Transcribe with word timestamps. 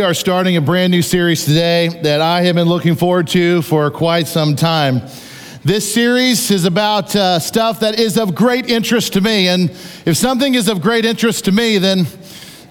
We 0.00 0.06
are 0.06 0.14
starting 0.14 0.56
a 0.56 0.62
brand 0.62 0.92
new 0.92 1.02
series 1.02 1.44
today 1.44 1.88
that 1.88 2.22
I 2.22 2.40
have 2.44 2.54
been 2.54 2.68
looking 2.68 2.94
forward 2.94 3.28
to 3.28 3.60
for 3.60 3.90
quite 3.90 4.26
some 4.26 4.56
time. 4.56 5.02
This 5.62 5.92
series 5.92 6.50
is 6.50 6.64
about 6.64 7.14
uh, 7.14 7.38
stuff 7.38 7.80
that 7.80 8.00
is 8.00 8.16
of 8.16 8.34
great 8.34 8.70
interest 8.70 9.12
to 9.12 9.20
me. 9.20 9.48
And 9.48 9.68
if 10.06 10.16
something 10.16 10.54
is 10.54 10.68
of 10.68 10.80
great 10.80 11.04
interest 11.04 11.44
to 11.44 11.52
me, 11.52 11.76
then 11.76 12.06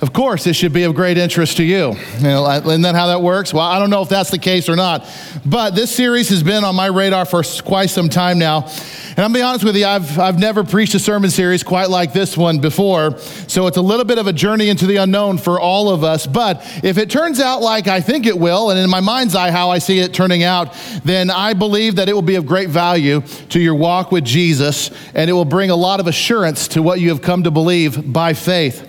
of 0.02 0.13
course 0.13 0.47
it 0.47 0.54
should 0.54 0.71
be 0.71 0.84
of 0.84 0.95
great 0.95 1.18
interest 1.18 1.57
to 1.57 1.63
you. 1.63 1.93
you 2.18 2.23
know, 2.23 2.49
isn't 2.49 2.81
that 2.84 2.95
how 2.95 3.07
that 3.07 3.21
works? 3.21 3.54
Well, 3.54 3.66
I 3.66 3.79
don't 3.79 3.89
know 3.89 4.02
if 4.02 4.09
that's 4.09 4.31
the 4.31 4.38
case 4.38 4.70
or 4.70 4.75
not. 4.75 5.05
But 5.45 5.75
this 5.75 5.93
series 5.93 6.29
has 6.29 6.41
been 6.41 6.63
on 6.63 6.76
my 6.76 6.88
radar 6.88 7.26
for 7.26 7.44
quite 7.63 7.90
some 7.90 8.07
time 8.07 8.40
now. 8.40 8.70
And 9.09 9.20
I'll 9.20 9.34
be 9.34 9.41
honest 9.41 9.66
with 9.66 9.76
you, 9.76 9.85
I've, 9.85 10.17
I've 10.17 10.40
never 10.40 10.63
preached 10.63 10.95
a 10.95 10.99
sermon 10.99 11.30
series 11.30 11.63
quite 11.63 11.90
like 11.90 12.13
this 12.13 12.38
one 12.38 12.59
before. 12.59 13.17
So 13.20 13.67
it's 13.67 13.76
a 13.76 13.81
little 13.81 14.05
bit 14.05 14.17
of 14.17 14.27
a 14.27 14.34
journey 14.34 14.70
into 14.70 14.88
the 14.88 14.98
unknown 14.98 15.38
for 15.38 15.59
all 15.59 15.90
of 15.90 16.05
us. 16.05 16.26
But 16.26 16.62
if 16.84 16.98
it 16.98 17.09
turns 17.09 17.41
out 17.41 17.62
like 17.62 17.88
I 17.88 17.99
think 17.99 18.26
it 18.26 18.38
will, 18.38 18.70
and 18.70 18.79
in 18.79 18.90
my 18.90 19.02
mind's 19.02 19.35
eye, 19.35 19.52
how 19.52 19.70
I 19.70 19.79
see 19.79 19.99
it 19.99 20.13
turning 20.13 20.43
out, 20.43 20.73
then 21.04 21.29
I 21.29 21.54
believe 21.54 21.98
that 21.98 22.07
it 22.07 22.13
will 22.13 22.21
be 22.21 22.35
of 22.35 22.45
great 22.45 22.70
value 22.70 23.21
to 23.49 23.59
your 23.59 23.76
walk 23.76 24.13
with 24.13 24.23
Jesus. 24.23 24.91
And 25.13 25.29
it 25.29 25.34
will 25.34 25.43
bring 25.43 25.71
a 25.71 25.76
lot 25.76 25.99
of 25.99 26.07
assurance 26.07 26.70
to 26.70 26.81
what 26.81 27.02
you 27.02 27.09
have 27.09 27.21
come 27.21 27.43
to 27.43 27.52
believe 27.52 28.13
by 28.13 28.34
faith. 28.34 28.88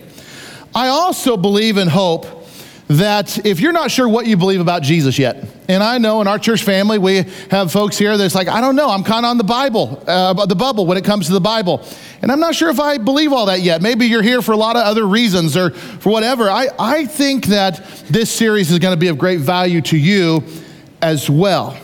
I 0.74 0.88
also 0.88 1.36
believe 1.36 1.76
and 1.76 1.90
hope 1.90 2.26
that 2.88 3.46
if 3.46 3.60
you're 3.60 3.72
not 3.72 3.90
sure 3.90 4.08
what 4.08 4.26
you 4.26 4.36
believe 4.36 4.60
about 4.60 4.82
Jesus 4.82 5.18
yet, 5.18 5.44
and 5.68 5.82
I 5.82 5.98
know 5.98 6.20
in 6.20 6.26
our 6.26 6.38
church 6.38 6.64
family 6.64 6.98
we 6.98 7.24
have 7.50 7.70
folks 7.70 7.96
here 7.96 8.16
that's 8.16 8.34
like, 8.34 8.48
I 8.48 8.60
don't 8.60 8.74
know, 8.74 8.90
I'm 8.90 9.04
kind 9.04 9.24
of 9.24 9.30
on 9.30 9.38
the 9.38 9.44
Bible, 9.44 10.02
uh, 10.06 10.46
the 10.46 10.56
bubble 10.56 10.86
when 10.86 10.98
it 10.98 11.04
comes 11.04 11.26
to 11.26 11.32
the 11.32 11.40
Bible, 11.40 11.84
and 12.22 12.32
I'm 12.32 12.40
not 12.40 12.54
sure 12.54 12.68
if 12.68 12.80
I 12.80 12.98
believe 12.98 13.32
all 13.32 13.46
that 13.46 13.60
yet. 13.60 13.80
Maybe 13.80 14.06
you're 14.06 14.22
here 14.22 14.42
for 14.42 14.52
a 14.52 14.56
lot 14.56 14.76
of 14.76 14.82
other 14.82 15.06
reasons 15.06 15.56
or 15.56 15.70
for 15.70 16.10
whatever. 16.10 16.50
I, 16.50 16.68
I 16.78 17.06
think 17.06 17.46
that 17.46 17.84
this 18.08 18.30
series 18.30 18.70
is 18.70 18.78
going 18.78 18.92
to 18.92 19.00
be 19.00 19.08
of 19.08 19.18
great 19.18 19.40
value 19.40 19.80
to 19.82 19.96
you 19.96 20.42
as 21.00 21.30
well. 21.30 21.78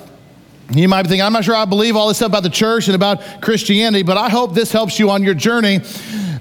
You 0.70 0.89
might 0.89 1.03
be 1.03 1.09
thinking, 1.09 1.22
I'm 1.22 1.33
not 1.33 1.45
sure 1.45 1.55
I 1.55 1.64
believe 1.64 1.95
all 1.95 2.09
this 2.09 2.17
stuff 2.17 2.28
about 2.28 2.42
the 2.42 2.50
church 2.50 2.89
and 2.89 2.97
about 2.97 3.41
Christianity, 3.41 4.03
but 4.03 4.17
I 4.17 4.28
hope 4.28 4.53
this 4.53 4.73
helps 4.73 4.98
you 4.98 5.11
on 5.11 5.23
your 5.23 5.34
journey 5.34 5.81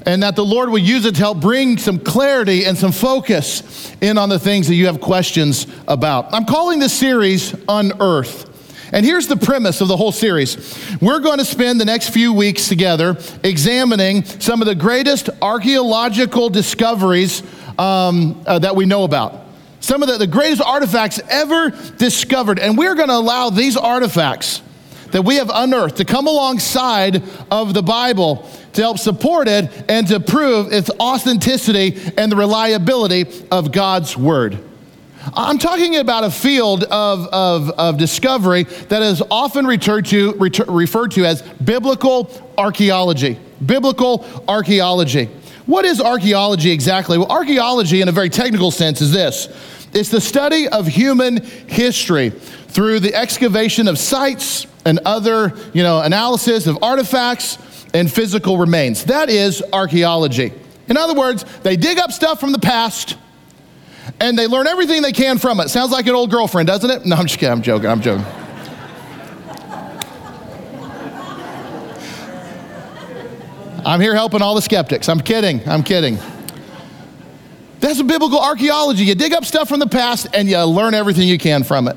and 0.05 0.23
that 0.23 0.35
the 0.35 0.45
Lord 0.45 0.69
will 0.69 0.79
use 0.79 1.05
it 1.05 1.15
to 1.15 1.21
help 1.21 1.39
bring 1.39 1.77
some 1.77 1.99
clarity 1.99 2.65
and 2.65 2.77
some 2.77 2.91
focus 2.91 3.93
in 4.01 4.17
on 4.17 4.29
the 4.29 4.39
things 4.39 4.67
that 4.67 4.75
you 4.75 4.87
have 4.87 4.99
questions 4.99 5.67
about. 5.87 6.33
I'm 6.33 6.45
calling 6.45 6.79
this 6.79 6.93
series 6.93 7.53
Unearth. 7.67 8.51
And 8.91 9.05
here's 9.05 9.27
the 9.27 9.37
premise 9.37 9.81
of 9.81 9.87
the 9.87 9.97
whole 9.97 10.11
series. 10.11 10.57
We're 11.01 11.19
going 11.19 11.39
to 11.39 11.45
spend 11.45 11.81
the 11.81 11.85
next 11.85 12.09
few 12.09 12.33
weeks 12.33 12.67
together 12.67 13.17
examining 13.43 14.23
some 14.25 14.61
of 14.61 14.67
the 14.67 14.75
greatest 14.75 15.29
archaeological 15.41 16.49
discoveries 16.49 17.41
um, 17.77 18.41
uh, 18.45 18.59
that 18.59 18.75
we 18.75 18.85
know 18.85 19.03
about. 19.03 19.44
Some 19.86 20.02
of 20.02 20.09
the, 20.09 20.17
the 20.17 20.25
greatest 20.25 20.64
artifacts 20.64 21.19
ever 21.30 21.69
discovered. 21.69 22.58
And 22.58 22.75
we're 22.75 22.95
going 22.95 23.09
to 23.09 23.16
allow 23.16 23.52
these 23.52 23.78
artifacts 23.78 24.64
that 25.11 25.22
we 25.22 25.36
have 25.36 25.52
unearthed 25.53 25.97
to 25.97 26.05
come 26.05 26.25
alongside 26.25 27.22
of 27.52 27.75
the 27.75 27.83
Bible 27.83 28.50
to 28.73 28.81
help 28.81 28.97
support 28.97 29.47
it 29.47 29.69
and 29.88 30.08
to 30.08 30.19
prove 30.19 30.73
its 30.73 30.89
authenticity 31.00 32.02
and 32.17 32.31
the 32.31 32.36
reliability 32.36 33.28
of 33.52 33.72
God's 33.72 34.17
Word. 34.17 34.58
I'm 35.36 35.59
talking 35.59 35.97
about 35.97 36.23
a 36.23 36.31
field 36.31 36.86
of, 36.86 37.28
of, 37.28 37.69
of 37.69 38.00
discovery 38.00 38.63
that 38.63 39.03
is 39.03 39.22
often 39.30 39.67
referred 39.67 40.08
to, 40.08 40.33
referred 40.33 41.11
to 41.11 41.25
as 41.25 41.44
biblical 41.63 42.31
archaeology. 42.58 43.38
Biblical 43.63 44.25
archaeology. 44.47 45.30
What 45.68 45.85
is 45.85 46.00
archaeology 46.00 46.72
exactly? 46.72 47.18
Well, 47.18 47.31
archaeology, 47.31 48.01
in 48.01 48.07
a 48.07 48.12
very 48.12 48.29
technical 48.29 48.69
sense, 48.72 49.01
is 49.01 49.12
this 49.12 49.47
it's 49.95 50.09
the 50.09 50.19
study 50.19 50.67
of 50.67 50.85
human 50.85 51.41
history 51.67 52.29
through 52.29 53.00
the 53.00 53.16
excavation 53.16 53.88
of 53.88 53.97
sites 53.97 54.67
and 54.83 55.00
other 55.06 55.53
you 55.73 55.83
know, 55.83 56.01
analysis 56.01 56.67
of 56.67 56.78
artifacts 56.83 57.57
and 57.94 58.11
physical 58.11 58.57
remains. 58.57 59.06
That 59.06 59.29
is 59.29 59.63
archaeology. 59.72 60.51
In 60.89 60.97
other 60.97 61.13
words, 61.13 61.45
they 61.63 61.78
dig 61.78 61.97
up 61.97 62.11
stuff 62.11 62.41
from 62.41 62.51
the 62.51 62.59
past 62.59 63.17
and 64.19 64.38
they 64.38 64.47
learn 64.47 64.67
everything 64.67 65.01
they 65.01 65.13
can 65.13 65.38
from 65.38 65.61
it. 65.61 65.69
Sounds 65.69 65.91
like 65.91 66.07
an 66.07 66.13
old 66.13 66.29
girlfriend, 66.29 66.67
doesn't 66.67 66.89
it? 66.91 67.06
No, 67.06 67.16
I'm 67.16 67.25
just 67.25 67.39
kidding. 67.39 67.53
I'm 67.53 67.62
joking. 67.62 67.89
I'm 67.89 68.01
joking. 68.01 68.25
I'm 73.85 74.01
here 74.01 74.13
helping 74.13 74.41
all 74.41 74.56
the 74.56 74.62
skeptics. 74.62 75.07
I'm 75.07 75.22
kidding. 75.22 75.67
I'm 75.69 75.83
kidding. 75.83 76.17
That's 77.85 78.01
biblical 78.01 78.40
archaeology. 78.40 79.03
You 79.03 79.13
dig 79.13 79.31
up 79.31 79.46
stuff 79.46 79.69
from 79.69 79.79
the 79.79 79.85
past 79.85 80.25
and 80.34 80.50
you 80.50 80.59
learn 80.63 80.96
everything 80.96 81.28
you 81.28 81.38
can 81.38 81.63
from 81.63 81.88
it. 81.88 81.96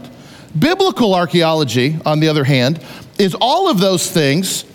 Biblical 0.58 1.14
archaeology, 1.14 1.96
on 2.04 2.20
the 2.20 2.28
other 2.28 2.44
hand, 2.44 2.84
is 3.18 3.34
all 3.40 3.70
of 3.70 3.80
those 3.80 4.10
things 4.10 4.66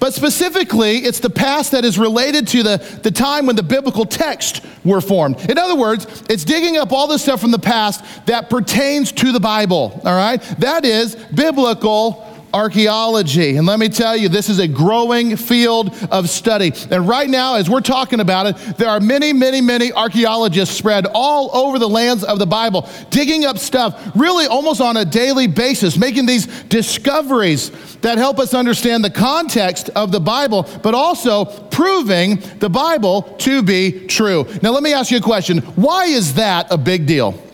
but 0.00 0.14
specifically, 0.14 0.96
it's 0.96 1.20
the 1.20 1.30
past 1.30 1.72
that 1.72 1.84
is 1.84 1.98
related 1.98 2.48
to 2.48 2.62
the, 2.62 3.00
the 3.02 3.10
time 3.10 3.44
when 3.44 3.54
the 3.54 3.62
biblical 3.62 4.06
texts 4.06 4.66
were 4.82 5.02
formed. 5.02 5.38
In 5.50 5.58
other 5.58 5.76
words, 5.76 6.06
it's 6.30 6.42
digging 6.42 6.78
up 6.78 6.90
all 6.90 7.06
the 7.06 7.18
stuff 7.18 7.38
from 7.38 7.50
the 7.50 7.58
past 7.58 8.02
that 8.24 8.48
pertains 8.48 9.12
to 9.12 9.30
the 9.30 9.40
Bible, 9.40 10.00
all 10.02 10.16
right? 10.16 10.40
That 10.58 10.86
is 10.86 11.16
biblical 11.34 12.26
archaeology. 12.52 13.56
And 13.56 13.66
let 13.66 13.78
me 13.78 13.88
tell 13.88 14.16
you, 14.16 14.28
this 14.28 14.48
is 14.48 14.58
a 14.58 14.68
growing 14.68 15.36
field 15.36 15.94
of 16.10 16.28
study. 16.28 16.72
And 16.90 17.08
right 17.08 17.28
now, 17.28 17.56
as 17.56 17.68
we're 17.68 17.80
talking 17.80 18.20
about 18.20 18.46
it, 18.46 18.76
there 18.76 18.88
are 18.88 19.00
many, 19.00 19.32
many, 19.32 19.60
many 19.60 19.92
archaeologists 19.92 20.76
spread 20.76 21.06
all 21.14 21.54
over 21.54 21.78
the 21.78 21.88
lands 21.88 22.24
of 22.24 22.38
the 22.38 22.46
Bible, 22.46 22.88
digging 23.10 23.44
up 23.44 23.58
stuff 23.58 24.10
really 24.14 24.46
almost 24.46 24.80
on 24.80 24.96
a 24.96 25.04
daily 25.04 25.46
basis, 25.46 25.96
making 25.96 26.26
these 26.26 26.46
discoveries 26.64 27.70
that 27.98 28.18
help 28.18 28.38
us 28.38 28.54
understand 28.54 29.04
the 29.04 29.10
context 29.10 29.90
of 29.90 30.12
the 30.12 30.20
Bible, 30.20 30.68
but 30.82 30.94
also 30.94 31.44
proving 31.44 32.36
the 32.58 32.70
Bible 32.70 33.22
to 33.38 33.62
be 33.62 34.06
true. 34.06 34.46
Now, 34.62 34.70
let 34.70 34.82
me 34.82 34.92
ask 34.92 35.10
you 35.10 35.18
a 35.18 35.22
question. 35.22 35.58
Why 35.58 36.06
is 36.06 36.34
that 36.34 36.66
a 36.70 36.78
big 36.78 37.06
deal? 37.06 37.49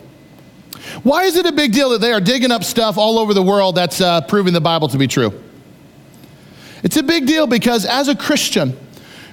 Why 1.03 1.23
is 1.23 1.35
it 1.35 1.45
a 1.45 1.51
big 1.51 1.73
deal 1.73 1.89
that 1.91 2.01
they 2.01 2.11
are 2.11 2.21
digging 2.21 2.51
up 2.51 2.63
stuff 2.63 2.97
all 2.97 3.19
over 3.19 3.33
the 3.33 3.43
world 3.43 3.75
that's 3.75 4.01
uh, 4.01 4.21
proving 4.21 4.53
the 4.53 4.61
Bible 4.61 4.87
to 4.89 4.97
be 4.97 5.07
true? 5.07 5.33
It's 6.83 6.97
a 6.97 7.03
big 7.03 7.25
deal 7.25 7.47
because 7.47 7.85
as 7.85 8.07
a 8.07 8.15
Christian, 8.15 8.77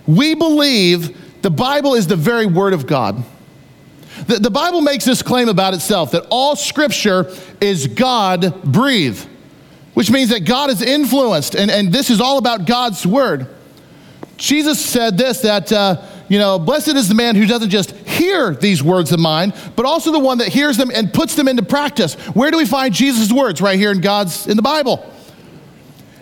we 0.07 0.35
believe 0.35 1.43
the 1.43 1.51
Bible 1.51 1.95
is 1.95 2.07
the 2.07 2.17
very 2.17 2.47
Word 2.47 2.73
of 2.73 2.87
God. 2.87 3.23
The, 4.27 4.39
the 4.39 4.51
Bible 4.51 4.81
makes 4.81 5.05
this 5.05 5.23
claim 5.23 5.49
about 5.49 5.75
itself 5.75 6.13
that 6.13 6.27
all 6.31 6.57
Scripture 6.57 7.31
is 7.61 7.87
God 7.87 8.63
breathed, 8.63 9.27
which 9.95 10.11
means 10.11 10.31
that 10.31 10.45
God 10.45 10.71
is 10.71 10.83
influenced, 10.83 11.55
and, 11.55 11.71
and 11.71 11.93
this 11.93 12.11
is 12.11 12.21
all 12.21 12.39
about 12.39 12.67
God's 12.67 13.07
Word. 13.07 13.49
Jesus 14.37 14.85
said 14.85 15.19
this 15.19 15.41
that. 15.41 15.73
Uh, 15.73 16.03
you 16.29 16.39
know, 16.39 16.59
blessed 16.59 16.89
is 16.89 17.09
the 17.09 17.15
man 17.15 17.37
who 17.37 17.47
doesn't 17.47 17.71
just 17.71 17.91
hear 17.91 18.55
these 18.55 18.83
words 18.83 19.13
of 19.13 19.21
mine, 19.21 19.53
but 19.77 19.85
also 19.85 20.11
the 20.11 20.19
one 20.19 20.39
that 20.39 20.49
hears 20.49 20.77
them 20.77 20.91
and 20.95 21.13
puts 21.13 21.35
them 21.35 21.49
into 21.49 21.63
practice. 21.63 22.15
Where 22.35 22.51
do 22.51 22.57
we 22.57 22.67
find 22.67 22.95
Jesus' 22.95 23.33
words? 23.33 23.61
Right 23.61 23.79
here 23.79 23.91
in 23.91 24.01
God's, 24.01 24.47
in 24.47 24.57
the 24.57 24.63
Bible. 24.63 25.11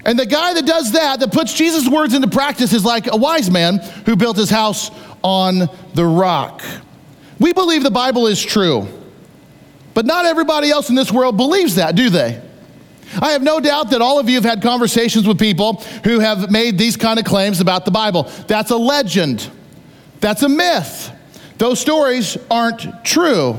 And 0.04 0.18
the 0.18 0.26
guy 0.26 0.54
that 0.54 0.66
does 0.66 0.92
that, 0.92 1.20
that 1.20 1.32
puts 1.32 1.54
Jesus' 1.54 1.88
words 1.88 2.14
into 2.14 2.28
practice, 2.28 2.72
is 2.72 2.84
like 2.84 3.06
a 3.06 3.16
wise 3.16 3.50
man 3.50 3.78
who 4.06 4.16
built 4.16 4.36
his 4.36 4.50
house 4.50 4.90
on 5.22 5.68
the 5.94 6.04
rock. 6.04 6.62
We 7.38 7.52
believe 7.52 7.84
the 7.84 7.90
Bible 7.90 8.26
is 8.26 8.42
true, 8.42 8.88
but 9.94 10.04
not 10.04 10.24
everybody 10.24 10.70
else 10.70 10.88
in 10.88 10.96
this 10.96 11.12
world 11.12 11.36
believes 11.36 11.76
that, 11.76 11.94
do 11.94 12.10
they? 12.10 12.42
I 13.20 13.32
have 13.32 13.42
no 13.42 13.60
doubt 13.60 13.90
that 13.90 14.00
all 14.00 14.18
of 14.18 14.28
you 14.28 14.36
have 14.36 14.44
had 14.44 14.62
conversations 14.62 15.28
with 15.28 15.38
people 15.38 15.74
who 16.04 16.18
have 16.18 16.50
made 16.50 16.78
these 16.78 16.96
kind 16.96 17.18
of 17.18 17.24
claims 17.24 17.60
about 17.60 17.84
the 17.84 17.90
Bible. 17.90 18.24
That's 18.48 18.70
a 18.70 18.76
legend. 18.76 19.48
That's 20.22 20.44
a 20.44 20.48
myth. 20.48 21.10
Those 21.58 21.80
stories 21.80 22.38
aren't 22.48 23.04
true. 23.04 23.58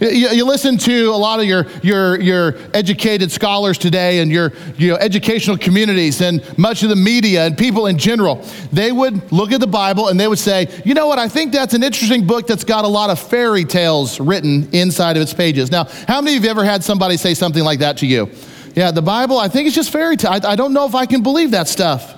You, 0.00 0.30
you, 0.30 0.44
listen 0.44 0.78
to 0.78 1.10
a 1.10 1.16
lot 1.16 1.38
of 1.38 1.44
your, 1.44 1.66
your, 1.82 2.20
your 2.20 2.54
educated 2.72 3.30
scholars 3.30 3.78
today 3.78 4.20
and 4.20 4.30
your 4.30 4.52
you 4.76 4.90
know, 4.90 4.96
educational 4.96 5.56
communities 5.56 6.20
and 6.20 6.42
much 6.56 6.82
of 6.84 6.88
the 6.88 6.96
media 6.96 7.46
and 7.46 7.58
people 7.58 7.86
in 7.86 7.98
general. 7.98 8.44
They 8.72 8.90
would 8.90 9.30
look 9.30 9.52
at 9.52 9.60
the 9.60 9.66
Bible 9.66 10.08
and 10.08 10.18
they 10.18 10.26
would 10.26 10.38
say, 10.38 10.68
you 10.84 10.94
know 10.94 11.06
what, 11.08 11.18
I 11.18 11.28
think 11.28 11.52
that's 11.52 11.74
an 11.74 11.82
interesting 11.82 12.26
book 12.26 12.46
that's 12.46 12.64
got 12.64 12.84
a 12.84 12.88
lot 12.88 13.10
of 13.10 13.18
fairy 13.18 13.64
tales 13.64 14.18
written 14.18 14.68
inside 14.72 15.16
of 15.16 15.22
its 15.22 15.34
pages. 15.34 15.70
Now, 15.70 15.84
how 16.06 16.20
many 16.20 16.36
of 16.36 16.44
you 16.44 16.50
ever 16.50 16.64
had 16.64 16.82
somebody 16.82 17.16
say 17.16 17.34
something 17.34 17.62
like 17.62 17.80
that 17.80 17.98
to 17.98 18.06
you? 18.06 18.30
Yeah, 18.74 18.92
the 18.92 19.02
Bible, 19.02 19.38
I 19.38 19.48
think 19.48 19.66
it's 19.66 19.76
just 19.76 19.90
fairy 19.90 20.16
tale. 20.16 20.32
I, 20.32 20.52
I 20.52 20.56
don't 20.56 20.72
know 20.72 20.86
if 20.86 20.94
I 20.94 21.06
can 21.06 21.22
believe 21.22 21.52
that 21.52 21.68
stuff. 21.68 22.14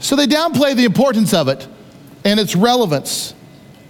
So 0.00 0.16
they 0.16 0.26
downplay 0.26 0.74
the 0.74 0.84
importance 0.84 1.32
of 1.34 1.48
it 1.48 1.66
and 2.28 2.38
its 2.38 2.54
relevance. 2.54 3.32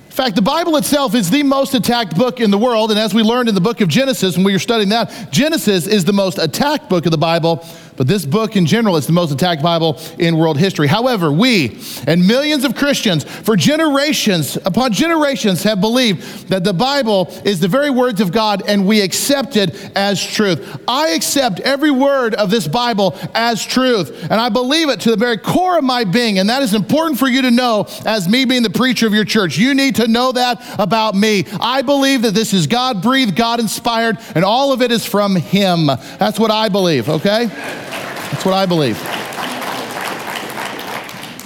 In 0.06 0.12
fact, 0.12 0.36
the 0.36 0.42
Bible 0.42 0.76
itself 0.76 1.16
is 1.16 1.28
the 1.28 1.42
most 1.42 1.74
attacked 1.74 2.16
book 2.16 2.40
in 2.40 2.52
the 2.52 2.58
world, 2.58 2.90
and 2.92 2.98
as 2.98 3.12
we 3.12 3.22
learned 3.22 3.48
in 3.48 3.54
the 3.56 3.60
book 3.60 3.80
of 3.80 3.88
Genesis 3.88 4.36
when 4.36 4.44
we 4.44 4.52
were 4.52 4.60
studying 4.60 4.90
that, 4.90 5.32
Genesis 5.32 5.88
is 5.88 6.04
the 6.04 6.12
most 6.12 6.38
attacked 6.38 6.88
book 6.88 7.04
of 7.04 7.10
the 7.10 7.18
Bible, 7.18 7.64
but 7.98 8.06
this 8.06 8.24
book 8.24 8.54
in 8.54 8.64
general 8.64 8.96
is 8.96 9.08
the 9.08 9.12
most 9.12 9.32
attacked 9.32 9.60
Bible 9.60 10.00
in 10.20 10.38
world 10.38 10.56
history. 10.56 10.86
However, 10.86 11.32
we 11.32 11.80
and 12.06 12.24
millions 12.26 12.64
of 12.64 12.76
Christians 12.76 13.24
for 13.24 13.56
generations 13.56 14.56
upon 14.64 14.92
generations 14.92 15.64
have 15.64 15.80
believed 15.80 16.48
that 16.48 16.62
the 16.62 16.72
Bible 16.72 17.26
is 17.44 17.58
the 17.58 17.66
very 17.66 17.90
words 17.90 18.20
of 18.20 18.30
God 18.30 18.62
and 18.68 18.86
we 18.86 19.00
accept 19.00 19.56
it 19.56 19.90
as 19.96 20.24
truth. 20.24 20.80
I 20.86 21.08
accept 21.08 21.58
every 21.60 21.90
word 21.90 22.34
of 22.34 22.50
this 22.50 22.68
Bible 22.68 23.18
as 23.34 23.66
truth, 23.66 24.22
and 24.30 24.34
I 24.34 24.48
believe 24.48 24.88
it 24.90 25.00
to 25.00 25.10
the 25.10 25.16
very 25.16 25.36
core 25.36 25.78
of 25.78 25.84
my 25.84 26.04
being, 26.04 26.38
and 26.38 26.48
that 26.48 26.62
is 26.62 26.74
important 26.74 27.18
for 27.18 27.26
you 27.26 27.42
to 27.42 27.50
know 27.50 27.88
as 28.06 28.28
me 28.28 28.44
being 28.44 28.62
the 28.62 28.70
preacher 28.70 29.08
of 29.08 29.12
your 29.12 29.24
church. 29.24 29.58
You 29.58 29.74
need 29.74 29.96
to 29.96 30.06
know 30.06 30.30
that 30.32 30.62
about 30.78 31.16
me. 31.16 31.46
I 31.60 31.82
believe 31.82 32.22
that 32.22 32.34
this 32.34 32.54
is 32.54 32.68
God 32.68 33.02
breathed, 33.02 33.34
God 33.34 33.58
inspired, 33.58 34.18
and 34.36 34.44
all 34.44 34.72
of 34.72 34.82
it 34.82 34.92
is 34.92 35.04
from 35.04 35.34
Him. 35.34 35.86
That's 35.86 36.38
what 36.38 36.52
I 36.52 36.68
believe, 36.68 37.08
okay? 37.08 37.87
That's 38.30 38.44
what 38.44 38.54
I 38.54 38.66
believe. 38.66 38.96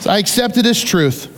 So 0.03 0.11
I 0.11 0.19
accept 0.19 0.57
it 0.57 0.67
as 0.67 0.83
truth. 0.83 1.29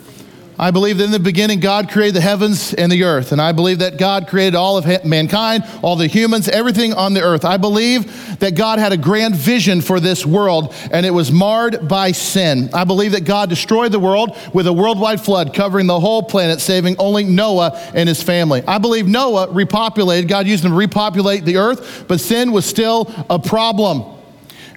I 0.59 0.71
believe 0.71 0.99
that 0.99 1.05
in 1.05 1.11
the 1.11 1.19
beginning 1.19 1.59
God 1.59 1.91
created 1.91 2.15
the 2.15 2.21
heavens 2.21 2.73
and 2.75 2.91
the 2.91 3.03
earth. 3.05 3.33
And 3.33 3.43
I 3.43 3.53
believe 3.53 3.81
that 3.81 3.99
God 3.99 4.29
created 4.29 4.55
all 4.55 4.79
of 4.79 5.05
mankind, 5.05 5.65
all 5.83 5.97
the 5.97 6.07
humans, 6.07 6.49
everything 6.49 6.95
on 6.95 7.13
the 7.13 7.23
earth. 7.23 7.45
I 7.45 7.57
believe 7.57 8.39
that 8.39 8.55
God 8.55 8.79
had 8.79 8.93
a 8.93 8.97
grand 8.97 9.35
vision 9.35 9.81
for 9.81 9.99
this 9.99 10.25
world 10.25 10.73
and 10.93 11.05
it 11.05 11.11
was 11.11 11.33
marred 11.33 11.89
by 11.89 12.13
sin. 12.13 12.71
I 12.73 12.85
believe 12.85 13.13
that 13.13 13.25
God 13.25 13.49
destroyed 13.49 13.91
the 13.91 13.99
world 13.99 14.37
with 14.53 14.69
a 14.69 14.73
worldwide 14.73 15.21
flood 15.21 15.53
covering 15.53 15.89
the 15.89 15.99
whole 15.99 16.23
planet, 16.23 16.61
saving 16.61 16.97
only 16.99 17.25
Noah 17.25 17.73
and 17.93 18.09
his 18.09 18.23
family. 18.23 18.63
I 18.67 18.79
believe 18.79 19.09
Noah 19.09 19.49
repopulated, 19.49 20.29
God 20.29 20.47
used 20.47 20.65
him 20.65 20.71
to 20.71 20.77
repopulate 20.77 21.45
the 21.45 21.57
earth, 21.57 22.05
but 22.07 22.21
sin 22.21 22.53
was 22.53 22.65
still 22.65 23.13
a 23.29 23.41
problem. 23.41 24.14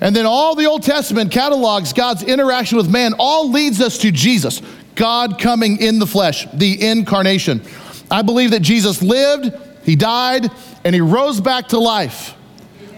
And 0.01 0.15
then 0.15 0.25
all 0.25 0.55
the 0.55 0.65
Old 0.65 0.83
Testament 0.83 1.31
catalogs 1.31 1.93
God's 1.93 2.23
interaction 2.23 2.77
with 2.77 2.89
man, 2.89 3.13
all 3.17 3.49
leads 3.49 3.81
us 3.81 3.97
to 3.99 4.11
Jesus, 4.11 4.61
God 4.95 5.39
coming 5.39 5.81
in 5.81 5.99
the 5.99 6.07
flesh, 6.07 6.47
the 6.53 6.85
incarnation. 6.87 7.61
I 8.09 8.21
believe 8.21 8.51
that 8.51 8.61
Jesus 8.61 9.01
lived, 9.01 9.51
he 9.83 9.95
died, 9.95 10.49
and 10.83 10.93
he 10.93 11.01
rose 11.01 11.41
back 11.41 11.69
to 11.69 11.79
life. 11.79 12.35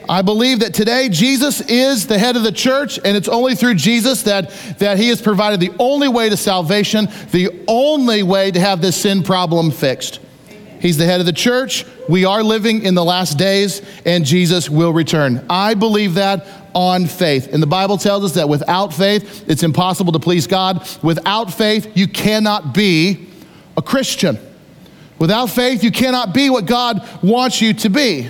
I 0.10 0.24
believe 0.24 0.62
that 0.62 0.74
today 0.74 1.08
Jesus 1.10 1.62
is 1.62 2.08
the 2.08 2.18
head 2.18 2.36
of 2.36 2.42
the 2.42 2.52
church, 2.52 2.98
and 3.06 3.16
it's 3.16 3.28
only 3.28 3.54
through 3.54 3.76
Jesus 3.76 4.24
that, 4.24 4.50
that 4.80 4.98
he 4.98 5.10
has 5.10 5.22
provided 5.22 5.60
the 5.60 5.72
only 5.78 6.08
way 6.08 6.30
to 6.30 6.38
salvation, 6.38 7.08
the 7.32 7.64
only 7.68 8.24
way 8.24 8.50
to 8.50 8.60
have 8.60 8.82
this 8.82 9.00
sin 9.00 9.22
problem 9.22 9.70
fixed. 9.70 10.20
He's 10.80 10.98
the 10.98 11.06
head 11.06 11.20
of 11.20 11.28
the 11.28 11.34
church. 11.34 11.86
We 12.08 12.26
are 12.26 12.42
living 12.42 12.84
in 12.84 12.96
the 12.96 13.04
last 13.04 13.38
days, 13.38 13.84
and 14.06 14.26
Jesus 14.26 14.68
will 14.68 14.94
return. 14.94 15.46
I 15.48 15.76
believe 15.76 16.16
that 16.16 16.59
on 16.74 17.06
faith. 17.06 17.54
And 17.54 17.62
the 17.62 17.68
Bible 17.68 17.98
tells 17.98 18.24
us 18.24 18.34
that 18.34 18.50
without 18.50 18.94
faith, 18.94 19.50
it's 19.50 19.64
impossible 19.64 20.14
to 20.14 20.20
please 20.20 20.48
God. 20.48 20.88
Without 21.02 21.54
faith, 21.54 21.92
you 21.96 22.08
cannot 22.08 22.74
be 22.74 23.28
a 23.78 23.82
Christian. 23.82 24.38
Without 25.20 25.48
faith, 25.48 25.84
you 25.84 25.92
cannot 25.92 26.34
be 26.34 26.50
what 26.50 26.66
God 26.66 27.08
wants 27.22 27.62
you 27.62 27.74
to 27.76 27.90
be. 27.90 28.30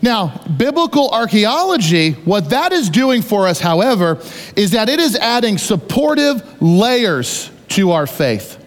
Now, 0.00 0.38
biblical 0.58 1.10
archaeology, 1.10 2.12
what 2.12 2.50
that 2.50 2.72
is 2.72 2.90
doing 2.90 3.22
for 3.22 3.48
us, 3.48 3.58
however, 3.58 4.20
is 4.54 4.72
that 4.72 4.88
it 4.88 5.00
is 5.00 5.16
adding 5.16 5.58
supportive 5.58 6.62
layers 6.62 7.50
to 7.68 7.92
our 7.92 8.06
faith. 8.06 8.63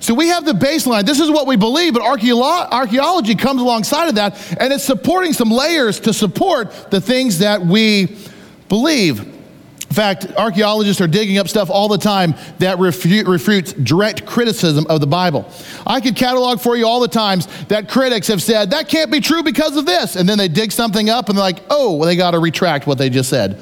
So 0.00 0.14
we 0.14 0.28
have 0.28 0.44
the 0.44 0.52
baseline. 0.52 1.04
This 1.04 1.20
is 1.20 1.30
what 1.30 1.46
we 1.46 1.56
believe, 1.56 1.94
but 1.94 2.02
archaeology 2.02 3.34
comes 3.34 3.60
alongside 3.60 4.08
of 4.08 4.14
that, 4.16 4.56
and 4.58 4.72
it's 4.72 4.82
supporting 4.82 5.32
some 5.32 5.50
layers 5.50 6.00
to 6.00 6.12
support 6.12 6.90
the 6.90 7.00
things 7.00 7.38
that 7.40 7.60
we 7.60 8.16
believe. 8.68 9.20
In 9.20 9.96
fact, 9.96 10.26
archaeologists 10.36 11.02
are 11.02 11.08
digging 11.08 11.38
up 11.38 11.48
stuff 11.48 11.68
all 11.68 11.88
the 11.88 11.98
time 11.98 12.34
that 12.60 12.78
refute, 12.78 13.26
refutes 13.26 13.72
direct 13.72 14.24
criticism 14.24 14.86
of 14.88 15.00
the 15.00 15.06
Bible. 15.06 15.50
I 15.84 16.00
could 16.00 16.14
catalog 16.14 16.60
for 16.60 16.76
you 16.76 16.86
all 16.86 17.00
the 17.00 17.08
times 17.08 17.48
that 17.66 17.88
critics 17.88 18.28
have 18.28 18.40
said, 18.40 18.70
that 18.70 18.88
can't 18.88 19.10
be 19.10 19.20
true 19.20 19.42
because 19.42 19.76
of 19.76 19.86
this. 19.86 20.14
And 20.14 20.28
then 20.28 20.38
they 20.38 20.46
dig 20.46 20.70
something 20.70 21.10
up 21.10 21.28
and 21.28 21.36
they're 21.36 21.44
like, 21.44 21.62
oh, 21.70 21.96
well, 21.96 22.06
they 22.06 22.14
got 22.14 22.30
to 22.30 22.38
retract 22.38 22.86
what 22.86 22.98
they 22.98 23.10
just 23.10 23.28
said. 23.28 23.60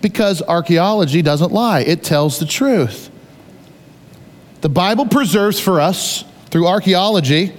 Because 0.00 0.40
archaeology 0.42 1.22
doesn't 1.22 1.50
lie, 1.50 1.80
it 1.80 2.04
tells 2.04 2.38
the 2.38 2.46
truth. 2.46 3.10
The 4.64 4.70
Bible 4.70 5.04
preserves 5.04 5.60
for 5.60 5.78
us, 5.78 6.24
through 6.46 6.66
archaeology, 6.66 7.52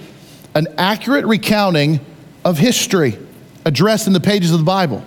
an 0.56 0.66
accurate 0.76 1.24
recounting 1.24 2.00
of 2.44 2.58
history 2.58 3.16
addressed 3.64 4.08
in 4.08 4.12
the 4.12 4.18
pages 4.18 4.50
of 4.50 4.58
the 4.58 4.64
Bible. 4.64 5.04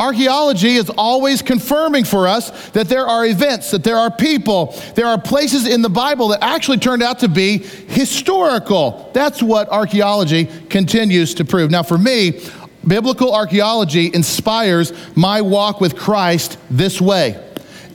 Archaeology 0.00 0.76
is 0.76 0.88
always 0.88 1.42
confirming 1.42 2.04
for 2.04 2.26
us 2.26 2.70
that 2.70 2.88
there 2.88 3.06
are 3.06 3.26
events, 3.26 3.70
that 3.72 3.84
there 3.84 3.98
are 3.98 4.10
people, 4.10 4.74
there 4.94 5.04
are 5.04 5.20
places 5.20 5.68
in 5.68 5.82
the 5.82 5.90
Bible 5.90 6.28
that 6.28 6.42
actually 6.42 6.78
turned 6.78 7.02
out 7.02 7.18
to 7.18 7.28
be 7.28 7.58
historical. 7.58 9.10
That's 9.12 9.42
what 9.42 9.68
archaeology 9.68 10.46
continues 10.70 11.34
to 11.34 11.44
prove. 11.44 11.70
Now, 11.70 11.82
for 11.82 11.98
me, 11.98 12.40
biblical 12.86 13.34
archaeology 13.34 14.10
inspires 14.14 14.94
my 15.14 15.42
walk 15.42 15.82
with 15.82 15.96
Christ 15.96 16.56
this 16.70 16.98
way 16.98 17.45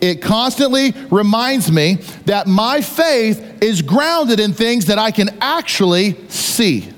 it 0.01 0.21
constantly 0.21 0.93
reminds 1.11 1.71
me 1.71 1.95
that 2.25 2.47
my 2.47 2.81
faith 2.81 3.61
is 3.61 3.83
grounded 3.83 4.39
in 4.39 4.51
things 4.51 4.87
that 4.87 4.97
I 4.97 5.11
can 5.11 5.37
actually 5.39 6.17
see. 6.27 6.91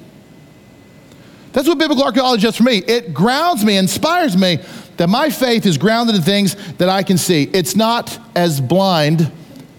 That's 1.52 1.68
what 1.68 1.78
biblical 1.78 2.04
archaeology 2.04 2.44
does 2.44 2.56
for 2.56 2.64
me. 2.64 2.78
It 2.78 3.14
grounds 3.14 3.64
me, 3.64 3.78
inspires 3.78 4.36
me 4.38 4.60
that 4.98 5.10
my 5.10 5.30
faith 5.30 5.66
is 5.66 5.78
grounded 5.78 6.16
in 6.16 6.22
things 6.22 6.56
that 6.78 6.90
I 6.90 7.04
can 7.04 7.18
see. 7.18 7.44
It's 7.44 7.76
not 7.76 8.18
as 8.36 8.62
blind 8.62 9.32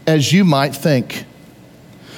as 0.06 0.32
you 0.32 0.44
might 0.44 0.74
think. 0.74 1.24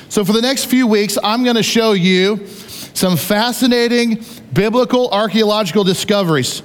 So, 0.08 0.24
for 0.24 0.32
the 0.32 0.42
next 0.42 0.66
few 0.66 0.86
weeks, 0.86 1.18
I'm 1.22 1.44
going 1.44 1.56
to 1.56 1.62
show 1.62 1.92
you 1.92 2.46
some 2.94 3.16
fascinating 3.16 4.24
biblical 4.52 5.10
archaeological 5.10 5.84
discoveries 5.84 6.62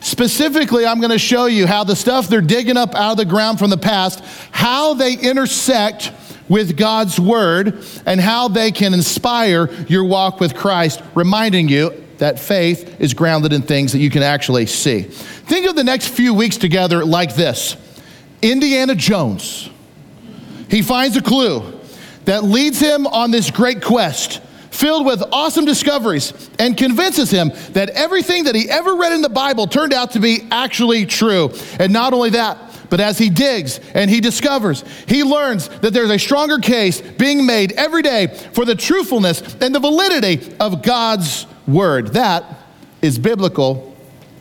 Specifically, 0.00 0.86
I'm 0.86 0.98
going 0.98 1.10
to 1.10 1.18
show 1.18 1.46
you 1.46 1.66
how 1.66 1.84
the 1.84 1.96
stuff 1.96 2.28
they're 2.28 2.40
digging 2.40 2.76
up 2.76 2.94
out 2.94 3.12
of 3.12 3.16
the 3.18 3.24
ground 3.24 3.58
from 3.58 3.70
the 3.70 3.76
past, 3.76 4.24
how 4.50 4.94
they 4.94 5.14
intersect 5.14 6.12
with 6.48 6.76
God's 6.76 7.20
word 7.20 7.84
and 8.06 8.20
how 8.20 8.48
they 8.48 8.72
can 8.72 8.92
inspire 8.92 9.70
your 9.88 10.04
walk 10.04 10.40
with 10.40 10.54
Christ, 10.54 11.02
reminding 11.14 11.68
you 11.68 12.04
that 12.18 12.38
faith 12.38 13.00
is 13.00 13.14
grounded 13.14 13.52
in 13.52 13.62
things 13.62 13.92
that 13.92 13.98
you 13.98 14.10
can 14.10 14.22
actually 14.22 14.66
see. 14.66 15.02
Think 15.02 15.68
of 15.68 15.76
the 15.76 15.84
next 15.84 16.08
few 16.08 16.34
weeks 16.34 16.56
together 16.56 17.04
like 17.04 17.34
this 17.34 17.76
Indiana 18.42 18.94
Jones. 18.94 19.70
He 20.70 20.82
finds 20.82 21.16
a 21.16 21.22
clue 21.22 21.80
that 22.24 22.44
leads 22.44 22.80
him 22.80 23.06
on 23.06 23.30
this 23.30 23.50
great 23.50 23.82
quest 23.82 24.40
filled 24.70 25.04
with 25.04 25.22
awesome 25.32 25.64
discoveries, 25.64 26.32
and 26.58 26.76
convinces 26.76 27.30
him 27.30 27.52
that 27.72 27.90
everything 27.90 28.44
that 28.44 28.54
he 28.54 28.68
ever 28.70 28.94
read 28.94 29.12
in 29.12 29.22
the 29.22 29.28
Bible 29.28 29.66
turned 29.66 29.92
out 29.92 30.12
to 30.12 30.20
be 30.20 30.46
actually 30.50 31.06
true. 31.06 31.50
And 31.78 31.92
not 31.92 32.12
only 32.12 32.30
that, 32.30 32.58
but 32.88 33.00
as 33.00 33.18
he 33.18 33.30
digs 33.30 33.78
and 33.94 34.10
he 34.10 34.20
discovers, 34.20 34.84
he 35.06 35.22
learns 35.22 35.68
that 35.68 35.92
there's 35.92 36.10
a 36.10 36.18
stronger 36.18 36.58
case 36.58 37.00
being 37.00 37.46
made 37.46 37.72
every 37.72 38.02
day 38.02 38.26
for 38.52 38.64
the 38.64 38.74
truthfulness 38.74 39.40
and 39.60 39.74
the 39.74 39.80
validity 39.80 40.54
of 40.58 40.82
God's 40.82 41.46
word. 41.66 42.08
That 42.08 42.44
is 43.00 43.18
biblical 43.18 43.94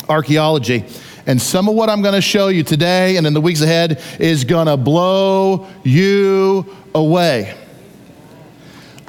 archaeology. 0.09 0.85
And 1.27 1.39
some 1.39 1.69
of 1.69 1.75
what 1.75 1.89
I'm 1.89 2.01
going 2.01 2.15
to 2.15 2.21
show 2.21 2.47
you 2.47 2.63
today 2.63 3.17
and 3.17 3.27
in 3.27 3.33
the 3.33 3.41
weeks 3.41 3.61
ahead 3.61 4.01
is 4.19 4.43
going 4.43 4.65
to 4.65 4.77
blow 4.77 5.67
you 5.83 6.75
away. 6.95 7.55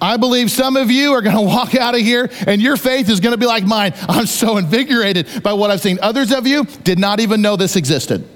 I 0.00 0.16
believe 0.16 0.50
some 0.50 0.76
of 0.76 0.90
you 0.90 1.12
are 1.12 1.23
going 1.23 1.37
to 1.37 1.42
walk 1.42 1.75
out 1.75 1.95
of 1.95 2.00
here 2.00 2.30
and 2.47 2.61
your 2.61 2.76
faith 2.76 3.09
is 3.09 3.21
going 3.21 3.33
to 3.33 3.38
be 3.38 3.47
like 3.47 3.64
mine. 3.64 3.92
I'm 4.09 4.26
so 4.26 4.57
invigorated 4.57 5.42
by 5.42 5.52
what 5.52 5.71
I've 5.71 5.80
seen. 5.80 5.99
Others 6.02 6.33
of 6.33 6.47
you 6.47 6.64
did 6.85 6.99
not 6.99 7.21
even 7.21 7.42
know 7.42 7.57
this 7.57 7.76
existed. 7.76 8.26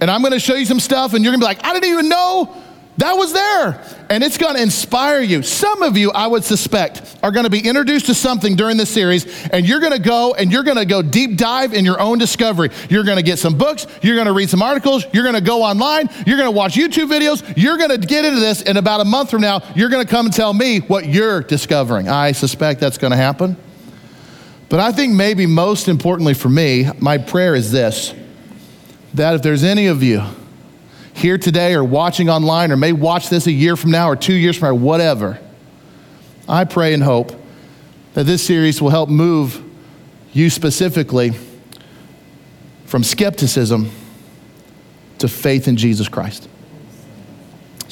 And 0.00 0.10
I'm 0.10 0.20
going 0.20 0.32
to 0.32 0.40
show 0.40 0.54
you 0.54 0.66
some 0.66 0.80
stuff 0.80 1.14
and 1.14 1.22
you're 1.24 1.32
going 1.32 1.40
to 1.40 1.44
be 1.44 1.48
like, 1.48 1.64
I 1.64 1.72
didn't 1.74 1.90
even 1.90 2.08
know 2.08 2.61
that 2.98 3.14
was 3.14 3.32
there. 3.32 3.82
And 4.10 4.22
it's 4.22 4.36
going 4.36 4.56
to 4.56 4.62
inspire 4.62 5.20
you. 5.20 5.42
Some 5.42 5.82
of 5.82 5.96
you, 5.96 6.12
I 6.12 6.26
would 6.26 6.44
suspect, 6.44 7.16
are 7.22 7.30
going 7.30 7.44
to 7.44 7.50
be 7.50 7.66
introduced 7.66 8.06
to 8.06 8.14
something 8.14 8.54
during 8.54 8.76
this 8.76 8.90
series, 8.90 9.48
and 9.48 9.66
you're 9.66 9.80
going 9.80 9.92
to 9.92 9.98
go 9.98 10.34
and 10.34 10.52
you're 10.52 10.62
going 10.62 10.76
to 10.76 10.84
go 10.84 11.00
deep 11.00 11.38
dive 11.38 11.72
in 11.72 11.84
your 11.84 11.98
own 11.98 12.18
discovery. 12.18 12.70
You're 12.90 13.04
going 13.04 13.16
to 13.16 13.22
get 13.22 13.38
some 13.38 13.56
books, 13.56 13.86
you're 14.02 14.14
going 14.14 14.26
to 14.26 14.34
read 14.34 14.50
some 14.50 14.60
articles, 14.60 15.06
you're 15.12 15.22
going 15.22 15.34
to 15.34 15.40
go 15.40 15.62
online, 15.62 16.10
you're 16.26 16.36
going 16.36 16.48
to 16.48 16.56
watch 16.56 16.74
YouTube 16.74 17.08
videos, 17.08 17.56
you're 17.56 17.78
going 17.78 17.90
to 17.90 17.98
get 17.98 18.26
into 18.26 18.40
this. 18.40 18.60
In 18.62 18.76
about 18.76 19.00
a 19.00 19.04
month 19.06 19.30
from 19.30 19.40
now, 19.40 19.62
you're 19.74 19.88
going 19.88 20.04
to 20.04 20.10
come 20.10 20.26
and 20.26 20.34
tell 20.34 20.52
me 20.52 20.80
what 20.80 21.06
you're 21.06 21.42
discovering. 21.42 22.08
I 22.08 22.32
suspect 22.32 22.80
that's 22.80 22.98
going 22.98 23.12
to 23.12 23.16
happen. 23.16 23.56
But 24.68 24.80
I 24.80 24.92
think 24.92 25.14
maybe 25.14 25.46
most 25.46 25.88
importantly 25.88 26.34
for 26.34 26.48
me, 26.48 26.88
my 26.98 27.18
prayer 27.18 27.54
is 27.54 27.72
this 27.72 28.14
that 29.14 29.34
if 29.34 29.42
there's 29.42 29.62
any 29.62 29.86
of 29.88 30.02
you, 30.02 30.22
here 31.14 31.38
today 31.38 31.74
or 31.74 31.84
watching 31.84 32.28
online 32.28 32.72
or 32.72 32.76
may 32.76 32.92
watch 32.92 33.28
this 33.28 33.46
a 33.46 33.52
year 33.52 33.76
from 33.76 33.90
now 33.90 34.08
or 34.08 34.16
two 34.16 34.34
years 34.34 34.56
from 34.56 34.68
now, 34.68 34.74
whatever, 34.74 35.38
I 36.48 36.64
pray 36.64 36.94
and 36.94 37.02
hope 37.02 37.32
that 38.14 38.24
this 38.24 38.42
series 38.44 38.80
will 38.80 38.90
help 38.90 39.08
move 39.08 39.62
you 40.32 40.50
specifically 40.50 41.32
from 42.86 43.04
skepticism 43.04 43.90
to 45.18 45.28
faith 45.28 45.68
in 45.68 45.76
Jesus 45.76 46.08
Christ. 46.08 46.48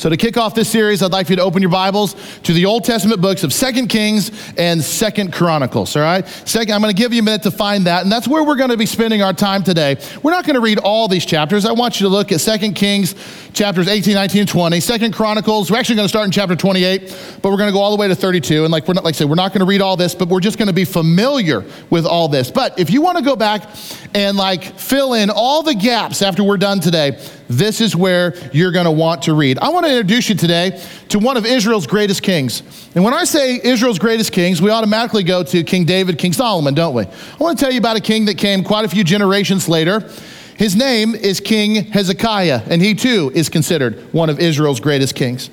So 0.01 0.09
to 0.09 0.17
kick 0.17 0.39
off 0.39 0.55
this 0.55 0.71
series, 0.71 1.03
I'd 1.03 1.13
like 1.13 1.27
for 1.27 1.33
you 1.33 1.37
to 1.37 1.43
open 1.43 1.61
your 1.61 1.71
Bibles 1.71 2.17
to 2.45 2.55
the 2.55 2.65
Old 2.65 2.85
Testament 2.85 3.21
books 3.21 3.45
of 3.45 3.53
Second 3.53 3.89
Kings 3.89 4.31
and 4.57 4.83
Second 4.83 5.31
Chronicles, 5.31 5.95
all 5.95 6.01
right? 6.01 6.27
Second, 6.27 6.73
I'm 6.73 6.81
going 6.81 6.91
to 6.91 6.99
give 6.99 7.13
you 7.13 7.21
a 7.21 7.23
minute 7.23 7.43
to 7.43 7.51
find 7.51 7.85
that, 7.85 8.03
and 8.03 8.11
that's 8.11 8.27
where 8.27 8.43
we're 8.43 8.57
going 8.57 8.71
to 8.71 8.79
be 8.79 8.87
spending 8.87 9.21
our 9.21 9.35
time 9.35 9.63
today. 9.63 9.99
We're 10.23 10.31
not 10.31 10.47
going 10.47 10.55
to 10.55 10.63
read 10.63 10.79
all 10.79 11.07
these 11.07 11.27
chapters. 11.27 11.67
I 11.67 11.73
want 11.73 12.01
you 12.01 12.07
to 12.07 12.09
look 12.09 12.33
at 12.33 12.41
Second 12.41 12.77
Kings 12.77 13.15
chapters 13.53 13.89
18, 13.89 14.15
19, 14.15 14.47
20. 14.47 14.81
Second 14.81 15.13
Chronicles, 15.13 15.71
we're 15.71 15.77
actually 15.77 15.97
going 15.97 16.07
to 16.07 16.09
start 16.09 16.25
in 16.25 16.31
chapter 16.31 16.57
28, 16.57 17.39
but 17.43 17.51
we're 17.51 17.59
going 17.59 17.69
to 17.69 17.75
go 17.75 17.81
all 17.81 17.95
the 17.95 18.01
way 18.01 18.09
to 18.09 18.15
32. 18.15 18.65
And 18.65 18.73
like 18.73 18.89
we're 18.89 18.95
not 18.95 19.05
like 19.05 19.17
I 19.17 19.19
said, 19.19 19.29
we're 19.29 19.35
not 19.35 19.53
going 19.53 19.61
to 19.61 19.67
read 19.67 19.83
all 19.83 19.99
this, 19.99 20.15
but 20.15 20.29
we're 20.29 20.41
just 20.41 20.57
going 20.57 20.69
to 20.69 20.73
be 20.73 20.87
familiar 20.87 21.63
with 21.91 22.07
all 22.07 22.27
this. 22.27 22.51
But 22.51 22.79
if 22.79 22.89
you 22.89 23.03
want 23.03 23.19
to 23.19 23.25
go 23.25 23.37
back 23.37 23.69
and 24.15 24.39
like 24.39 24.65
fill 24.79 25.13
in 25.13 25.29
all 25.29 25.63
the 25.63 25.75
gaps 25.75 26.23
after 26.23 26.43
we're 26.43 26.57
done 26.57 26.81
today, 26.81 27.21
this 27.51 27.81
is 27.81 27.97
where 27.97 28.35
you're 28.53 28.71
going 28.71 28.85
to 28.85 28.93
want 28.93 29.23
to 29.23 29.35
read. 29.35 29.59
I 29.59 29.71
want 29.71 29.85
to 29.85 29.91
introduce 29.91 30.29
you 30.29 30.37
today 30.37 30.81
to 31.09 31.19
one 31.19 31.37
of 31.37 31.45
Israel's 31.45 31.85
greatest 31.85 32.23
kings. 32.23 32.63
And 32.95 33.03
when 33.03 33.13
I 33.13 33.25
say 33.25 33.61
Israel's 33.63 33.99
greatest 33.99 34.31
kings, 34.31 34.63
we 34.63 34.71
automatically 34.71 35.25
go 35.25 35.43
to 35.43 35.65
King 35.65 35.85
David, 35.85 36.17
King 36.17 36.33
Solomon, 36.33 36.75
don't 36.75 36.95
we? 36.95 37.03
I 37.05 37.37
want 37.41 37.59
to 37.59 37.65
tell 37.65 37.73
you 37.73 37.81
about 37.81 37.97
a 37.97 38.01
king 38.01 38.27
that 38.27 38.39
came 38.39 38.63
quite 38.63 38.85
a 38.85 38.89
few 38.89 39.03
generations 39.03 39.69
later. 39.69 40.09
His 40.57 40.77
name 40.77 41.17
is 41.17 41.41
King 41.41 41.87
Hezekiah, 41.87 42.63
and 42.71 42.81
he 42.81 42.95
too 42.95 43.33
is 43.35 43.49
considered 43.49 43.99
one 44.13 44.31
of 44.31 44.39
Israel's 44.39 44.79
greatest 44.79 45.17
kings. 45.17 45.51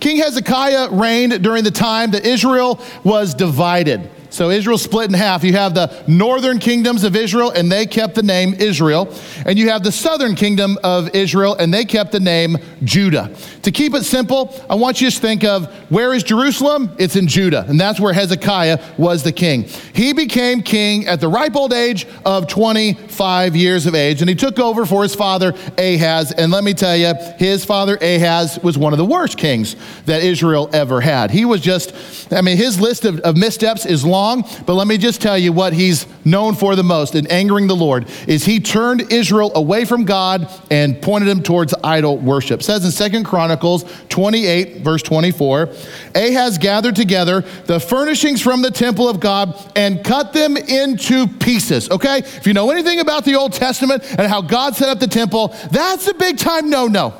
King 0.00 0.16
Hezekiah 0.16 0.92
reigned 0.92 1.42
during 1.42 1.62
the 1.62 1.70
time 1.70 2.12
that 2.12 2.24
Israel 2.24 2.80
was 3.04 3.34
divided. 3.34 4.10
So 4.34 4.50
Israel 4.50 4.78
split 4.78 5.08
in 5.08 5.14
half. 5.14 5.44
You 5.44 5.52
have 5.52 5.74
the 5.74 6.02
northern 6.08 6.58
kingdoms 6.58 7.04
of 7.04 7.14
Israel, 7.14 7.52
and 7.52 7.70
they 7.70 7.86
kept 7.86 8.16
the 8.16 8.22
name 8.24 8.54
Israel. 8.54 9.14
And 9.46 9.56
you 9.56 9.70
have 9.70 9.84
the 9.84 9.92
southern 9.92 10.34
kingdom 10.34 10.76
of 10.82 11.14
Israel, 11.14 11.54
and 11.54 11.72
they 11.72 11.84
kept 11.84 12.10
the 12.10 12.18
name 12.18 12.58
Judah. 12.82 13.32
To 13.64 13.70
keep 13.70 13.94
it 13.94 14.04
simple, 14.04 14.54
I 14.68 14.74
want 14.74 15.00
you 15.00 15.10
to 15.10 15.20
think 15.20 15.44
of 15.44 15.72
where 15.90 16.14
is 16.14 16.22
Jerusalem? 16.22 16.94
It's 16.98 17.16
in 17.16 17.26
Judah, 17.26 17.64
and 17.68 17.80
that's 17.80 17.98
where 17.98 18.12
Hezekiah 18.12 18.82
was 18.98 19.22
the 19.22 19.32
king. 19.32 19.64
He 19.94 20.12
became 20.12 20.62
king 20.62 21.06
at 21.06 21.20
the 21.20 21.28
ripe 21.28 21.56
old 21.56 21.72
age 21.72 22.06
of 22.24 22.46
25 22.46 23.56
years 23.56 23.86
of 23.86 23.94
age, 23.94 24.20
and 24.20 24.28
he 24.28 24.34
took 24.34 24.58
over 24.58 24.86
for 24.86 25.02
his 25.02 25.14
father 25.14 25.54
Ahaz. 25.78 26.32
And 26.32 26.52
let 26.52 26.62
me 26.62 26.74
tell 26.74 26.96
you, 26.96 27.14
his 27.38 27.64
father 27.64 27.96
Ahaz 27.96 28.58
was 28.62 28.76
one 28.78 28.92
of 28.92 28.98
the 28.98 29.04
worst 29.04 29.38
kings 29.38 29.76
that 30.06 30.22
Israel 30.22 30.68
ever 30.72 31.00
had. 31.00 31.30
He 31.30 31.44
was 31.44 31.60
just, 31.60 32.32
I 32.32 32.40
mean, 32.40 32.56
his 32.56 32.80
list 32.80 33.04
of, 33.04 33.20
of 33.20 33.36
missteps 33.36 33.86
is 33.86 34.04
long 34.04 34.44
but 34.66 34.74
let 34.74 34.86
me 34.86 34.98
just 34.98 35.20
tell 35.20 35.36
you 35.36 35.52
what 35.52 35.72
he's 35.72 36.06
known 36.24 36.54
for 36.54 36.76
the 36.76 36.82
most 36.82 37.14
in 37.14 37.26
angering 37.28 37.66
the 37.66 37.76
Lord 37.76 38.08
is 38.26 38.44
he 38.44 38.60
turned 38.60 39.12
Israel 39.12 39.52
away 39.54 39.84
from 39.84 40.04
God 40.04 40.50
and 40.70 41.00
pointed 41.00 41.28
him 41.28 41.42
towards 41.42 41.74
idol 41.82 42.18
worship. 42.18 42.60
It 42.60 42.64
says 42.64 42.84
in 42.84 42.90
Second 42.90 43.24
Chronicles 43.24 43.53
28 43.56 44.78
verse 44.78 45.02
24, 45.02 45.68
Ahaz 46.14 46.58
gathered 46.58 46.96
together 46.96 47.40
the 47.66 47.80
furnishings 47.80 48.42
from 48.42 48.62
the 48.62 48.70
temple 48.70 49.08
of 49.08 49.20
God 49.20 49.54
and 49.76 50.04
cut 50.04 50.32
them 50.32 50.56
into 50.56 51.26
pieces. 51.26 51.90
Okay? 51.90 52.18
If 52.18 52.46
you 52.46 52.52
know 52.52 52.70
anything 52.70 53.00
about 53.00 53.24
the 53.24 53.34
Old 53.34 53.52
Testament 53.52 54.04
and 54.10 54.22
how 54.22 54.40
God 54.40 54.76
set 54.76 54.88
up 54.88 55.00
the 55.00 55.06
temple, 55.06 55.54
that's 55.70 56.06
a 56.08 56.14
big 56.14 56.38
time 56.38 56.70
no-no. 56.70 57.14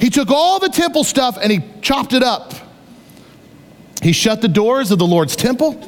He 0.00 0.10
took 0.10 0.30
all 0.30 0.58
the 0.58 0.68
temple 0.68 1.04
stuff 1.04 1.38
and 1.40 1.50
he 1.50 1.60
chopped 1.80 2.12
it 2.12 2.22
up. 2.22 2.54
He 4.02 4.12
shut 4.12 4.40
the 4.40 4.48
doors 4.48 4.90
of 4.90 4.98
the 4.98 5.06
Lord's 5.06 5.34
temple 5.34 5.80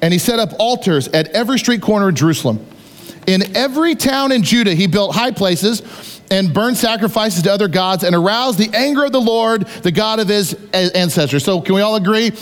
and 0.00 0.12
he 0.12 0.18
set 0.18 0.38
up 0.38 0.52
altars 0.58 1.08
at 1.08 1.28
every 1.28 1.58
street 1.58 1.82
corner 1.82 2.08
of 2.08 2.14
Jerusalem. 2.14 2.64
In 3.26 3.56
every 3.56 3.94
town 3.94 4.32
in 4.32 4.42
Judah, 4.42 4.74
he 4.74 4.86
built 4.86 5.14
high 5.14 5.32
places 5.32 6.17
and 6.30 6.52
burn 6.52 6.74
sacrifices 6.74 7.42
to 7.42 7.52
other 7.52 7.68
gods 7.68 8.04
and 8.04 8.14
arouse 8.14 8.56
the 8.56 8.70
anger 8.74 9.04
of 9.04 9.12
the 9.12 9.20
Lord, 9.20 9.66
the 9.82 9.92
God 9.92 10.20
of 10.20 10.28
his 10.28 10.54
ancestors. 10.72 11.44
So, 11.44 11.60
can 11.60 11.74
we 11.74 11.80
all 11.80 11.96
agree? 11.96 12.32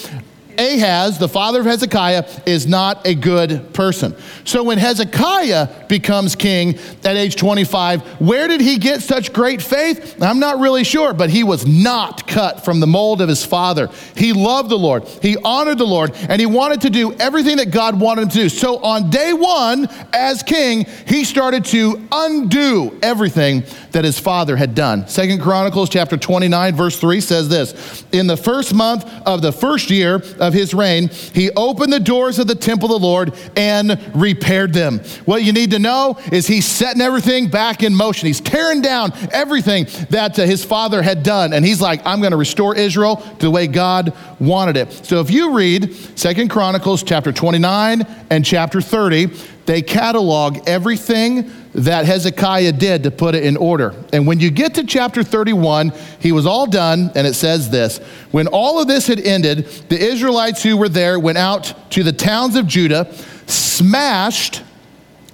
Ahaz, 0.59 1.19
the 1.19 1.29
father 1.29 1.61
of 1.61 1.67
Hezekiah, 1.67 2.29
is 2.47 2.67
not 2.67 3.07
a 3.07 3.15
good 3.15 3.73
person. 3.73 4.15
So 4.45 4.63
when 4.63 4.79
Hezekiah 4.79 5.87
becomes 5.89 6.35
king 6.35 6.79
at 7.05 7.17
age 7.17 7.37
25, 7.37 8.21
where 8.21 8.49
did 8.49 8.61
he 8.61 8.79
get 8.79 9.03
such 9.03 9.33
great 9.33 9.63
faith? 9.63 10.23
I'm 10.23 10.39
not 10.39 10.59
really 10.59 10.85
sure, 10.85 11.13
but 11.13 11.31
he 11.31 11.45
was 11.45 11.67
not 11.67 12.27
cut 12.27 12.65
from 12.65 12.81
the 12.81 12.87
mold 12.87 13.21
of 13.21 13.29
his 13.29 13.45
father. 13.45 13.91
He 14.17 14.33
loved 14.33 14.71
the 14.71 14.79
Lord, 14.79 15.05
he 15.23 15.37
honored 15.45 15.79
the 15.79 15.87
Lord, 15.87 16.13
and 16.29 16.41
he 16.41 16.47
wanted 16.47 16.81
to 16.83 16.91
do 16.91 17.13
everything 17.15 17.57
that 17.59 17.71
God 17.71 17.99
wanted 18.01 18.23
him 18.23 18.29
to 18.31 18.39
do. 18.39 18.49
So 18.49 18.79
on 18.79 19.11
day 19.11 19.33
one, 19.33 19.89
as 20.13 20.43
king, 20.43 20.87
he 21.07 21.25
started 21.25 21.65
to 21.67 22.07
undo 22.11 22.99
everything 23.03 23.65
that 23.97 24.05
his 24.05 24.19
father 24.19 24.57
had 24.57 24.75
done. 24.75 25.09
Second 25.09 25.41
Chronicles 25.41 25.89
chapter 25.89 26.19
29, 26.19 26.77
verse 26.77 27.01
3 27.01 27.19
says 27.19 27.49
this 27.49 28.05
In 28.13 28.27
the 28.27 28.37
first 28.37 28.75
month 28.75 29.11
of 29.25 29.41
the 29.41 29.53
first 29.53 29.89
year, 29.89 30.17
of 30.39 30.53
his 30.53 30.75
reign, 30.75 31.09
he 31.09 31.51
opened 31.53 31.95
the 31.95 32.01
doors 32.01 32.39
of 32.39 32.47
the 32.47 32.55
temple 32.55 32.95
of 32.95 33.01
the 33.01 33.07
Lord 33.07 33.33
and 33.57 33.99
repaired 34.15 34.75
them. 34.75 34.99
What 35.25 35.45
you 35.45 35.53
need 35.55 35.71
to 35.71 35.79
know 35.79 36.19
is 36.31 36.47
he's 36.47 36.67
setting 36.67 37.01
everything 37.01 37.49
back 37.49 37.83
in 37.83 37.95
motion. 37.95 38.27
He's 38.27 38.43
tearing 38.43 38.83
down 38.83 39.15
everything 39.33 39.87
that 40.11 40.39
uh, 40.39 40.43
his 40.43 40.63
father 40.63 41.01
had 41.01 41.23
done. 41.23 41.55
And 41.55 41.65
he's 41.65 41.81
like, 41.81 42.05
I'm 42.05 42.21
going 42.21 42.33
to 42.33 42.37
restore 42.37 42.77
Israel 42.77 43.17
to 43.17 43.47
the 43.47 43.51
way 43.51 43.67
God 43.67 44.13
wanted 44.39 44.77
it. 44.77 44.93
So 45.07 45.21
if 45.21 45.31
you 45.31 45.57
read 45.57 45.95
Second 46.19 46.51
Chronicles 46.51 47.03
chapter 47.03 47.33
29 47.33 48.03
and 48.29 48.45
chapter 48.45 48.83
30, 48.83 49.31
they 49.65 49.81
catalog 49.81 50.69
everything 50.69 51.51
that 51.77 52.07
Hezekiah 52.07 52.73
did 52.73 53.03
to 53.03 53.11
put 53.11 53.35
it 53.35 53.45
in 53.45 53.57
order. 53.59 53.95
And 54.11 54.27
when 54.27 54.41
you 54.41 54.51
get 54.51 54.75
to 54.77 54.85
chapter 54.85 55.23
31, 55.23 55.93
he 56.19 56.33
was 56.33 56.47
all 56.47 56.67
done, 56.67 57.11
and 57.15 57.27
it 57.27 57.35
says 57.35 57.69
this 57.69 57.99
When 58.31 58.47
all 58.47 58.81
of 58.81 58.89
this 58.89 59.07
had 59.07 59.21
ended, 59.21 59.67
the 59.91 59.99
Israelites 59.99 60.63
who 60.63 60.79
were 60.79 60.89
there 60.89 61.21
went 61.21 61.37
out 61.37 61.91
to 61.93 62.03
the 62.03 62.13
towns 62.13 62.57
of 62.57 62.67
Judah, 62.67 63.13
smashed 63.47 64.63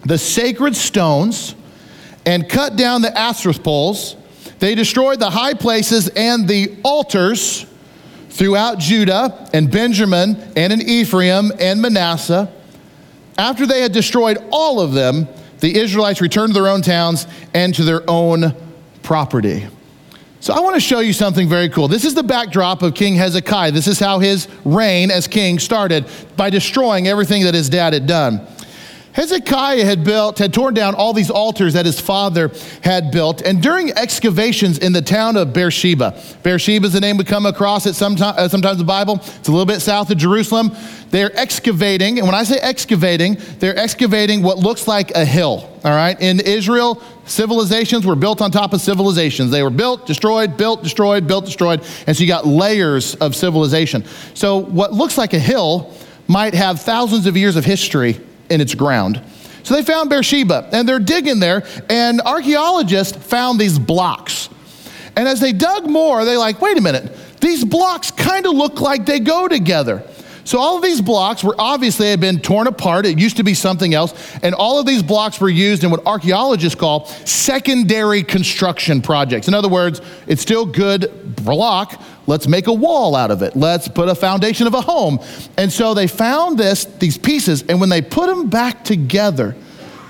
the 0.04 0.18
sacred 0.18 0.74
stones, 0.74 1.54
and 2.26 2.48
cut 2.48 2.74
down 2.74 3.02
the 3.02 3.16
Asherah 3.16 3.54
poles. 3.54 4.16
They 4.58 4.74
destroyed 4.74 5.20
the 5.20 5.30
high 5.30 5.54
places 5.54 6.08
and 6.08 6.48
the 6.48 6.76
altars 6.82 7.66
throughout 8.30 8.80
Judah 8.80 9.48
and 9.52 9.70
Benjamin 9.70 10.36
and 10.56 10.72
in 10.72 10.82
Ephraim 10.82 11.52
and 11.60 11.80
Manasseh. 11.80 12.52
After 13.38 13.64
they 13.64 13.80
had 13.80 13.92
destroyed 13.92 14.38
all 14.50 14.80
of 14.80 14.92
them, 14.92 15.28
the 15.62 15.78
Israelites 15.78 16.20
returned 16.20 16.52
to 16.52 16.60
their 16.60 16.68
own 16.68 16.82
towns 16.82 17.28
and 17.54 17.72
to 17.76 17.84
their 17.84 18.02
own 18.10 18.52
property. 19.04 19.64
So 20.40 20.52
I 20.52 20.58
want 20.58 20.74
to 20.74 20.80
show 20.80 20.98
you 20.98 21.12
something 21.12 21.48
very 21.48 21.68
cool. 21.68 21.86
This 21.86 22.04
is 22.04 22.16
the 22.16 22.22
backdrop 22.24 22.82
of 22.82 22.94
King 22.94 23.14
Hezekiah. 23.14 23.70
This 23.70 23.86
is 23.86 24.00
how 24.00 24.18
his 24.18 24.48
reign 24.64 25.12
as 25.12 25.28
king 25.28 25.60
started 25.60 26.04
by 26.36 26.50
destroying 26.50 27.06
everything 27.06 27.44
that 27.44 27.54
his 27.54 27.68
dad 27.68 27.92
had 27.92 28.08
done. 28.08 28.44
Hezekiah 29.12 29.84
had 29.84 30.04
built, 30.04 30.38
had 30.38 30.54
torn 30.54 30.72
down 30.72 30.94
all 30.94 31.12
these 31.12 31.30
altars 31.30 31.74
that 31.74 31.84
his 31.84 32.00
father 32.00 32.50
had 32.82 33.10
built. 33.10 33.42
And 33.42 33.62
during 33.62 33.90
excavations 33.92 34.78
in 34.78 34.92
the 34.92 35.02
town 35.02 35.36
of 35.36 35.52
Beersheba, 35.52 36.18
Beersheba 36.42 36.86
is 36.86 36.94
the 36.94 37.00
name 37.00 37.18
we 37.18 37.24
come 37.24 37.44
across 37.44 37.84
it 37.84 37.94
sometime, 37.94 38.34
uh, 38.38 38.48
sometimes 38.48 38.78
the 38.78 38.84
Bible. 38.84 39.16
It's 39.16 39.48
a 39.48 39.52
little 39.52 39.66
bit 39.66 39.80
south 39.80 40.10
of 40.10 40.16
Jerusalem. 40.16 40.74
They're 41.10 41.36
excavating, 41.38 42.18
and 42.18 42.26
when 42.26 42.34
I 42.34 42.42
say 42.44 42.56
excavating, 42.56 43.36
they're 43.58 43.78
excavating 43.78 44.42
what 44.42 44.58
looks 44.58 44.88
like 44.88 45.10
a 45.10 45.26
hill. 45.26 45.68
All 45.84 45.94
right. 45.94 46.18
In 46.18 46.40
Israel, 46.40 47.02
civilizations 47.26 48.06
were 48.06 48.16
built 48.16 48.40
on 48.40 48.50
top 48.50 48.72
of 48.72 48.80
civilizations. 48.80 49.50
They 49.50 49.62
were 49.62 49.70
built, 49.70 50.06
destroyed, 50.06 50.56
built, 50.56 50.82
destroyed, 50.82 51.26
built, 51.26 51.44
destroyed. 51.44 51.84
And 52.06 52.16
so 52.16 52.22
you 52.22 52.28
got 52.28 52.46
layers 52.46 53.14
of 53.16 53.36
civilization. 53.36 54.04
So 54.32 54.56
what 54.56 54.94
looks 54.94 55.18
like 55.18 55.34
a 55.34 55.38
hill 55.38 55.92
might 56.28 56.54
have 56.54 56.80
thousands 56.80 57.26
of 57.26 57.36
years 57.36 57.56
of 57.56 57.64
history 57.66 58.18
in 58.52 58.60
its 58.60 58.74
ground. 58.74 59.20
So 59.62 59.74
they 59.74 59.82
found 59.82 60.10
Beersheba 60.10 60.68
and 60.72 60.88
they're 60.88 60.98
digging 60.98 61.40
there, 61.40 61.64
and 61.88 62.20
archaeologists 62.20 63.16
found 63.16 63.58
these 63.58 63.78
blocks. 63.78 64.48
And 65.16 65.26
as 65.26 65.40
they 65.40 65.52
dug 65.52 65.88
more, 65.88 66.24
they're 66.24 66.38
like, 66.38 66.60
wait 66.60 66.78
a 66.78 66.80
minute, 66.80 67.16
these 67.40 67.64
blocks 67.64 68.10
kind 68.10 68.46
of 68.46 68.54
look 68.54 68.80
like 68.80 69.06
they 69.06 69.20
go 69.20 69.48
together. 69.48 70.02
So 70.44 70.58
all 70.58 70.76
of 70.76 70.82
these 70.82 71.00
blocks 71.00 71.44
were 71.44 71.54
obviously 71.58 72.08
had 72.08 72.20
been 72.20 72.40
torn 72.40 72.66
apart. 72.66 73.06
It 73.06 73.18
used 73.18 73.36
to 73.36 73.44
be 73.44 73.54
something 73.54 73.94
else. 73.94 74.12
And 74.42 74.54
all 74.54 74.78
of 74.78 74.86
these 74.86 75.02
blocks 75.02 75.40
were 75.40 75.48
used 75.48 75.84
in 75.84 75.90
what 75.90 76.04
archaeologists 76.06 76.78
call 76.78 77.06
secondary 77.06 78.22
construction 78.22 79.02
projects. 79.02 79.48
In 79.48 79.54
other 79.54 79.68
words, 79.68 80.00
it's 80.26 80.42
still 80.42 80.66
good 80.66 81.36
block. 81.36 82.00
Let's 82.26 82.48
make 82.48 82.66
a 82.66 82.72
wall 82.72 83.14
out 83.14 83.30
of 83.30 83.42
it. 83.42 83.56
Let's 83.56 83.88
put 83.88 84.08
a 84.08 84.14
foundation 84.14 84.66
of 84.66 84.74
a 84.74 84.80
home. 84.80 85.20
And 85.56 85.72
so 85.72 85.94
they 85.94 86.06
found 86.06 86.58
this, 86.58 86.84
these 86.84 87.18
pieces, 87.18 87.64
and 87.68 87.80
when 87.80 87.88
they 87.88 88.02
put 88.02 88.26
them 88.26 88.48
back 88.48 88.84
together, 88.84 89.56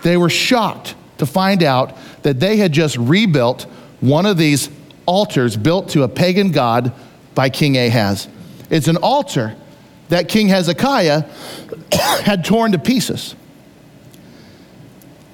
they 0.02 0.16
were 0.16 0.30
shocked 0.30 0.94
to 1.18 1.26
find 1.26 1.62
out 1.62 1.96
that 2.22 2.40
they 2.40 2.56
had 2.56 2.72
just 2.72 2.96
rebuilt 2.96 3.62
one 4.00 4.26
of 4.26 4.36
these 4.36 4.68
altars 5.06 5.56
built 5.56 5.90
to 5.90 6.02
a 6.02 6.08
pagan 6.08 6.52
god 6.52 6.92
by 7.34 7.48
King 7.48 7.76
Ahaz. 7.76 8.28
It's 8.70 8.88
an 8.88 8.96
altar 8.96 9.56
that 10.12 10.28
King 10.28 10.48
Hezekiah 10.48 11.22
had 12.22 12.44
torn 12.44 12.72
to 12.72 12.78
pieces. 12.78 13.34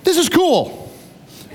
This 0.04 0.16
is 0.16 0.28
cool. 0.28 0.88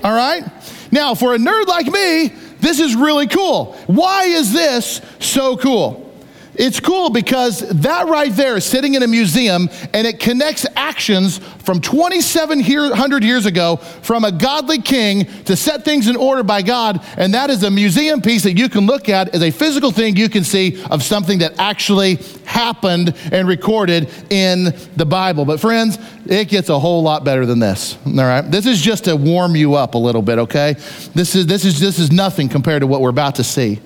All 0.02 0.14
right? 0.14 0.44
Now, 0.92 1.14
for 1.14 1.34
a 1.34 1.38
nerd 1.38 1.66
like 1.66 1.86
me, 1.86 2.34
this 2.60 2.80
is 2.80 2.94
really 2.94 3.26
cool. 3.26 3.78
Why 3.86 4.24
is 4.24 4.52
this 4.52 5.00
so 5.20 5.56
cool? 5.56 6.13
It's 6.56 6.78
cool 6.78 7.10
because 7.10 7.60
that 7.80 8.06
right 8.06 8.32
there 8.32 8.56
is 8.56 8.64
sitting 8.64 8.94
in 8.94 9.02
a 9.02 9.08
museum 9.08 9.68
and 9.92 10.06
it 10.06 10.20
connects 10.20 10.66
actions 10.76 11.38
from 11.38 11.80
2,700 11.80 13.24
years 13.24 13.46
ago 13.46 13.76
from 13.76 14.24
a 14.24 14.30
godly 14.30 14.80
king 14.80 15.24
to 15.44 15.56
set 15.56 15.84
things 15.84 16.08
in 16.08 16.16
order 16.16 16.42
by 16.42 16.62
God. 16.62 17.04
And 17.16 17.34
that 17.34 17.50
is 17.50 17.62
a 17.64 17.70
museum 17.70 18.20
piece 18.20 18.44
that 18.44 18.56
you 18.56 18.68
can 18.68 18.86
look 18.86 19.08
at 19.08 19.34
as 19.34 19.42
a 19.42 19.50
physical 19.50 19.90
thing 19.90 20.16
you 20.16 20.28
can 20.28 20.44
see 20.44 20.82
of 20.90 21.02
something 21.02 21.38
that 21.40 21.58
actually 21.58 22.16
happened 22.44 23.14
and 23.32 23.48
recorded 23.48 24.08
in 24.30 24.74
the 24.96 25.06
Bible. 25.06 25.44
But 25.44 25.58
friends, 25.58 25.98
it 26.26 26.48
gets 26.48 26.68
a 26.68 26.78
whole 26.78 27.02
lot 27.02 27.24
better 27.24 27.46
than 27.46 27.58
this. 27.58 27.98
All 28.06 28.12
right. 28.12 28.42
This 28.42 28.66
is 28.66 28.80
just 28.80 29.04
to 29.04 29.16
warm 29.16 29.56
you 29.56 29.74
up 29.74 29.94
a 29.94 29.98
little 29.98 30.22
bit, 30.22 30.38
okay? 30.38 30.74
This 31.14 31.34
is, 31.34 31.46
this 31.46 31.64
is, 31.64 31.80
this 31.80 31.98
is 31.98 32.12
nothing 32.12 32.48
compared 32.48 32.80
to 32.82 32.86
what 32.86 33.00
we're 33.00 33.10
about 33.10 33.36
to 33.36 33.44
see. 33.44 33.80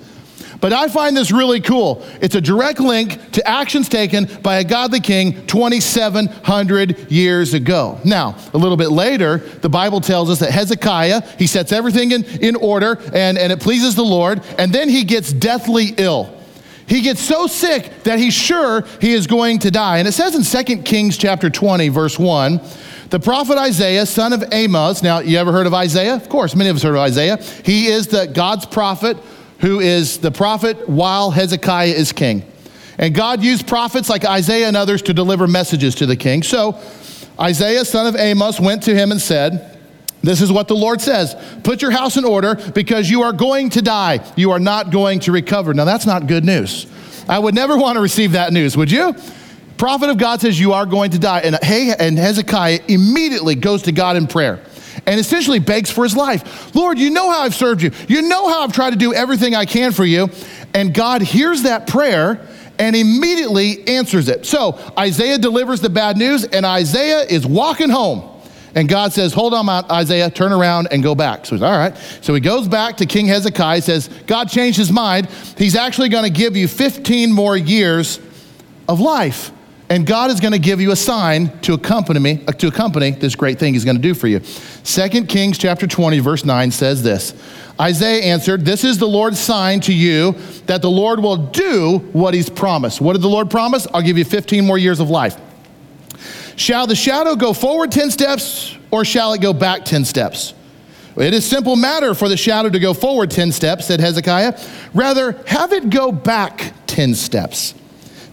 But 0.61 0.73
I 0.73 0.89
find 0.89 1.15
this 1.15 1.31
really 1.31 1.61
cool. 1.61 2.05
It's 2.21 2.35
a 2.35 2.41
direct 2.41 2.79
link 2.79 3.31
to 3.31 3.47
actions 3.47 3.87
taken 3.87 4.25
by 4.41 4.57
a 4.57 4.63
godly 4.63 4.99
king 4.99 5.45
2,700 5.47 7.11
years 7.11 7.53
ago. 7.53 7.99
Now, 8.03 8.35
a 8.53 8.57
little 8.57 8.77
bit 8.77 8.89
later, 8.89 9.37
the 9.37 9.69
Bible 9.69 10.01
tells 10.01 10.29
us 10.29 10.39
that 10.39 10.51
Hezekiah, 10.51 11.21
he 11.37 11.47
sets 11.47 11.71
everything 11.71 12.11
in, 12.11 12.25
in 12.25 12.55
order 12.55 12.99
and, 13.13 13.37
and 13.37 13.51
it 13.51 13.61
pleases 13.61 13.95
the 13.95 14.03
Lord, 14.03 14.43
and 14.57 14.73
then 14.73 14.89
he 14.89 15.03
gets 15.03 15.31
deathly 15.31 15.93
ill. 15.97 16.35
He 16.87 17.01
gets 17.01 17.21
so 17.21 17.45
sick 17.45 18.03
that 18.03 18.17
he's 18.17 18.33
sure 18.33 18.83
he 18.99 19.13
is 19.13 19.27
going 19.27 19.59
to 19.59 19.71
die. 19.71 19.99
And 19.99 20.07
it 20.07 20.11
says 20.11 20.35
in 20.35 20.65
2 20.65 20.81
Kings 20.81 21.17
chapter 21.17 21.49
20, 21.49 21.89
verse 21.89 22.17
1, 22.17 22.59
the 23.11 23.19
prophet 23.19 23.57
Isaiah, 23.57 24.05
son 24.05 24.33
of 24.33 24.43
Amos. 24.51 25.03
Now, 25.03 25.19
you 25.19 25.37
ever 25.37 25.51
heard 25.51 25.67
of 25.67 25.73
Isaiah? 25.73 26.15
Of 26.15 26.29
course, 26.29 26.55
many 26.55 26.69
of 26.69 26.75
us 26.75 26.83
heard 26.83 26.95
of 26.95 27.01
Isaiah. 27.01 27.37
He 27.63 27.87
is 27.87 28.07
the 28.07 28.25
God's 28.25 28.65
prophet 28.65 29.17
who 29.59 29.79
is 29.79 30.19
the 30.19 30.31
prophet 30.31 30.87
while 30.87 31.31
Hezekiah 31.31 31.89
is 31.89 32.11
king. 32.11 32.43
And 32.97 33.13
God 33.13 33.43
used 33.43 33.67
prophets 33.67 34.09
like 34.09 34.25
Isaiah 34.25 34.67
and 34.67 34.75
others 34.75 35.01
to 35.03 35.13
deliver 35.13 35.47
messages 35.47 35.95
to 35.95 36.05
the 36.05 36.15
king. 36.15 36.43
So 36.43 36.79
Isaiah, 37.39 37.85
son 37.85 38.07
of 38.07 38.15
Amos, 38.15 38.59
went 38.59 38.83
to 38.83 38.95
him 38.95 39.11
and 39.11 39.21
said, 39.21 39.79
This 40.21 40.41
is 40.41 40.51
what 40.51 40.67
the 40.67 40.75
Lord 40.75 40.99
says 40.99 41.35
Put 41.63 41.81
your 41.81 41.91
house 41.91 42.17
in 42.17 42.25
order 42.25 42.55
because 42.73 43.09
you 43.09 43.21
are 43.21 43.33
going 43.33 43.69
to 43.71 43.81
die. 43.81 44.19
You 44.35 44.51
are 44.51 44.59
not 44.59 44.91
going 44.91 45.21
to 45.21 45.31
recover. 45.31 45.73
Now, 45.73 45.85
that's 45.85 46.05
not 46.05 46.27
good 46.27 46.43
news. 46.43 46.87
I 47.27 47.39
would 47.39 47.55
never 47.55 47.77
want 47.77 47.95
to 47.95 48.01
receive 48.01 48.33
that 48.33 48.51
news, 48.51 48.75
would 48.75 48.91
you? 48.91 49.15
Prophet 49.77 50.09
of 50.09 50.17
God 50.17 50.41
says, 50.41 50.59
You 50.59 50.73
are 50.73 50.85
going 50.85 51.11
to 51.11 51.19
die. 51.19 51.39
And, 51.39 52.17
Hezekiah 52.17 52.81
immediately 52.89 53.55
goes 53.55 53.83
to 53.83 53.93
God 53.93 54.17
in 54.17 54.27
prayer 54.27 54.61
and 55.09 55.19
essentially 55.19 55.57
begs 55.57 55.89
for 55.89 56.03
his 56.03 56.15
life. 56.15 56.75
Lord, 56.75 56.99
you 56.99 57.09
know 57.09 57.31
how 57.31 57.39
I've 57.39 57.55
served 57.55 57.81
you. 57.81 57.89
You 58.07 58.21
know 58.21 58.47
how 58.47 58.61
I've 58.61 58.71
tried 58.71 58.91
to 58.91 58.95
do 58.95 59.11
everything 59.11 59.55
I 59.55 59.65
can 59.65 59.91
for 59.91 60.05
you. 60.05 60.29
And 60.75 60.93
God 60.93 61.23
hears 61.23 61.63
that 61.63 61.87
prayer 61.87 62.47
and 62.77 62.95
immediately 62.95 63.87
answers 63.87 64.29
it. 64.29 64.45
So 64.45 64.79
Isaiah 64.97 65.39
delivers 65.39 65.81
the 65.81 65.89
bad 65.89 66.15
news, 66.15 66.43
and 66.43 66.63
Isaiah 66.63 67.21
is 67.21 67.43
walking 67.43 67.89
home. 67.89 68.39
And 68.75 68.87
God 68.87 69.11
says, 69.11 69.33
Hold 69.33 69.55
on, 69.55 69.67
Isaiah, 69.91 70.29
turn 70.29 70.51
around 70.51 70.89
and 70.91 71.01
go 71.01 71.15
back. 71.15 71.47
So 71.47 71.55
he's 71.55 71.63
all 71.63 71.75
right. 71.75 71.97
So 72.21 72.35
he 72.35 72.39
goes 72.39 72.67
back 72.67 72.97
to 72.97 73.07
King 73.07 73.25
Hezekiah, 73.25 73.77
he 73.77 73.81
says, 73.81 74.09
God 74.27 74.47
changed 74.47 74.77
his 74.77 74.91
mind. 74.91 75.27
He's 75.57 75.75
actually 75.75 76.09
going 76.09 76.25
to 76.25 76.29
give 76.29 76.55
you 76.55 76.67
15 76.67 77.31
more 77.31 77.57
years 77.57 78.19
of 78.87 78.99
life 78.99 79.51
and 79.89 80.05
God 80.05 80.29
is 80.29 80.39
going 80.39 80.53
to 80.53 80.59
give 80.59 80.79
you 80.79 80.91
a 80.91 80.95
sign 80.95 81.57
to 81.61 81.73
accompany 81.73 82.19
me, 82.19 82.43
uh, 82.47 82.51
to 82.53 82.67
accompany 82.67 83.11
this 83.11 83.35
great 83.35 83.57
thing 83.57 83.73
he's 83.73 83.85
going 83.85 83.97
to 83.97 84.01
do 84.01 84.13
for 84.13 84.27
you. 84.27 84.39
2 84.39 85.25
Kings 85.25 85.57
chapter 85.57 85.87
20 85.87 86.19
verse 86.19 86.45
9 86.45 86.71
says 86.71 87.01
this. 87.01 87.33
Isaiah 87.81 88.23
answered, 88.23 88.65
"This 88.65 88.83
is 88.83 88.97
the 88.97 89.07
Lord's 89.07 89.39
sign 89.39 89.79
to 89.81 89.93
you 89.93 90.35
that 90.67 90.81
the 90.81 90.89
Lord 90.89 91.21
will 91.21 91.37
do 91.37 92.03
what 92.13 92.33
he's 92.33 92.49
promised." 92.49 93.01
What 93.01 93.13
did 93.13 93.21
the 93.21 93.29
Lord 93.29 93.49
promise? 93.49 93.87
I'll 93.93 94.01
give 94.01 94.17
you 94.17 94.25
15 94.25 94.65
more 94.65 94.77
years 94.77 94.99
of 94.99 95.09
life. 95.09 95.37
Shall 96.55 96.87
the 96.87 96.95
shadow 96.95 97.35
go 97.35 97.53
forward 97.53 97.91
10 97.91 98.11
steps 98.11 98.75
or 98.91 99.05
shall 99.05 99.33
it 99.33 99.41
go 99.41 99.53
back 99.53 99.85
10 99.85 100.03
steps? 100.03 100.53
It 101.15 101.33
is 101.33 101.45
simple 101.45 101.75
matter 101.75 102.13
for 102.13 102.29
the 102.29 102.37
shadow 102.37 102.69
to 102.69 102.79
go 102.79 102.93
forward 102.93 103.31
10 103.31 103.51
steps, 103.51 103.87
said 103.87 103.99
Hezekiah. 103.99 104.59
Rather, 104.93 105.41
have 105.47 105.73
it 105.73 105.89
go 105.89 106.11
back 106.11 106.73
10 106.87 107.15
steps. 107.15 107.73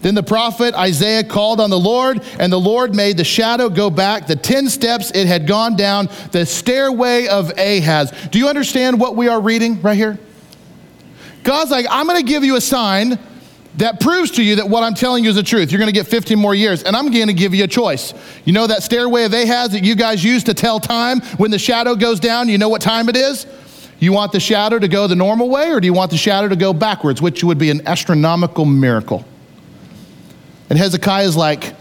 Then 0.01 0.15
the 0.15 0.23
prophet 0.23 0.75
Isaiah 0.75 1.23
called 1.23 1.59
on 1.59 1.69
the 1.69 1.79
Lord, 1.79 2.23
and 2.39 2.51
the 2.51 2.59
Lord 2.59 2.95
made 2.95 3.17
the 3.17 3.23
shadow 3.23 3.69
go 3.69 3.89
back 3.89 4.27
the 4.27 4.35
10 4.35 4.69
steps 4.69 5.11
it 5.11 5.27
had 5.27 5.47
gone 5.47 5.75
down, 5.75 6.09
the 6.31 6.45
stairway 6.45 7.27
of 7.27 7.51
Ahaz. 7.57 8.11
Do 8.31 8.39
you 8.39 8.47
understand 8.47 8.99
what 8.99 9.15
we 9.15 9.27
are 9.27 9.41
reading 9.41 9.81
right 9.81 9.97
here? 9.97 10.19
God's 11.43 11.71
like, 11.71 11.85
I'm 11.89 12.07
going 12.07 12.19
to 12.19 12.29
give 12.29 12.43
you 12.43 12.57
a 12.57 12.61
sign 12.61 13.17
that 13.77 13.99
proves 13.99 14.31
to 14.31 14.43
you 14.43 14.55
that 14.57 14.67
what 14.67 14.83
I'm 14.83 14.95
telling 14.95 15.23
you 15.23 15.29
is 15.29 15.35
the 15.35 15.43
truth. 15.43 15.71
You're 15.71 15.79
going 15.79 15.87
to 15.87 15.93
get 15.93 16.07
15 16.07 16.37
more 16.37 16.55
years, 16.55 16.83
and 16.83 16.95
I'm 16.95 17.11
going 17.11 17.27
to 17.27 17.33
give 17.33 17.53
you 17.53 17.63
a 17.63 17.67
choice. 17.67 18.13
You 18.43 18.53
know 18.53 18.67
that 18.67 18.83
stairway 18.83 19.23
of 19.23 19.33
Ahaz 19.33 19.71
that 19.71 19.83
you 19.83 19.95
guys 19.95 20.23
use 20.23 20.43
to 20.45 20.53
tell 20.53 20.79
time 20.79 21.21
when 21.37 21.51
the 21.51 21.59
shadow 21.59 21.95
goes 21.95 22.19
down? 22.19 22.49
You 22.49 22.57
know 22.57 22.69
what 22.69 22.81
time 22.81 23.07
it 23.07 23.15
is? 23.15 23.45
You 23.99 24.13
want 24.13 24.31
the 24.31 24.39
shadow 24.39 24.77
to 24.77 24.87
go 24.87 25.07
the 25.07 25.15
normal 25.15 25.49
way, 25.49 25.71
or 25.71 25.79
do 25.79 25.85
you 25.85 25.93
want 25.93 26.11
the 26.11 26.17
shadow 26.17 26.47
to 26.47 26.55
go 26.55 26.73
backwards, 26.73 27.21
which 27.21 27.43
would 27.43 27.57
be 27.57 27.69
an 27.69 27.87
astronomical 27.87 28.65
miracle? 28.65 29.25
And 30.69 30.77
Hezekiah's 30.77 31.35
like, 31.35 31.75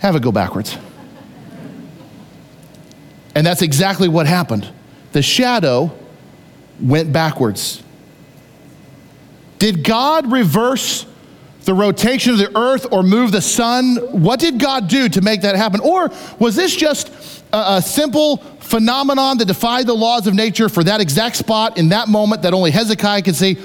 have 0.00 0.16
it 0.16 0.22
go 0.22 0.32
backwards. 0.32 0.76
And 3.34 3.46
that's 3.46 3.62
exactly 3.62 4.08
what 4.08 4.26
happened. 4.26 4.68
The 5.12 5.22
shadow 5.22 5.90
went 6.80 7.12
backwards. 7.12 7.82
Did 9.58 9.84
God 9.84 10.30
reverse 10.32 11.06
the 11.64 11.74
rotation 11.74 12.32
of 12.32 12.38
the 12.38 12.56
earth 12.58 12.86
or 12.90 13.02
move 13.02 13.32
the 13.32 13.40
sun? 13.40 13.96
What 14.10 14.40
did 14.40 14.58
God 14.58 14.88
do 14.88 15.08
to 15.08 15.20
make 15.20 15.42
that 15.42 15.54
happen? 15.54 15.80
Or 15.80 16.10
was 16.38 16.56
this 16.56 16.74
just 16.74 17.08
a, 17.52 17.74
a, 17.74 17.82
simple 17.82 18.38
phenomenon 18.58 19.38
that 19.38 19.44
defied 19.44 19.86
the 19.86 19.94
laws 19.94 20.26
of 20.26 20.34
nature 20.34 20.68
for 20.68 20.82
that 20.84 21.00
exact 21.00 21.36
spot 21.36 21.78
in 21.78 21.90
that 21.90 22.08
moment 22.08 22.42
that 22.42 22.52
only 22.52 22.72
Hezekiah 22.72 23.22
could 23.22 23.36
see? 23.36 23.56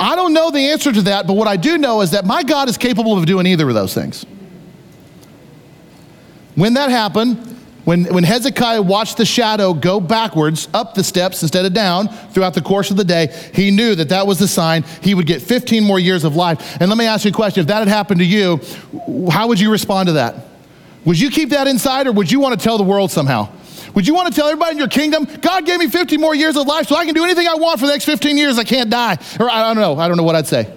I 0.00 0.16
don't 0.16 0.32
know 0.32 0.50
the 0.50 0.70
answer 0.70 0.90
to 0.90 1.02
that, 1.02 1.26
but 1.26 1.34
what 1.34 1.46
I 1.46 1.58
do 1.58 1.76
know 1.76 2.00
is 2.00 2.12
that 2.12 2.24
my 2.24 2.42
God 2.42 2.70
is 2.70 2.78
capable 2.78 3.18
of 3.18 3.26
doing 3.26 3.46
either 3.46 3.68
of 3.68 3.74
those 3.74 3.92
things. 3.92 4.24
When 6.54 6.74
that 6.74 6.90
happened, 6.90 7.36
when, 7.84 8.04
when 8.04 8.24
Hezekiah 8.24 8.80
watched 8.80 9.18
the 9.18 9.26
shadow 9.26 9.74
go 9.74 10.00
backwards 10.00 10.68
up 10.72 10.94
the 10.94 11.04
steps 11.04 11.42
instead 11.42 11.66
of 11.66 11.74
down 11.74 12.08
throughout 12.08 12.54
the 12.54 12.62
course 12.62 12.90
of 12.90 12.96
the 12.96 13.04
day, 13.04 13.28
he 13.52 13.70
knew 13.70 13.94
that 13.94 14.08
that 14.08 14.26
was 14.26 14.38
the 14.38 14.48
sign 14.48 14.84
he 15.02 15.14
would 15.14 15.26
get 15.26 15.42
15 15.42 15.84
more 15.84 15.98
years 15.98 16.24
of 16.24 16.34
life. 16.34 16.80
And 16.80 16.88
let 16.88 16.96
me 16.96 17.04
ask 17.04 17.26
you 17.26 17.30
a 17.30 17.34
question 17.34 17.60
if 17.60 17.66
that 17.66 17.80
had 17.80 17.88
happened 17.88 18.20
to 18.20 18.26
you, 18.26 18.60
how 19.30 19.48
would 19.48 19.60
you 19.60 19.70
respond 19.70 20.06
to 20.06 20.14
that? 20.14 20.46
Would 21.04 21.20
you 21.20 21.30
keep 21.30 21.50
that 21.50 21.66
inside 21.66 22.06
or 22.06 22.12
would 22.12 22.30
you 22.30 22.40
want 22.40 22.58
to 22.58 22.62
tell 22.62 22.78
the 22.78 22.84
world 22.84 23.10
somehow? 23.10 23.50
Would 23.94 24.06
you 24.06 24.14
want 24.14 24.28
to 24.28 24.34
tell 24.34 24.48
everybody 24.48 24.72
in 24.72 24.78
your 24.78 24.88
kingdom, 24.88 25.24
God 25.40 25.66
gave 25.66 25.78
me 25.78 25.88
50 25.88 26.16
more 26.16 26.34
years 26.34 26.56
of 26.56 26.66
life 26.66 26.88
so 26.88 26.96
I 26.96 27.04
can 27.04 27.14
do 27.14 27.24
anything 27.24 27.48
I 27.48 27.54
want 27.54 27.80
for 27.80 27.86
the 27.86 27.92
next 27.92 28.04
15 28.04 28.36
years? 28.36 28.58
I 28.58 28.64
can't 28.64 28.90
die. 28.90 29.18
Or 29.38 29.50
I 29.50 29.62
don't 29.62 29.76
know. 29.76 29.98
I 29.98 30.08
don't 30.08 30.16
know 30.16 30.22
what 30.22 30.36
I'd 30.36 30.46
say. 30.46 30.72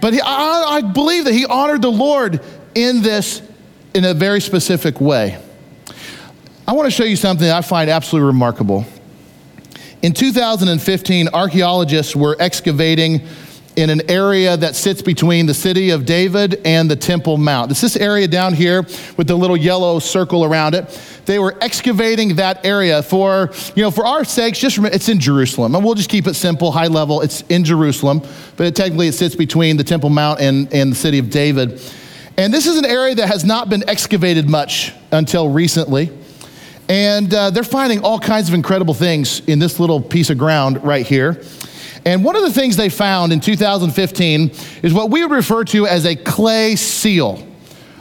But 0.00 0.12
he, 0.12 0.20
I, 0.20 0.64
I 0.68 0.80
believe 0.80 1.24
that 1.24 1.32
he 1.32 1.46
honored 1.46 1.82
the 1.82 1.90
Lord 1.90 2.40
in 2.74 3.02
this 3.02 3.40
in 3.94 4.04
a 4.04 4.14
very 4.14 4.40
specific 4.40 5.00
way. 5.00 5.40
I 6.66 6.72
want 6.72 6.86
to 6.86 6.90
show 6.90 7.04
you 7.04 7.16
something 7.16 7.48
I 7.48 7.60
find 7.60 7.90
absolutely 7.90 8.26
remarkable. 8.26 8.84
In 10.02 10.12
2015, 10.12 11.28
archaeologists 11.32 12.16
were 12.16 12.36
excavating 12.40 13.26
in 13.76 13.90
an 13.90 14.10
area 14.10 14.56
that 14.56 14.76
sits 14.76 15.00
between 15.00 15.46
the 15.46 15.54
city 15.54 15.90
of 15.90 16.04
David 16.04 16.60
and 16.64 16.90
the 16.90 16.96
Temple 16.96 17.38
Mount. 17.38 17.70
It's 17.70 17.80
this 17.80 17.96
area 17.96 18.28
down 18.28 18.54
here 18.54 18.82
with 19.16 19.26
the 19.26 19.34
little 19.34 19.56
yellow 19.56 19.98
circle 19.98 20.44
around 20.44 20.74
it. 20.74 21.00
They 21.24 21.38
were 21.38 21.56
excavating 21.60 22.36
that 22.36 22.66
area 22.66 23.02
for, 23.02 23.50
you 23.74 23.82
know, 23.82 23.90
for 23.90 24.06
our 24.06 24.24
sakes, 24.24 24.58
just 24.58 24.76
remember, 24.76 24.94
it's 24.94 25.08
in 25.08 25.20
Jerusalem. 25.20 25.74
And 25.74 25.84
we'll 25.84 25.94
just 25.94 26.10
keep 26.10 26.26
it 26.26 26.34
simple, 26.34 26.70
high 26.70 26.88
level. 26.88 27.22
It's 27.22 27.42
in 27.42 27.64
Jerusalem, 27.64 28.20
but 28.56 28.66
it, 28.66 28.76
technically 28.76 29.08
it 29.08 29.12
sits 29.12 29.34
between 29.34 29.76
the 29.76 29.84
Temple 29.84 30.10
Mount 30.10 30.40
and, 30.40 30.72
and 30.74 30.92
the 30.92 30.96
city 30.96 31.18
of 31.18 31.30
David. 31.30 31.80
And 32.36 32.52
this 32.52 32.66
is 32.66 32.78
an 32.78 32.84
area 32.84 33.14
that 33.16 33.28
has 33.28 33.44
not 33.44 33.68
been 33.68 33.88
excavated 33.88 34.48
much 34.48 34.92
until 35.10 35.48
recently. 35.48 36.10
And 36.88 37.32
uh, 37.32 37.50
they're 37.50 37.62
finding 37.62 38.04
all 38.04 38.18
kinds 38.18 38.48
of 38.48 38.54
incredible 38.54 38.94
things 38.94 39.40
in 39.46 39.58
this 39.58 39.80
little 39.80 40.00
piece 40.00 40.28
of 40.28 40.36
ground 40.36 40.82
right 40.84 41.06
here. 41.06 41.42
And 42.04 42.24
one 42.24 42.34
of 42.34 42.42
the 42.42 42.52
things 42.52 42.76
they 42.76 42.88
found 42.88 43.32
in 43.32 43.40
2015 43.40 44.50
is 44.82 44.92
what 44.92 45.10
we 45.10 45.24
would 45.24 45.34
refer 45.34 45.64
to 45.64 45.86
as 45.86 46.04
a 46.04 46.16
clay 46.16 46.74
seal. 46.76 47.46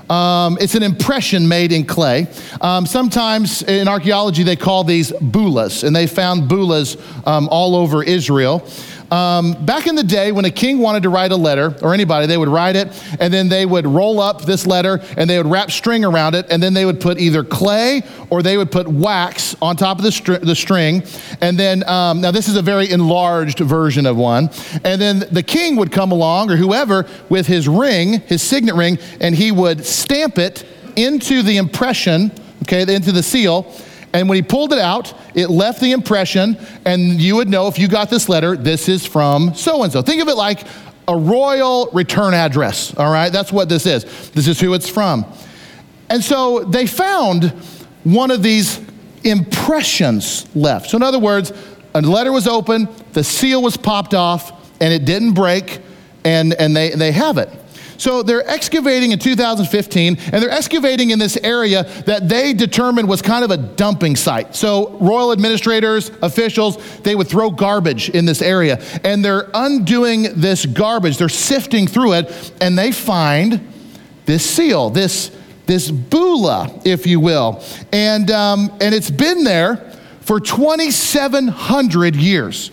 Um, 0.10 0.58
it's 0.60 0.76
an 0.76 0.84
impression 0.84 1.48
made 1.48 1.72
in 1.72 1.86
clay. 1.86 2.28
Um, 2.60 2.86
sometimes 2.86 3.64
in 3.64 3.88
archaeology, 3.88 4.44
they 4.44 4.58
call 4.58 4.84
these 4.84 5.12
bullas, 5.12 5.86
and 5.86 5.96
they 5.96 6.06
found 6.06 6.50
bullas 6.50 7.00
um, 7.26 7.48
all 7.50 7.76
over 7.76 8.04
Israel. 8.04 8.68
Um, 9.12 9.66
back 9.66 9.88
in 9.88 9.96
the 9.96 10.06
day, 10.06 10.32
when 10.32 10.46
a 10.46 10.52
king 10.52 10.80
wanted 10.80 11.04
to 11.04 11.10
write 11.10 11.34
a 11.34 11.36
letter, 11.36 11.76
or 11.82 11.94
anybody, 11.94 12.28
they 12.28 12.38
would 12.38 12.48
write 12.48 12.78
it, 12.78 12.88
and 13.20 13.34
then 13.34 13.50
they 13.50 13.66
would 13.66 13.86
roll 13.86 14.22
up 14.22 14.44
this 14.44 14.66
letter, 14.66 15.02
and 15.18 15.30
they 15.30 15.38
would 15.38 15.48
wrap 15.48 15.70
string 15.70 16.06
around 16.06 16.34
it, 16.34 16.46
and 16.50 16.64
then 16.64 16.74
they 16.74 16.86
would 16.86 17.02
put 17.02 17.20
either 17.20 17.44
clay 17.44 18.04
or 18.30 18.42
they 18.42 18.56
would 18.56 18.72
put 18.72 18.88
wax 18.88 19.54
on 19.62 19.76
top 19.76 19.98
of 19.98 20.06
the, 20.06 20.12
str- 20.14 20.36
the 20.36 20.56
string. 20.56 21.04
And 21.42 21.60
then, 21.60 21.88
um, 21.90 22.22
now 22.22 22.32
this 22.32 22.48
is 22.48 22.56
a 22.56 22.62
very 22.62 22.90
enlarged 22.90 23.60
version 23.60 24.06
of 24.06 24.16
one. 24.16 24.50
And 24.86 25.02
then 25.02 25.20
the 25.30 25.44
king 25.44 25.76
would 25.76 25.92
come 25.92 26.14
along, 26.14 26.50
or 26.50 26.56
whoever, 26.56 27.06
with 27.28 27.48
his 27.48 27.68
ring, 27.68 28.22
his 28.22 28.42
signet 28.42 28.76
ring, 28.76 28.98
and 29.20 29.36
he 29.36 29.52
would 29.52 29.86
stamp 29.86 30.38
it 30.38 30.66
into 30.96 31.42
the 31.42 31.58
impression, 31.58 32.32
okay, 32.64 32.82
into 32.94 33.12
the 33.12 33.24
seal. 33.24 33.76
And 34.14 34.28
when 34.28 34.36
he 34.36 34.42
pulled 34.42 34.74
it 34.74 34.80
out, 34.80 35.14
it 35.36 35.50
left 35.50 35.80
the 35.80 35.92
impression, 35.92 36.58
and 36.86 37.22
you 37.22 37.36
would 37.38 37.48
know 37.48 37.68
if 37.68 37.80
you 37.80 37.88
got 37.88 38.10
this 38.10 38.28
letter, 38.28 38.58
this 38.58 38.90
is 38.90 39.06
from 39.06 39.54
so 39.56 39.84
and 39.84 39.92
so. 39.92 40.02
Think 40.02 40.22
of 40.22 40.28
it 40.28 40.36
like 40.36 40.66
a 41.08 41.16
royal 41.16 41.90
return 41.94 42.34
address, 42.34 42.96
all 42.98 43.12
right? 43.12 43.30
That's 43.30 43.52
what 43.52 43.70
this 43.70 43.86
is. 43.86 44.30
This 44.32 44.48
is 44.48 44.60
who 44.60 44.74
it's 44.74 44.90
from. 44.90 45.26
And 46.10 46.24
so 46.24 46.60
they 46.60 46.88
found 46.88 47.52
one 48.04 48.32
of 48.32 48.44
these 48.44 48.82
impressions 49.24 50.54
left. 50.56 50.90
So, 50.90 50.98
in 50.98 51.04
other 51.04 51.20
words, 51.20 51.54
a 51.94 52.02
letter 52.02 52.32
was 52.32 52.48
open, 52.48 52.88
the 53.14 53.24
seal 53.24 53.62
was 53.62 53.78
popped 53.78 54.14
off, 54.14 54.52
and 54.82 54.94
it 54.94 55.06
didn't 55.06 55.34
break, 55.34 55.80
and, 56.24 56.54
and 56.54 56.76
they, 56.76 56.90
they 56.90 57.12
have 57.12 57.38
it. 57.38 57.50
So 58.02 58.24
they're 58.24 58.50
excavating 58.50 59.12
in 59.12 59.20
2015, 59.20 60.18
and 60.34 60.42
they're 60.42 60.50
excavating 60.50 61.12
in 61.12 61.20
this 61.20 61.38
area 61.38 61.84
that 62.08 62.28
they 62.28 62.52
determined 62.52 63.08
was 63.08 63.22
kind 63.22 63.46
of 63.46 63.52
a 63.52 63.58
dumping 63.58 64.16
site. 64.16 64.56
So 64.56 64.98
royal 64.98 65.32
administrators, 65.32 66.10
officials, 66.24 66.78
they 67.02 67.14
would 67.14 67.28
throw 67.28 67.52
garbage 67.52 68.10
in 68.10 68.26
this 68.26 68.42
area, 68.42 68.82
and 69.04 69.24
they're 69.24 69.52
undoing 69.54 70.42
this 70.42 70.66
garbage. 70.66 71.20
They're 71.20 71.30
sifting 71.30 71.86
through 71.86 72.14
it, 72.14 72.54
and 72.60 72.76
they 72.76 72.92
find 72.92 73.72
this 74.26 74.50
seal, 74.50 74.90
this 74.90 75.30
this 75.68 75.92
bulla, 75.92 76.82
if 76.84 77.06
you 77.06 77.20
will, 77.20 77.64
and 77.94 78.32
um, 78.32 78.76
and 78.82 78.96
it's 78.96 79.12
been 79.12 79.44
there 79.44 79.76
for 80.22 80.40
2,700 80.40 82.16
years. 82.16 82.72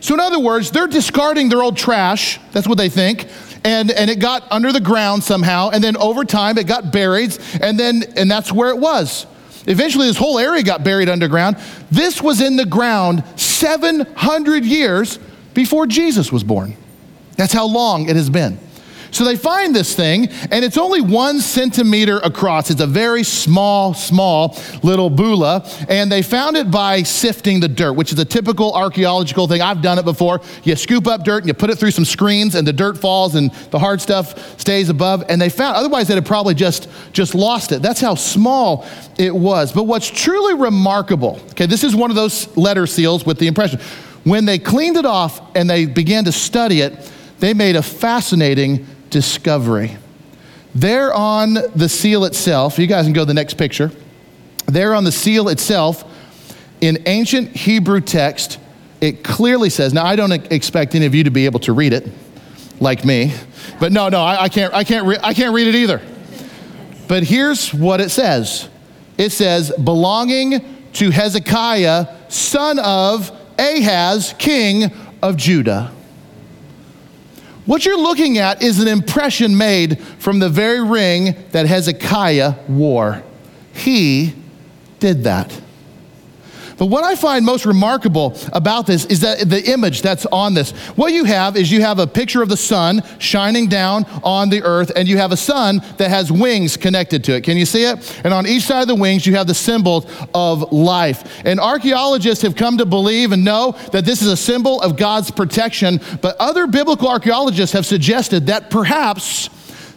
So, 0.00 0.14
in 0.14 0.20
other 0.20 0.40
words, 0.40 0.72
they're 0.72 0.88
discarding 0.88 1.50
their 1.50 1.62
old 1.62 1.76
trash. 1.76 2.40
That's 2.50 2.66
what 2.66 2.78
they 2.78 2.88
think 2.88 3.28
and, 3.66 3.90
and 3.90 4.08
it 4.08 4.20
got 4.20 4.50
under 4.52 4.72
the 4.72 4.80
ground 4.80 5.24
somehow, 5.24 5.70
and 5.70 5.82
then 5.82 5.96
over 5.96 6.24
time 6.24 6.56
it 6.56 6.68
got 6.68 6.92
buried, 6.92 7.36
and 7.60 7.78
then 7.78 8.04
and 8.16 8.30
that's 8.30 8.52
where 8.52 8.70
it 8.70 8.78
was. 8.78 9.26
Eventually, 9.66 10.06
this 10.06 10.16
whole 10.16 10.38
area 10.38 10.62
got 10.62 10.84
buried 10.84 11.08
underground. 11.08 11.56
This 11.90 12.22
was 12.22 12.40
in 12.40 12.54
the 12.54 12.64
ground 12.64 13.24
700 13.34 14.64
years 14.64 15.18
before 15.52 15.88
Jesus 15.88 16.30
was 16.30 16.44
born. 16.44 16.76
That's 17.36 17.52
how 17.52 17.66
long 17.66 18.08
it 18.08 18.14
has 18.14 18.30
been. 18.30 18.60
So 19.16 19.24
they 19.24 19.36
find 19.36 19.74
this 19.74 19.94
thing, 19.94 20.28
and 20.50 20.62
it's 20.62 20.76
only 20.76 21.00
one 21.00 21.40
centimeter 21.40 22.18
across. 22.18 22.70
It's 22.70 22.82
a 22.82 22.86
very 22.86 23.22
small, 23.22 23.94
small 23.94 24.58
little 24.82 25.08
bulla, 25.08 25.66
and 25.88 26.12
they 26.12 26.20
found 26.20 26.54
it 26.54 26.70
by 26.70 27.02
sifting 27.02 27.60
the 27.60 27.66
dirt, 27.66 27.94
which 27.94 28.12
is 28.12 28.18
a 28.18 28.26
typical 28.26 28.74
archaeological 28.74 29.48
thing. 29.48 29.62
I've 29.62 29.80
done 29.80 29.98
it 29.98 30.04
before. 30.04 30.42
You 30.64 30.76
scoop 30.76 31.06
up 31.06 31.24
dirt 31.24 31.38
and 31.38 31.46
you 31.46 31.54
put 31.54 31.70
it 31.70 31.76
through 31.78 31.92
some 31.92 32.04
screens, 32.04 32.56
and 32.56 32.68
the 32.68 32.74
dirt 32.74 32.98
falls, 32.98 33.36
and 33.36 33.50
the 33.70 33.78
hard 33.78 34.02
stuff 34.02 34.60
stays 34.60 34.90
above. 34.90 35.24
And 35.30 35.40
they 35.40 35.48
found, 35.48 35.76
otherwise, 35.76 36.08
they'd 36.08 36.16
have 36.16 36.26
probably 36.26 36.52
just, 36.52 36.86
just 37.14 37.34
lost 37.34 37.72
it. 37.72 37.80
That's 37.80 38.02
how 38.02 38.16
small 38.16 38.84
it 39.16 39.34
was. 39.34 39.72
But 39.72 39.84
what's 39.84 40.10
truly 40.10 40.52
remarkable, 40.52 41.40
okay, 41.52 41.64
this 41.64 41.84
is 41.84 41.96
one 41.96 42.10
of 42.10 42.16
those 42.16 42.54
letter 42.54 42.86
seals 42.86 43.24
with 43.24 43.38
the 43.38 43.46
impression. 43.46 43.80
When 44.24 44.44
they 44.44 44.58
cleaned 44.58 44.98
it 44.98 45.06
off 45.06 45.56
and 45.56 45.70
they 45.70 45.86
began 45.86 46.24
to 46.24 46.32
study 46.32 46.82
it, 46.82 47.10
they 47.38 47.54
made 47.54 47.76
a 47.76 47.82
fascinating 47.82 48.86
discovery. 49.10 49.96
There 50.74 51.12
on 51.14 51.54
the 51.54 51.88
seal 51.88 52.24
itself, 52.24 52.78
you 52.78 52.86
guys 52.86 53.04
can 53.04 53.12
go 53.12 53.22
to 53.22 53.26
the 53.26 53.34
next 53.34 53.54
picture. 53.54 53.90
There 54.66 54.94
on 54.94 55.04
the 55.04 55.12
seal 55.12 55.48
itself, 55.48 56.04
in 56.80 57.02
ancient 57.06 57.56
Hebrew 57.56 58.00
text, 58.00 58.58
it 59.00 59.24
clearly 59.24 59.70
says, 59.70 59.94
now 59.94 60.04
I 60.04 60.16
don't 60.16 60.32
expect 60.52 60.94
any 60.94 61.06
of 61.06 61.14
you 61.14 61.24
to 61.24 61.30
be 61.30 61.46
able 61.46 61.60
to 61.60 61.72
read 61.72 61.92
it 61.92 62.08
like 62.80 63.04
me, 63.04 63.32
but 63.80 63.92
no, 63.92 64.08
no, 64.08 64.20
I, 64.20 64.44
I 64.44 64.48
can't, 64.48 64.74
I, 64.74 64.84
can't 64.84 65.06
re- 65.06 65.18
I 65.22 65.32
can't 65.32 65.54
read 65.54 65.66
it 65.68 65.74
either. 65.74 66.02
But 67.08 67.22
here's 67.22 67.72
what 67.72 68.00
it 68.00 68.10
says 68.10 68.68
it 69.16 69.30
says, 69.30 69.72
belonging 69.82 70.62
to 70.94 71.10
Hezekiah, 71.10 72.14
son 72.28 72.78
of 72.78 73.30
Ahaz, 73.58 74.34
king 74.38 74.92
of 75.22 75.36
Judah. 75.36 75.92
What 77.66 77.84
you're 77.84 78.00
looking 78.00 78.38
at 78.38 78.62
is 78.62 78.80
an 78.80 78.88
impression 78.88 79.58
made 79.58 80.00
from 80.18 80.38
the 80.38 80.48
very 80.48 80.82
ring 80.82 81.36
that 81.50 81.66
Hezekiah 81.66 82.54
wore. 82.68 83.22
He 83.72 84.34
did 85.00 85.24
that. 85.24 85.60
But 86.78 86.86
what 86.86 87.04
I 87.04 87.14
find 87.14 87.44
most 87.44 87.64
remarkable 87.64 88.36
about 88.52 88.86
this 88.86 89.06
is 89.06 89.20
that 89.20 89.48
the 89.48 89.70
image 89.70 90.02
that's 90.02 90.26
on 90.26 90.52
this. 90.54 90.72
What 90.96 91.12
you 91.12 91.24
have 91.24 91.56
is 91.56 91.72
you 91.72 91.80
have 91.80 91.98
a 91.98 92.06
picture 92.06 92.42
of 92.42 92.48
the 92.48 92.56
sun 92.56 93.02
shining 93.18 93.68
down 93.68 94.04
on 94.22 94.50
the 94.50 94.62
earth, 94.62 94.92
and 94.94 95.08
you 95.08 95.16
have 95.16 95.32
a 95.32 95.36
sun 95.36 95.80
that 95.96 96.10
has 96.10 96.30
wings 96.30 96.76
connected 96.76 97.24
to 97.24 97.36
it. 97.36 97.44
Can 97.44 97.56
you 97.56 97.64
see 97.64 97.84
it? 97.84 98.20
And 98.24 98.34
on 98.34 98.46
each 98.46 98.64
side 98.64 98.82
of 98.82 98.88
the 98.88 98.94
wings, 98.94 99.26
you 99.26 99.36
have 99.36 99.46
the 99.46 99.54
symbol 99.54 100.08
of 100.34 100.70
life. 100.72 101.42
And 101.46 101.58
archaeologists 101.58 102.42
have 102.42 102.56
come 102.56 102.76
to 102.78 102.84
believe 102.84 103.32
and 103.32 103.42
know 103.44 103.72
that 103.92 104.04
this 104.04 104.20
is 104.20 104.28
a 104.28 104.36
symbol 104.36 104.80
of 104.82 104.96
God's 104.96 105.30
protection, 105.30 106.00
but 106.20 106.36
other 106.36 106.66
biblical 106.66 107.08
archaeologists 107.08 107.72
have 107.72 107.86
suggested 107.86 108.48
that 108.48 108.70
perhaps 108.70 109.48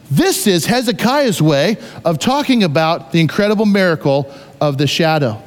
this 0.10 0.48
is 0.48 0.66
Hezekiah's 0.66 1.42
way 1.42 1.78
of 2.06 2.20
talking 2.20 2.64
about 2.64 3.12
the 3.12 3.20
incredible 3.20 3.66
miracle 3.66 4.34
of 4.62 4.78
the 4.78 4.88
shadow. 4.88 5.44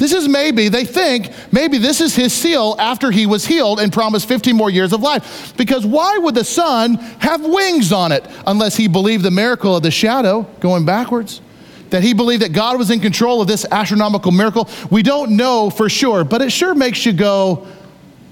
This 0.00 0.14
is 0.14 0.26
maybe, 0.26 0.70
they 0.70 0.86
think, 0.86 1.30
maybe 1.52 1.76
this 1.76 2.00
is 2.00 2.16
his 2.16 2.32
seal 2.32 2.74
after 2.78 3.10
he 3.10 3.26
was 3.26 3.44
healed 3.44 3.80
and 3.80 3.92
promised 3.92 4.26
15 4.26 4.56
more 4.56 4.70
years 4.70 4.94
of 4.94 5.02
life. 5.02 5.54
Because 5.58 5.84
why 5.84 6.16
would 6.16 6.34
the 6.34 6.42
sun 6.42 6.94
have 6.94 7.44
wings 7.44 7.92
on 7.92 8.10
it 8.10 8.24
unless 8.46 8.76
he 8.76 8.88
believed 8.88 9.22
the 9.22 9.30
miracle 9.30 9.76
of 9.76 9.82
the 9.82 9.90
shadow 9.90 10.46
going 10.60 10.86
backwards? 10.86 11.42
That 11.90 12.02
he 12.02 12.14
believed 12.14 12.40
that 12.40 12.54
God 12.54 12.78
was 12.78 12.90
in 12.90 13.00
control 13.00 13.42
of 13.42 13.46
this 13.46 13.66
astronomical 13.70 14.32
miracle? 14.32 14.70
We 14.90 15.02
don't 15.02 15.36
know 15.36 15.68
for 15.68 15.90
sure, 15.90 16.24
but 16.24 16.40
it 16.40 16.50
sure 16.50 16.74
makes 16.74 17.04
you 17.04 17.12
go, 17.12 17.66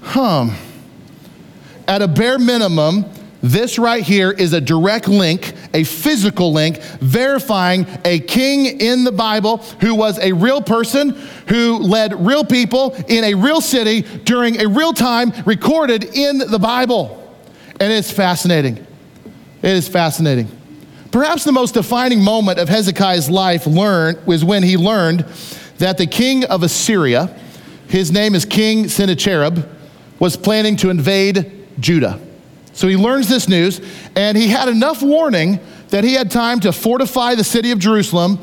huh. 0.01 0.49
At 1.87 2.01
a 2.01 2.07
bare 2.07 2.39
minimum, 2.39 3.05
this 3.41 3.79
right 3.79 4.03
here 4.03 4.31
is 4.31 4.51
a 4.53 4.59
direct 4.59 5.07
link, 5.07 5.53
a 5.73 5.83
physical 5.83 6.51
link, 6.51 6.81
verifying 6.99 7.87
a 8.03 8.19
king 8.19 8.65
in 8.65 9.05
the 9.05 9.11
Bible 9.11 9.57
who 9.79 9.95
was 9.95 10.19
a 10.19 10.33
real 10.33 10.61
person, 10.61 11.11
who 11.47 11.77
led 11.77 12.25
real 12.25 12.43
people 12.43 12.93
in 13.07 13.23
a 13.23 13.35
real 13.35 13.61
city 13.61 14.01
during 14.01 14.59
a 14.59 14.67
real 14.67 14.91
time, 14.91 15.31
recorded 15.45 16.03
in 16.03 16.39
the 16.39 16.59
Bible. 16.59 17.15
And 17.79 17.93
it's 17.93 18.11
fascinating. 18.11 18.85
It 19.61 19.71
is 19.71 19.87
fascinating. 19.87 20.49
Perhaps 21.11 21.43
the 21.43 21.51
most 21.53 21.73
defining 21.73 22.21
moment 22.21 22.59
of 22.59 22.67
Hezekiah's 22.67 23.29
life 23.29 23.65
learned, 23.65 24.25
was 24.27 24.43
when 24.43 24.63
he 24.63 24.75
learned 24.75 25.25
that 25.77 25.97
the 25.97 26.05
king 26.05 26.43
of 26.45 26.61
Assyria, 26.61 27.33
his 27.87 28.11
name 28.11 28.35
is 28.35 28.43
King 28.43 28.89
Sennacherib, 28.89 29.65
was 30.19 30.35
planning 30.35 30.75
to 30.77 30.89
invade 30.89 31.51
Judah. 31.79 32.19
So 32.79 32.87
he 32.87 32.95
learns 32.95 33.27
this 33.27 33.49
news, 33.49 33.81
and 34.15 34.37
he 34.37 34.47
had 34.47 34.69
enough 34.69 35.03
warning 35.03 35.59
that 35.89 36.05
he 36.05 36.13
had 36.13 36.31
time 36.31 36.61
to 36.61 36.71
fortify 36.71 37.35
the 37.35 37.43
city 37.43 37.71
of 37.71 37.79
Jerusalem, 37.79 38.39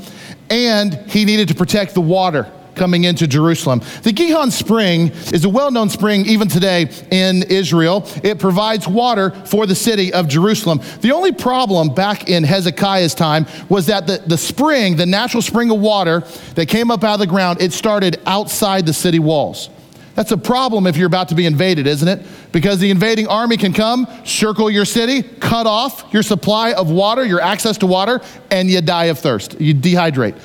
and 0.50 0.92
he 1.08 1.24
needed 1.24 1.48
to 1.48 1.54
protect 1.54 1.94
the 1.94 2.02
water 2.02 2.52
coming 2.74 3.04
into 3.04 3.26
Jerusalem. 3.26 3.80
The 4.02 4.12
Gihon 4.12 4.50
Spring 4.50 5.08
is 5.32 5.46
a 5.46 5.48
well 5.48 5.70
known 5.70 5.88
spring 5.88 6.26
even 6.26 6.48
today 6.48 6.90
in 7.10 7.44
Israel. 7.44 8.06
It 8.22 8.38
provides 8.38 8.86
water 8.86 9.30
for 9.30 9.64
the 9.64 9.74
city 9.74 10.12
of 10.12 10.28
Jerusalem. 10.28 10.82
The 11.00 11.12
only 11.12 11.32
problem 11.32 11.94
back 11.94 12.28
in 12.28 12.44
Hezekiah's 12.44 13.14
time 13.14 13.46
was 13.70 13.86
that 13.86 14.06
the, 14.06 14.22
the 14.26 14.36
spring, 14.36 14.96
the 14.96 15.06
natural 15.06 15.40
spring 15.40 15.70
of 15.70 15.80
water 15.80 16.24
that 16.56 16.68
came 16.68 16.90
up 16.90 17.04
out 17.04 17.14
of 17.14 17.20
the 17.20 17.26
ground, 17.26 17.62
it 17.62 17.72
started 17.72 18.20
outside 18.26 18.84
the 18.84 18.92
city 18.92 19.18
walls. 19.18 19.70
That's 20.16 20.32
a 20.32 20.38
problem 20.38 20.86
if 20.86 20.96
you're 20.96 21.06
about 21.06 21.28
to 21.28 21.34
be 21.34 21.44
invaded, 21.46 21.86
isn't 21.86 22.08
it? 22.08 22.26
Because 22.50 22.78
the 22.80 22.90
invading 22.90 23.28
army 23.28 23.58
can 23.58 23.72
come, 23.74 24.08
circle 24.24 24.70
your 24.70 24.86
city, 24.86 25.22
cut 25.22 25.66
off 25.66 26.12
your 26.12 26.22
supply 26.22 26.72
of 26.72 26.90
water, 26.90 27.24
your 27.24 27.40
access 27.40 27.76
to 27.78 27.86
water, 27.86 28.22
and 28.50 28.68
you 28.70 28.80
die 28.80 29.04
of 29.04 29.18
thirst. 29.18 29.60
You 29.60 29.74
dehydrate. 29.74 30.40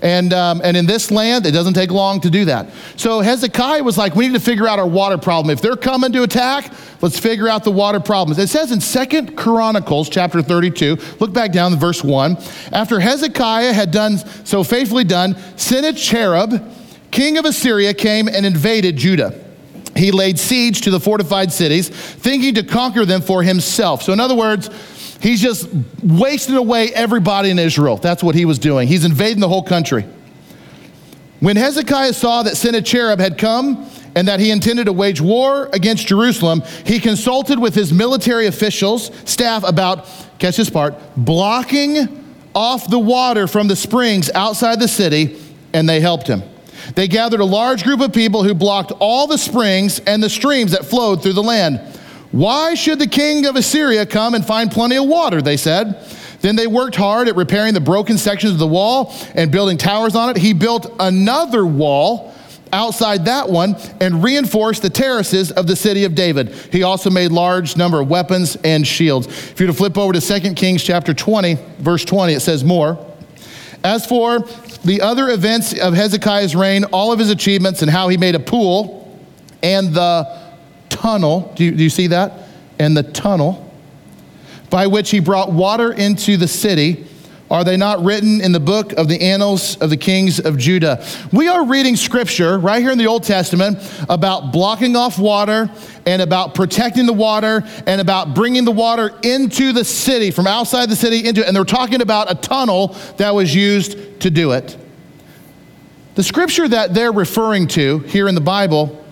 And, 0.00 0.32
um, 0.32 0.60
and 0.62 0.76
in 0.76 0.86
this 0.86 1.10
land, 1.10 1.46
it 1.46 1.50
doesn't 1.50 1.74
take 1.74 1.90
long 1.90 2.20
to 2.20 2.30
do 2.30 2.44
that. 2.44 2.70
So 2.96 3.20
Hezekiah 3.20 3.82
was 3.82 3.98
like, 3.98 4.14
we 4.14 4.28
need 4.28 4.34
to 4.34 4.40
figure 4.40 4.68
out 4.68 4.78
our 4.78 4.86
water 4.86 5.18
problem. 5.18 5.52
If 5.52 5.60
they're 5.60 5.76
coming 5.76 6.12
to 6.12 6.22
attack, 6.22 6.72
let's 7.00 7.18
figure 7.18 7.48
out 7.48 7.64
the 7.64 7.72
water 7.72 7.98
problems. 7.98 8.38
It 8.38 8.48
says 8.48 8.70
in 8.70 8.80
Second 8.80 9.36
Chronicles 9.36 10.08
chapter 10.08 10.40
32, 10.40 10.96
look 11.18 11.32
back 11.32 11.50
down 11.50 11.72
to 11.72 11.76
verse 11.76 12.04
1. 12.04 12.36
After 12.72 13.00
Hezekiah 13.00 13.72
had 13.72 13.90
done 13.90 14.18
so 14.44 14.62
faithfully 14.62 15.04
done, 15.04 15.36
Sennacherib, 15.56 16.62
king 17.10 17.38
of 17.38 17.44
Assyria, 17.44 17.94
came 17.94 18.28
and 18.28 18.44
invaded 18.44 18.96
Judah. 18.96 19.34
he 19.96 20.10
laid 20.12 20.38
siege 20.38 20.82
to 20.82 20.90
the 20.90 21.00
fortified 21.00 21.52
cities, 21.52 21.88
thinking 21.88 22.54
to 22.54 22.62
conquer 22.62 23.04
them 23.04 23.20
for 23.20 23.42
himself. 23.42 24.02
So, 24.02 24.12
in 24.12 24.20
other 24.20 24.34
words, 24.34 24.70
he's 25.20 25.40
just 25.40 25.68
wasting 26.02 26.54
away 26.54 26.92
everybody 26.94 27.50
in 27.50 27.58
Israel. 27.58 27.96
That's 27.96 28.22
what 28.22 28.34
he 28.34 28.44
was 28.44 28.58
doing. 28.58 28.88
He's 28.88 29.04
invading 29.04 29.40
the 29.40 29.48
whole 29.48 29.62
country. 29.62 30.04
When 31.40 31.56
Hezekiah 31.56 32.14
saw 32.14 32.42
that 32.44 32.56
Sennacherib 32.56 33.20
had 33.20 33.38
come 33.38 33.88
and 34.14 34.26
that 34.26 34.40
he 34.40 34.50
intended 34.50 34.86
to 34.86 34.92
wage 34.92 35.20
war 35.20 35.68
against 35.72 36.06
Jerusalem, 36.06 36.62
he 36.84 36.98
consulted 36.98 37.58
with 37.58 37.74
his 37.74 37.92
military 37.92 38.46
officials, 38.46 39.10
staff, 39.24 39.62
about, 39.64 40.06
catch 40.38 40.56
this 40.56 40.70
part, 40.70 40.94
blocking 41.16 42.24
off 42.54 42.90
the 42.90 42.98
water 42.98 43.46
from 43.46 43.68
the 43.68 43.76
springs 43.76 44.30
outside 44.34 44.80
the 44.80 44.88
city, 44.88 45.40
and 45.72 45.88
they 45.88 46.00
helped 46.00 46.26
him. 46.26 46.42
They 46.94 47.08
gathered 47.08 47.40
a 47.40 47.44
large 47.44 47.84
group 47.84 48.00
of 48.00 48.12
people 48.12 48.42
who 48.42 48.54
blocked 48.54 48.92
all 48.98 49.26
the 49.26 49.38
springs 49.38 49.98
and 50.00 50.22
the 50.22 50.30
streams 50.30 50.72
that 50.72 50.84
flowed 50.84 51.22
through 51.22 51.34
the 51.34 51.42
land. 51.42 51.80
Why 52.30 52.74
should 52.74 52.98
the 52.98 53.06
king 53.06 53.46
of 53.46 53.56
Assyria 53.56 54.04
come 54.04 54.34
and 54.34 54.44
find 54.44 54.70
plenty 54.70 54.96
of 54.96 55.06
water? 55.06 55.40
They 55.40 55.56
said. 55.56 56.04
Then 56.40 56.54
they 56.56 56.66
worked 56.66 56.94
hard 56.94 57.26
at 57.26 57.36
repairing 57.36 57.74
the 57.74 57.80
broken 57.80 58.16
sections 58.16 58.52
of 58.52 58.58
the 58.58 58.66
wall 58.66 59.14
and 59.34 59.50
building 59.50 59.76
towers 59.76 60.14
on 60.14 60.30
it. 60.30 60.36
He 60.36 60.52
built 60.52 60.94
another 61.00 61.66
wall 61.66 62.32
outside 62.72 63.24
that 63.24 63.48
one 63.48 63.76
and 64.00 64.22
reinforced 64.22 64.82
the 64.82 64.90
terraces 64.90 65.50
of 65.50 65.66
the 65.66 65.74
city 65.74 66.04
of 66.04 66.14
David. 66.14 66.50
He 66.70 66.82
also 66.82 67.10
made 67.10 67.32
large 67.32 67.76
number 67.76 68.00
of 68.00 68.08
weapons 68.08 68.56
and 68.62 68.86
shields. 68.86 69.26
If 69.26 69.58
you 69.58 69.66
were 69.66 69.72
to 69.72 69.76
flip 69.76 69.96
over 69.98 70.12
to 70.12 70.20
2 70.20 70.54
Kings 70.54 70.84
chapter 70.84 71.14
20, 71.14 71.58
verse 71.78 72.04
20, 72.04 72.34
it 72.34 72.40
says 72.40 72.62
more. 72.62 73.04
As 73.84 74.06
for 74.06 74.40
the 74.84 75.00
other 75.00 75.28
events 75.30 75.78
of 75.78 75.94
Hezekiah's 75.94 76.56
reign, 76.56 76.84
all 76.84 77.12
of 77.12 77.18
his 77.18 77.30
achievements 77.30 77.82
and 77.82 77.90
how 77.90 78.08
he 78.08 78.16
made 78.16 78.34
a 78.34 78.40
pool 78.40 79.18
and 79.62 79.94
the 79.94 80.52
tunnel, 80.88 81.52
do 81.56 81.64
you, 81.64 81.70
do 81.72 81.82
you 81.82 81.90
see 81.90 82.08
that? 82.08 82.48
And 82.78 82.96
the 82.96 83.02
tunnel 83.02 83.64
by 84.70 84.86
which 84.86 85.10
he 85.10 85.20
brought 85.20 85.52
water 85.52 85.92
into 85.92 86.36
the 86.36 86.48
city. 86.48 87.06
Are 87.50 87.64
they 87.64 87.78
not 87.78 88.04
written 88.04 88.42
in 88.42 88.52
the 88.52 88.60
book 88.60 88.92
of 88.92 89.08
the 89.08 89.22
annals 89.22 89.78
of 89.78 89.88
the 89.88 89.96
kings 89.96 90.38
of 90.38 90.58
Judah? 90.58 91.02
We 91.32 91.48
are 91.48 91.64
reading 91.64 91.96
scripture 91.96 92.58
right 92.58 92.82
here 92.82 92.90
in 92.90 92.98
the 92.98 93.06
Old 93.06 93.24
Testament 93.24 93.78
about 94.10 94.52
blocking 94.52 94.96
off 94.96 95.18
water 95.18 95.70
and 96.04 96.20
about 96.20 96.54
protecting 96.54 97.06
the 97.06 97.14
water 97.14 97.62
and 97.86 98.02
about 98.02 98.34
bringing 98.34 98.66
the 98.66 98.72
water 98.72 99.18
into 99.22 99.72
the 99.72 99.84
city, 99.84 100.30
from 100.30 100.46
outside 100.46 100.90
the 100.90 100.96
city 100.96 101.26
into 101.26 101.40
it. 101.40 101.46
And 101.46 101.56
they're 101.56 101.64
talking 101.64 102.02
about 102.02 102.30
a 102.30 102.34
tunnel 102.34 102.88
that 103.16 103.34
was 103.34 103.54
used 103.54 104.20
to 104.20 104.30
do 104.30 104.52
it. 104.52 104.76
The 106.16 106.22
scripture 106.22 106.68
that 106.68 106.92
they're 106.92 107.12
referring 107.12 107.68
to 107.68 108.00
here 108.00 108.28
in 108.28 108.34
the 108.34 108.42
Bible 108.42 109.02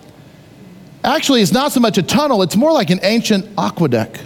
actually 1.02 1.40
is 1.40 1.52
not 1.52 1.72
so 1.72 1.80
much 1.80 1.96
a 1.96 2.02
tunnel, 2.02 2.42
it's 2.42 2.56
more 2.56 2.72
like 2.72 2.90
an 2.90 3.00
ancient 3.02 3.48
aqueduct. 3.56 4.22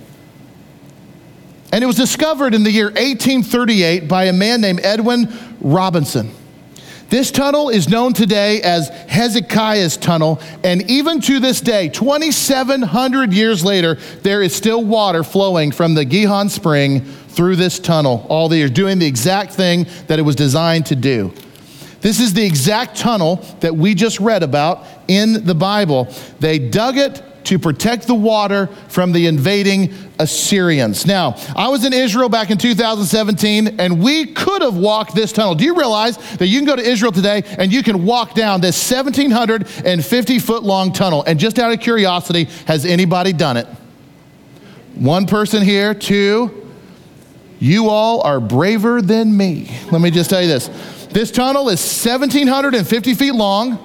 And 1.72 1.84
it 1.84 1.86
was 1.86 1.96
discovered 1.96 2.54
in 2.54 2.64
the 2.64 2.70
year 2.70 2.86
1838 2.86 4.08
by 4.08 4.24
a 4.24 4.32
man 4.32 4.60
named 4.60 4.80
Edwin 4.82 5.28
Robinson. 5.60 6.30
This 7.10 7.32
tunnel 7.32 7.70
is 7.70 7.88
known 7.88 8.12
today 8.12 8.62
as 8.62 8.88
Hezekiah's 8.88 9.96
Tunnel, 9.96 10.40
and 10.62 10.88
even 10.88 11.20
to 11.22 11.40
this 11.40 11.60
day, 11.60 11.88
2,700 11.88 13.32
years 13.32 13.64
later, 13.64 13.96
there 14.22 14.42
is 14.42 14.54
still 14.54 14.84
water 14.84 15.24
flowing 15.24 15.72
from 15.72 15.94
the 15.94 16.04
Gihon 16.04 16.48
Spring 16.48 17.00
through 17.00 17.56
this 17.56 17.80
tunnel 17.80 18.24
all 18.28 18.48
the 18.48 18.58
years, 18.58 18.70
doing 18.70 19.00
the 19.00 19.06
exact 19.06 19.52
thing 19.54 19.86
that 20.06 20.20
it 20.20 20.22
was 20.22 20.36
designed 20.36 20.86
to 20.86 20.94
do. 20.94 21.32
This 22.00 22.20
is 22.20 22.32
the 22.32 22.44
exact 22.44 22.96
tunnel 22.96 23.44
that 23.58 23.74
we 23.74 23.94
just 23.94 24.20
read 24.20 24.44
about 24.44 24.86
in 25.08 25.44
the 25.44 25.54
Bible. 25.54 26.14
They 26.38 26.60
dug 26.60 26.96
it 26.96 27.22
to 27.44 27.58
protect 27.58 28.06
the 28.06 28.14
water 28.14 28.66
from 28.88 29.12
the 29.12 29.26
invading 29.26 29.92
Assyrians. 30.18 31.06
Now, 31.06 31.36
I 31.56 31.68
was 31.68 31.84
in 31.84 31.92
Israel 31.92 32.28
back 32.28 32.50
in 32.50 32.58
2017, 32.58 33.80
and 33.80 34.02
we 34.02 34.26
could 34.26 34.62
have 34.62 34.76
walked 34.76 35.14
this 35.14 35.32
tunnel. 35.32 35.54
Do 35.54 35.64
you 35.64 35.76
realize 35.76 36.16
that 36.36 36.46
you 36.46 36.58
can 36.58 36.66
go 36.66 36.76
to 36.76 36.82
Israel 36.82 37.12
today 37.12 37.42
and 37.58 37.72
you 37.72 37.82
can 37.82 38.04
walk 38.04 38.34
down 38.34 38.60
this 38.60 38.90
1,750 38.90 40.38
foot 40.38 40.62
long 40.62 40.92
tunnel? 40.92 41.24
And 41.26 41.38
just 41.38 41.58
out 41.58 41.72
of 41.72 41.80
curiosity, 41.80 42.44
has 42.66 42.84
anybody 42.84 43.32
done 43.32 43.56
it? 43.56 43.66
One 44.94 45.26
person 45.26 45.62
here, 45.62 45.94
two. 45.94 46.56
You 47.58 47.88
all 47.88 48.22
are 48.22 48.40
braver 48.40 49.02
than 49.02 49.36
me. 49.36 49.70
Let 49.90 50.00
me 50.00 50.10
just 50.10 50.30
tell 50.30 50.40
you 50.40 50.48
this. 50.48 50.68
This 51.08 51.30
tunnel 51.30 51.68
is 51.68 51.80
1,750 51.80 53.14
feet 53.14 53.34
long, 53.34 53.78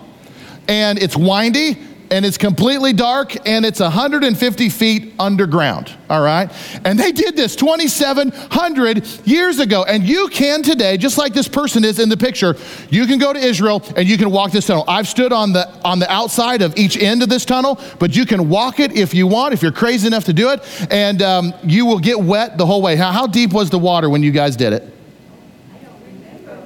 and 0.68 1.02
it's 1.02 1.18
windy 1.18 1.78
and 2.12 2.26
it's 2.26 2.38
completely 2.38 2.94
dark 2.94 3.36
and 3.48 3.66
it's 3.66 3.80
150 3.80 4.70
feet 4.70 5.14
underground, 5.20 5.92
all 6.10 6.22
right? 6.22 6.52
And 6.86 7.00
they 7.00 7.12
did 7.12 7.36
this 7.36 7.56
2,700 7.56 9.08
years 9.26 9.60
ago. 9.60 9.84
And 9.84 10.04
you 10.04 10.28
can 10.28 10.64
today, 10.64 10.98
just 10.98 11.18
like 11.18 11.34
this 11.34 11.48
person 11.48 11.84
is 11.84 12.00
in 12.00 12.10
the 12.10 12.18
picture, 12.18 12.56
you 12.90 13.06
can 13.06 13.20
go 13.20 13.34
to 13.34 13.40
Israel 13.40 13.84
and 13.96 14.08
you 14.08 14.18
can 14.18 14.32
walk 14.32 14.52
this 14.52 14.68
tunnel. 14.68 14.86
I've 14.88 15.08
stood 15.08 15.34
on 15.34 15.54
the, 15.54 15.70
on 15.84 16.00
the 16.00 16.12
outside 16.12 16.62
of 16.62 16.78
each 16.78 16.98
end 16.98 17.24
of 17.24 17.30
this 17.30 17.46
tunnel, 17.46 17.80
but 18.00 18.16
you 18.16 18.26
can 18.26 18.50
walk 18.50 18.80
it 18.80 18.96
if 18.96 19.14
you 19.14 19.28
want, 19.28 19.54
if 19.54 19.62
you're 19.62 19.72
crazy 19.72 20.08
enough 20.08 20.26
to 20.26 20.34
do 20.34 20.50
it, 20.50 20.88
and 20.92 21.22
um, 21.22 21.54
you 21.64 21.86
will 21.86 22.00
get 22.00 22.20
wet 22.20 22.58
the 22.58 22.66
whole 22.66 22.82
way. 22.82 22.96
How, 22.96 23.12
how 23.12 23.28
deep 23.28 23.54
was 23.54 23.70
the 23.70 23.80
water 23.80 24.10
when 24.10 24.24
you 24.24 24.32
guys 24.32 24.56
did 24.56 24.74
it? 24.74 24.92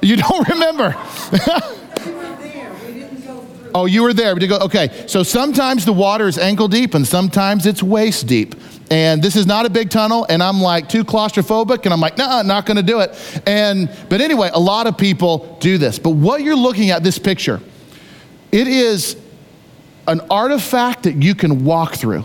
You 0.02 0.16
don't 0.16 0.48
remember. 0.48 0.94
Oh, 3.74 3.86
you 3.86 4.02
were 4.02 4.12
there. 4.12 4.34
Okay, 4.34 5.04
so 5.06 5.22
sometimes 5.22 5.84
the 5.84 5.92
water 5.92 6.26
is 6.28 6.38
ankle 6.38 6.68
deep 6.68 6.94
and 6.94 7.06
sometimes 7.06 7.66
it's 7.66 7.82
waist 7.82 8.26
deep. 8.26 8.54
And 8.90 9.22
this 9.22 9.36
is 9.36 9.46
not 9.46 9.66
a 9.66 9.70
big 9.70 9.88
tunnel, 9.88 10.26
and 10.28 10.42
I'm 10.42 10.60
like 10.60 10.88
too 10.88 11.04
claustrophobic, 11.04 11.84
and 11.84 11.94
I'm 11.94 12.00
like, 12.00 12.18
nah, 12.18 12.42
not 12.42 12.66
gonna 12.66 12.82
do 12.82 12.98
it. 12.98 13.42
And 13.46 13.88
but 14.08 14.20
anyway, 14.20 14.50
a 14.52 14.58
lot 14.58 14.88
of 14.88 14.98
people 14.98 15.56
do 15.60 15.78
this. 15.78 15.98
But 16.00 16.10
what 16.10 16.42
you're 16.42 16.56
looking 16.56 16.90
at 16.90 17.04
this 17.04 17.16
picture, 17.16 17.60
it 18.50 18.66
is 18.66 19.16
an 20.08 20.20
artifact 20.28 21.04
that 21.04 21.22
you 21.22 21.36
can 21.36 21.64
walk 21.64 21.94
through 21.94 22.24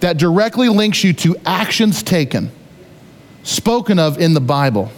that 0.00 0.16
directly 0.16 0.68
links 0.68 1.04
you 1.04 1.12
to 1.12 1.36
actions 1.46 2.02
taken, 2.02 2.50
spoken 3.44 4.00
of 4.00 4.18
in 4.18 4.34
the 4.34 4.40
Bible. 4.40 4.90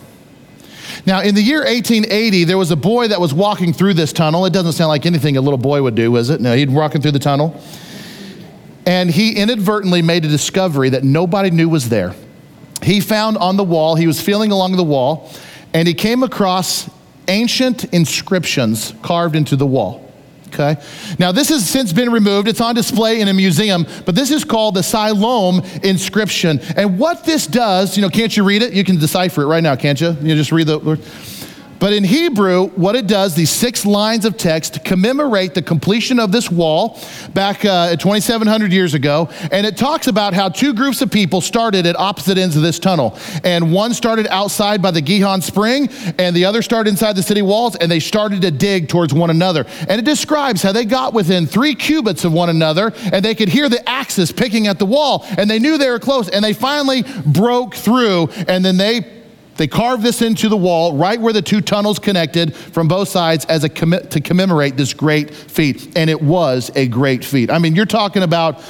Now, 1.07 1.21
in 1.23 1.35
the 1.35 1.43
year 1.43 1.61
1880, 1.61 2.45
there 2.45 2.59
was 2.59 2.71
a 2.71 2.77
boy 2.77 3.09
that 3.09 3.21
was 3.21 3.33
walking 3.33 3.73
through 3.73 3.95
this 3.95 4.13
tunnel. 4.13 4.45
It 4.47 4.53
doesn't 4.53 4.73
sound 4.73 4.89
like 4.89 5.07
anything 5.07 5.37
a 5.37 5.41
little 5.41 5.59
boy 5.59 5.83
would 5.83 5.95
do, 5.95 6.15
is 6.17 6.31
it? 6.31 6.41
No, 6.41 6.55
he'd 6.55 6.71
walking 6.71 7.01
through 7.01 7.13
the 7.13 7.19
tunnel. 7.19 7.61
And 8.87 9.11
he 9.11 9.37
inadvertently 9.37 10.03
made 10.03 10.25
a 10.25 10.29
discovery 10.29 10.91
that 10.91 11.05
nobody 11.05 11.51
knew 11.51 11.69
was 11.69 11.89
there. 11.89 12.15
He 12.83 13.01
found 13.01 13.37
on 13.37 13.57
the 13.57 13.65
wall, 13.65 13.95
he 13.95 14.07
was 14.07 14.21
feeling 14.21 14.53
along 14.53 14.77
the 14.77 14.85
wall, 14.85 15.31
and 15.75 15.87
he 15.87 15.95
came 15.95 16.23
across 16.23 16.89
ancient 17.29 17.85
inscriptions 17.85 18.95
carved 19.03 19.37
into 19.37 19.57
the 19.57 19.67
wall. 19.67 20.10
Okay. 20.53 20.77
Now, 21.19 21.31
this 21.31 21.49
has 21.51 21.69
since 21.69 21.93
been 21.93 22.11
removed. 22.11 22.49
It's 22.49 22.61
on 22.61 22.75
display 22.75 23.21
in 23.21 23.29
a 23.29 23.35
museum, 23.35 23.87
but 24.05 24.17
this 24.17 24.33
is 24.33 24.45
called 24.45 24.75
the 24.75 24.83
Siloam 24.83 25.61
inscription. 25.85 26.61
And 26.77 26.99
what 26.99 27.25
this 27.25 27.47
does, 27.47 27.97
you 27.97 28.03
know, 28.03 28.09
can't 28.09 28.37
you 28.37 28.43
read 28.43 28.63
it? 28.63 28.73
You 28.73 28.83
can 28.83 28.99
decipher 28.99 29.43
it 29.43 29.47
right 29.47 29.63
now, 29.63 29.77
can't 29.77 30.01
you? 30.01 30.17
You 30.21 30.35
just 30.35 30.51
read 30.51 30.67
the. 30.67 30.79
But 31.81 31.95
in 31.95 32.05
Hebrew, 32.05 32.69
what 32.69 32.95
it 32.95 33.07
does, 33.07 33.35
these 33.35 33.51
six 33.51 33.87
lines 33.87 34.27
of 34.27 34.37
text 34.37 34.85
commemorate 34.85 35.55
the 35.55 35.63
completion 35.63 36.21
of 36.21 36.31
this 36.31 36.51
wall 36.51 37.01
back 37.33 37.65
uh, 37.65 37.97
2,700 37.97 38.71
years 38.71 38.93
ago. 38.93 39.31
And 39.51 39.67
it 39.67 39.79
talks 39.79 40.07
about 40.07 40.35
how 40.35 40.51
two 40.51 40.75
groups 40.75 41.01
of 41.01 41.11
people 41.11 41.41
started 41.41 41.87
at 41.87 41.99
opposite 41.99 42.37
ends 42.37 42.55
of 42.55 42.63
this 42.63 42.79
tunnel. 42.79 43.17
And 43.45 43.73
one 43.73 43.95
started 43.95 44.27
outside 44.27 44.83
by 44.83 44.91
the 44.91 45.01
Gihon 45.01 45.41
Spring, 45.41 45.89
and 46.19 46.37
the 46.37 46.45
other 46.45 46.61
started 46.61 46.91
inside 46.91 47.17
the 47.17 47.23
city 47.23 47.41
walls, 47.41 47.77
and 47.77 47.91
they 47.91 48.01
started 48.01 48.43
to 48.43 48.51
dig 48.51 48.89
towards 48.89 49.15
one 49.15 49.31
another. 49.31 49.65
And 49.89 49.99
it 49.99 50.05
describes 50.05 50.63
how 50.63 50.73
they 50.73 50.85
got 50.85 51.15
within 51.15 51.47
three 51.47 51.75
cubits 51.75 52.27
of 52.27 52.33
one 52.35 52.51
another, 52.51 52.93
and 53.11 53.25
they 53.25 53.35
could 53.35 53.49
hear 53.49 53.71
the 53.71 53.89
axes 53.89 54.33
picking 54.33 54.67
at 54.67 54.79
the 54.79 54.87
wall, 54.87 55.25
and 55.39 55.49
they 55.49 55.59
knew 55.59 55.79
they 55.79 55.89
were 55.89 55.99
close, 55.99 56.29
and 56.29 56.45
they 56.45 56.53
finally 56.53 57.05
broke 57.25 57.75
through, 57.75 58.29
and 58.47 58.63
then 58.63 58.77
they 58.77 59.20
they 59.57 59.67
carved 59.67 60.03
this 60.03 60.23
into 60.23 60.49
the 60.49 60.57
wall 60.57 60.97
right 60.97 61.21
where 61.21 61.33
the 61.33 61.43
two 61.43 61.61
tunnels 61.61 61.99
connected 61.99 62.55
from 62.55 62.89
both 62.89 63.09
sides 63.09 63.45
as 63.47 63.65
a 63.65 63.69
to 63.69 64.21
commemorate 64.21 64.77
this 64.77 64.95
great 64.95 65.35
feat. 65.35 65.97
And 65.97 66.09
it 66.09 66.21
was 66.21 66.71
a 66.75 66.89
great 66.89 67.25
feat. 67.25 67.51
I 67.51 67.59
mean, 67.59 67.75
you're 67.75 67.87
talking 67.87 68.23
about 68.23 68.63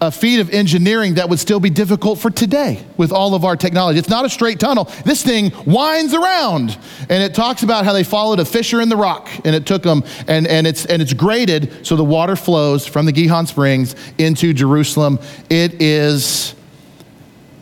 a 0.00 0.10
feat 0.10 0.40
of 0.40 0.50
engineering 0.50 1.14
that 1.14 1.28
would 1.28 1.38
still 1.38 1.60
be 1.60 1.70
difficult 1.70 2.18
for 2.18 2.30
today 2.30 2.84
with 2.96 3.12
all 3.12 3.34
of 3.34 3.44
our 3.44 3.56
technology. 3.56 3.98
It's 3.98 4.10
not 4.10 4.24
a 4.24 4.30
straight 4.30 4.60
tunnel. 4.60 4.84
This 5.04 5.22
thing 5.22 5.52
winds 5.64 6.12
around. 6.12 6.76
And 7.08 7.22
it 7.22 7.34
talks 7.34 7.62
about 7.62 7.84
how 7.84 7.92
they 7.92 8.04
followed 8.04 8.38
a 8.38 8.44
fissure 8.44 8.80
in 8.80 8.88
the 8.88 8.96
rock 8.96 9.28
and 9.44 9.54
it 9.54 9.64
took 9.64 9.82
them 9.82 10.04
and, 10.28 10.46
and 10.46 10.66
it's 10.66 10.84
and 10.86 11.00
it's 11.00 11.14
graded 11.14 11.86
so 11.86 11.96
the 11.96 12.04
water 12.04 12.36
flows 12.36 12.86
from 12.86 13.06
the 13.06 13.12
Gihon 13.12 13.46
Springs 13.46 13.94
into 14.18 14.52
Jerusalem. 14.52 15.18
It 15.48 15.80
is 15.80 16.54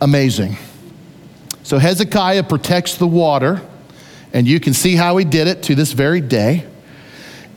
amazing. 0.01 0.57
So 1.65 1.79
Hezekiah 1.79 2.43
protects 2.43 2.95
the 2.97 3.07
water, 3.07 3.59
and 4.33 4.47
you 4.47 4.59
can 4.59 4.75
see 4.75 4.95
how 4.95 5.17
he 5.17 5.25
did 5.25 5.47
it 5.47 5.63
to 5.63 5.73
this 5.73 5.93
very 5.93 6.21
day. 6.21 6.63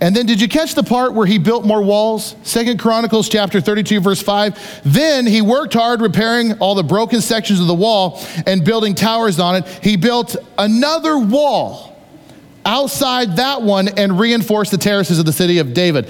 And 0.01 0.17
then 0.17 0.25
did 0.25 0.41
you 0.41 0.49
catch 0.49 0.75
the 0.75 0.83
part 0.83 1.13
where 1.13 1.27
he 1.27 1.37
built 1.37 1.67
more 1.67 1.83
walls? 1.83 2.35
Second 2.43 2.81
Chronicles 2.81 3.29
chapter 3.29 3.61
32 3.61 4.01
verse 4.01 4.23
5. 4.23 4.81
Then 4.87 5.27
he 5.27 5.43
worked 5.43 5.75
hard 5.75 6.01
repairing 6.01 6.55
all 6.55 6.75
the 6.75 6.83
broken 6.83 7.21
sections 7.21 7.61
of 7.61 7.67
the 7.67 7.75
wall 7.75 8.19
and 8.47 8.65
building 8.65 8.95
towers 8.95 9.39
on 9.39 9.57
it. 9.57 9.69
He 9.83 9.99
built 9.99 10.37
another 10.57 11.19
wall 11.19 11.95
outside 12.65 13.37
that 13.37 13.61
one 13.61 13.89
and 13.89 14.19
reinforced 14.19 14.71
the 14.71 14.79
terraces 14.79 15.19
of 15.19 15.27
the 15.27 15.35
city 15.35 15.59
of 15.59 15.75
David. 15.75 16.07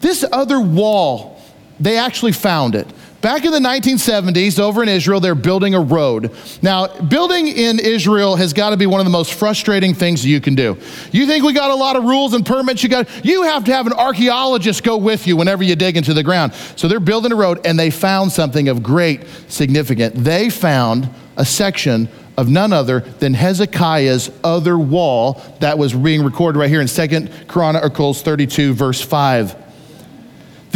This 0.00 0.24
other 0.32 0.58
wall, 0.58 1.40
they 1.78 1.96
actually 1.96 2.32
found 2.32 2.74
it. 2.74 2.88
Back 3.22 3.44
in 3.44 3.50
the 3.50 3.58
1970s, 3.58 4.58
over 4.58 4.82
in 4.82 4.88
Israel, 4.88 5.20
they're 5.20 5.34
building 5.34 5.74
a 5.74 5.80
road. 5.80 6.30
Now, 6.62 6.86
building 6.86 7.48
in 7.48 7.78
Israel 7.78 8.36
has 8.36 8.52
got 8.52 8.70
to 8.70 8.76
be 8.76 8.86
one 8.86 9.00
of 9.00 9.06
the 9.06 9.10
most 9.10 9.34
frustrating 9.34 9.94
things 9.94 10.24
you 10.24 10.40
can 10.40 10.54
do. 10.54 10.76
You 11.12 11.26
think 11.26 11.44
we 11.44 11.52
got 11.52 11.70
a 11.70 11.74
lot 11.74 11.96
of 11.96 12.04
rules 12.04 12.34
and 12.34 12.44
permits? 12.44 12.82
You 12.82 12.88
got 12.88 13.24
you 13.24 13.42
have 13.42 13.64
to 13.64 13.72
have 13.72 13.86
an 13.86 13.94
archaeologist 13.94 14.84
go 14.84 14.96
with 14.96 15.26
you 15.26 15.36
whenever 15.36 15.64
you 15.64 15.74
dig 15.76 15.96
into 15.96 16.14
the 16.14 16.22
ground. 16.22 16.52
So 16.76 16.88
they're 16.88 17.00
building 17.00 17.32
a 17.32 17.36
road, 17.36 17.64
and 17.64 17.78
they 17.78 17.90
found 17.90 18.32
something 18.32 18.68
of 18.68 18.82
great 18.82 19.26
significance. 19.48 20.14
They 20.16 20.50
found 20.50 21.08
a 21.36 21.44
section 21.44 22.08
of 22.36 22.48
none 22.48 22.72
other 22.72 23.00
than 23.00 23.34
Hezekiah's 23.34 24.30
other 24.44 24.78
wall 24.78 25.42
that 25.60 25.78
was 25.78 25.94
being 25.94 26.22
recorded 26.22 26.58
right 26.58 26.68
here 26.68 26.82
in 26.82 26.88
Second 26.88 27.30
Chronicles 27.48 28.22
32, 28.22 28.74
verse 28.74 29.00
5. 29.00 29.65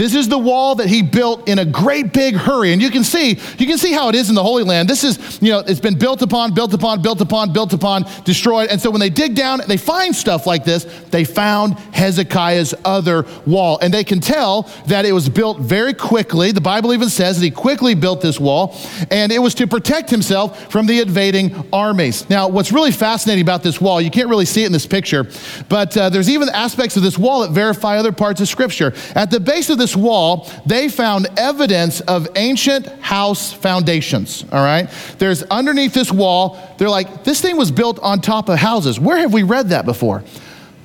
This 0.01 0.15
is 0.15 0.29
the 0.29 0.39
wall 0.39 0.77
that 0.77 0.89
he 0.89 1.03
built 1.03 1.47
in 1.47 1.59
a 1.59 1.65
great 1.67 2.15
big 2.15 2.35
hurry. 2.35 2.73
And 2.73 2.81
you 2.81 2.89
can 2.89 3.05
see, 3.05 3.39
you 3.59 3.67
can 3.67 3.77
see 3.77 3.93
how 3.93 4.09
it 4.09 4.15
is 4.15 4.31
in 4.31 4.35
the 4.35 4.43
Holy 4.43 4.65
Land. 4.65 4.89
This 4.89 5.05
is, 5.05 5.43
you 5.43 5.53
know, 5.53 5.59
it's 5.59 5.79
been 5.79 5.99
built 5.99 6.23
upon, 6.23 6.55
built 6.55 6.73
upon, 6.73 7.03
built 7.03 7.21
upon, 7.21 7.53
built 7.53 7.75
upon, 7.75 8.07
destroyed. 8.25 8.71
And 8.71 8.81
so 8.81 8.91
when 8.91 9.01
they 9.01 9.11
dig 9.11 9.35
down, 9.35 9.61
they 9.69 9.77
find 9.77 10.17
stuff 10.17 10.47
like 10.47 10.65
this. 10.65 10.85
They 11.11 11.25
found 11.25 11.79
Hezekiah's 11.93 12.75
other 12.83 13.27
wall. 13.45 13.79
And 13.83 13.93
they 13.93 14.03
can 14.03 14.21
tell 14.21 14.71
that 14.87 15.05
it 15.05 15.13
was 15.13 15.29
built 15.29 15.59
very 15.59 15.93
quickly. 15.93 16.51
The 16.51 16.63
Bible 16.63 16.95
even 16.95 17.11
says 17.11 17.39
that 17.39 17.45
he 17.45 17.51
quickly 17.51 17.95
built 17.95 18.23
this 18.23 18.41
wall. 18.41 18.79
And 19.11 19.31
it 19.31 19.39
was 19.39 19.55
to 19.57 19.67
protect 19.67 20.09
himself 20.09 20.73
from 20.73 20.87
the 20.87 21.01
invading 21.01 21.69
armies. 21.75 22.27
Now, 22.31 22.49
what's 22.49 22.73
really 22.73 22.93
fascinating 22.93 23.43
about 23.43 23.63
this 23.63 23.83
wall, 23.83 24.01
you 24.01 24.11
can't 24.11 24.31
really 24.31 24.47
see 24.47 24.63
it 24.63 24.67
in 24.67 24.73
this 24.73 24.87
picture, 24.87 25.27
but 25.69 25.95
uh, 25.95 26.09
there's 26.09 26.31
even 26.31 26.49
aspects 26.49 26.97
of 26.97 27.03
this 27.03 27.19
wall 27.19 27.43
that 27.43 27.51
verify 27.51 27.99
other 27.99 28.13
parts 28.13 28.41
of 28.41 28.49
Scripture. 28.49 28.95
At 29.15 29.31
the 29.31 29.39
base 29.39 29.69
of 29.69 29.77
this 29.77 29.89
this 29.90 29.96
wall, 29.96 30.48
they 30.66 30.88
found 30.88 31.26
evidence 31.37 32.00
of 32.03 32.29
ancient 32.37 32.87
house 33.00 33.53
foundations, 33.53 34.44
all 34.53 34.62
right? 34.62 34.88
There's 35.18 35.42
underneath 35.44 35.94
this 35.94 36.12
wall, 36.12 36.74
they're 36.79 36.88
like, 36.88 37.24
this 37.24 37.40
thing 37.40 37.57
was 37.57 37.72
built 37.72 37.98
on 37.98 38.20
top 38.20 38.48
of 38.48 38.59
houses. 38.59 39.00
Where 39.00 39.18
have 39.18 39.33
we 39.33 39.42
read 39.42 39.70
that 39.70 39.85
before? 39.85 40.22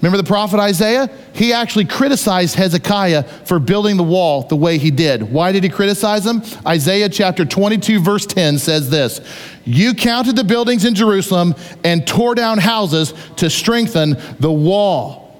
Remember 0.01 0.17
the 0.17 0.27
prophet 0.27 0.59
Isaiah? 0.59 1.09
He 1.33 1.53
actually 1.53 1.85
criticized 1.85 2.55
Hezekiah 2.55 3.23
for 3.45 3.59
building 3.59 3.95
the 3.97 4.03
wall 4.03 4.43
the 4.43 4.55
way 4.55 4.77
he 4.77 4.91
did. 4.91 5.21
Why 5.23 5.51
did 5.51 5.63
he 5.63 5.69
criticize 5.69 6.25
him? 6.25 6.41
Isaiah 6.65 7.09
chapter 7.09 7.45
22, 7.45 8.01
verse 8.01 8.25
10 8.25 8.57
says 8.57 8.89
this 8.89 9.21
You 9.65 9.93
counted 9.93 10.35
the 10.35 10.43
buildings 10.43 10.83
in 10.83 10.95
Jerusalem 10.95 11.55
and 11.83 12.05
tore 12.05 12.35
down 12.35 12.57
houses 12.57 13.13
to 13.37 13.49
strengthen 13.49 14.17
the 14.39 14.51
wall. 14.51 15.39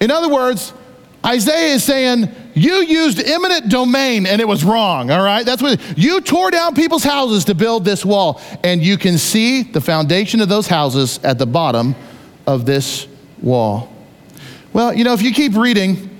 In 0.00 0.10
other 0.10 0.28
words, 0.28 0.72
Isaiah 1.26 1.74
is 1.74 1.82
saying, 1.82 2.28
You 2.54 2.74
used 2.76 3.18
eminent 3.20 3.68
domain 3.68 4.26
and 4.26 4.40
it 4.40 4.46
was 4.46 4.64
wrong, 4.64 5.10
all 5.10 5.22
right? 5.22 5.44
That's 5.44 5.60
what 5.60 5.80
you 5.98 6.20
tore 6.20 6.50
down 6.50 6.74
people's 6.74 7.02
houses 7.02 7.46
to 7.46 7.54
build 7.54 7.84
this 7.84 8.04
wall. 8.04 8.40
And 8.62 8.80
you 8.80 8.96
can 8.96 9.18
see 9.18 9.62
the 9.62 9.80
foundation 9.80 10.40
of 10.40 10.48
those 10.48 10.68
houses 10.68 11.18
at 11.24 11.38
the 11.38 11.46
bottom 11.46 11.96
of 12.46 12.64
this 12.64 13.08
wall. 13.42 13.92
Well, 14.72 14.94
you 14.94 15.02
know, 15.04 15.14
if 15.14 15.22
you 15.22 15.32
keep 15.32 15.56
reading 15.56 16.10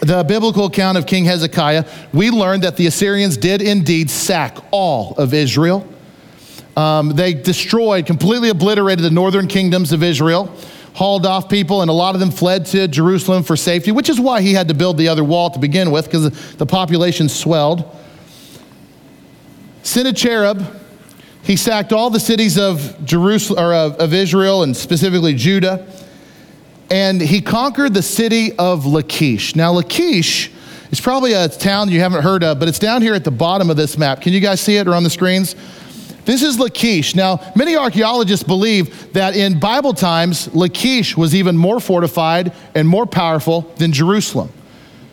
the 0.00 0.24
biblical 0.24 0.66
account 0.66 0.98
of 0.98 1.06
King 1.06 1.24
Hezekiah, 1.24 1.86
we 2.12 2.30
learn 2.30 2.60
that 2.60 2.76
the 2.76 2.86
Assyrians 2.86 3.36
did 3.36 3.62
indeed 3.62 4.10
sack 4.10 4.58
all 4.70 5.14
of 5.14 5.32
Israel. 5.32 5.88
Um, 6.76 7.10
they 7.10 7.32
destroyed, 7.32 8.06
completely 8.06 8.48
obliterated 8.48 9.04
the 9.04 9.10
northern 9.10 9.46
kingdoms 9.46 9.92
of 9.92 10.02
Israel 10.02 10.54
hauled 10.94 11.24
off 11.24 11.48
people, 11.48 11.80
and 11.80 11.90
a 11.90 11.94
lot 11.94 12.14
of 12.14 12.20
them 12.20 12.30
fled 12.30 12.66
to 12.66 12.86
Jerusalem 12.86 13.42
for 13.42 13.56
safety, 13.56 13.92
which 13.92 14.08
is 14.08 14.20
why 14.20 14.42
he 14.42 14.52
had 14.52 14.68
to 14.68 14.74
build 14.74 14.98
the 14.98 15.08
other 15.08 15.24
wall 15.24 15.50
to 15.50 15.58
begin 15.58 15.90
with, 15.90 16.04
because 16.04 16.54
the 16.56 16.66
population 16.66 17.28
swelled. 17.28 17.84
Sennacherib, 19.82 20.62
he 21.42 21.56
sacked 21.56 21.92
all 21.92 22.10
the 22.10 22.20
cities 22.20 22.58
of 22.58 23.04
Jerusalem 23.04 23.64
or 23.64 23.74
of, 23.74 23.96
of 23.96 24.14
Israel 24.14 24.62
and 24.62 24.76
specifically 24.76 25.34
Judah, 25.34 25.86
and 26.90 27.20
he 27.20 27.40
conquered 27.40 27.94
the 27.94 28.02
city 28.02 28.52
of 28.58 28.84
Lachish. 28.84 29.56
Now, 29.56 29.72
Lachish 29.72 30.50
is 30.90 31.00
probably 31.00 31.32
a 31.32 31.48
town 31.48 31.90
you 31.90 32.00
haven't 32.00 32.22
heard 32.22 32.44
of, 32.44 32.58
but 32.58 32.68
it's 32.68 32.78
down 32.78 33.00
here 33.00 33.14
at 33.14 33.24
the 33.24 33.30
bottom 33.30 33.70
of 33.70 33.78
this 33.78 33.96
map. 33.96 34.20
Can 34.20 34.34
you 34.34 34.40
guys 34.40 34.60
see 34.60 34.76
it 34.76 34.86
or 34.86 34.94
on 34.94 35.02
the 35.02 35.10
screens? 35.10 35.56
This 36.24 36.42
is 36.42 36.58
Lachish. 36.58 37.14
Now, 37.14 37.40
many 37.56 37.76
archaeologists 37.76 38.44
believe 38.44 39.12
that 39.12 39.34
in 39.34 39.58
Bible 39.58 39.92
times, 39.92 40.54
Lachish 40.54 41.16
was 41.16 41.34
even 41.34 41.56
more 41.56 41.80
fortified 41.80 42.52
and 42.74 42.86
more 42.86 43.06
powerful 43.06 43.62
than 43.76 43.92
Jerusalem. 43.92 44.50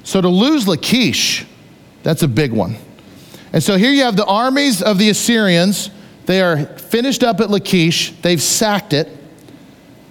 So 0.04 0.22
to 0.22 0.30
lose 0.30 0.68
Lachish, 0.68 1.46
that's 2.04 2.22
a 2.22 2.28
big 2.28 2.52
one. 2.52 2.76
And 3.54 3.64
so 3.64 3.78
here 3.78 3.92
you 3.92 4.04
have 4.04 4.16
the 4.16 4.26
armies 4.26 4.82
of 4.82 5.00
the 5.00 5.10
Assyrians. 5.10 5.90
They 6.26 6.42
are 6.42 6.66
finished 6.78 7.24
up 7.24 7.40
at 7.40 7.50
Lachish, 7.50 8.12
they've 8.22 8.42
sacked 8.42 8.94
it, 8.94 9.10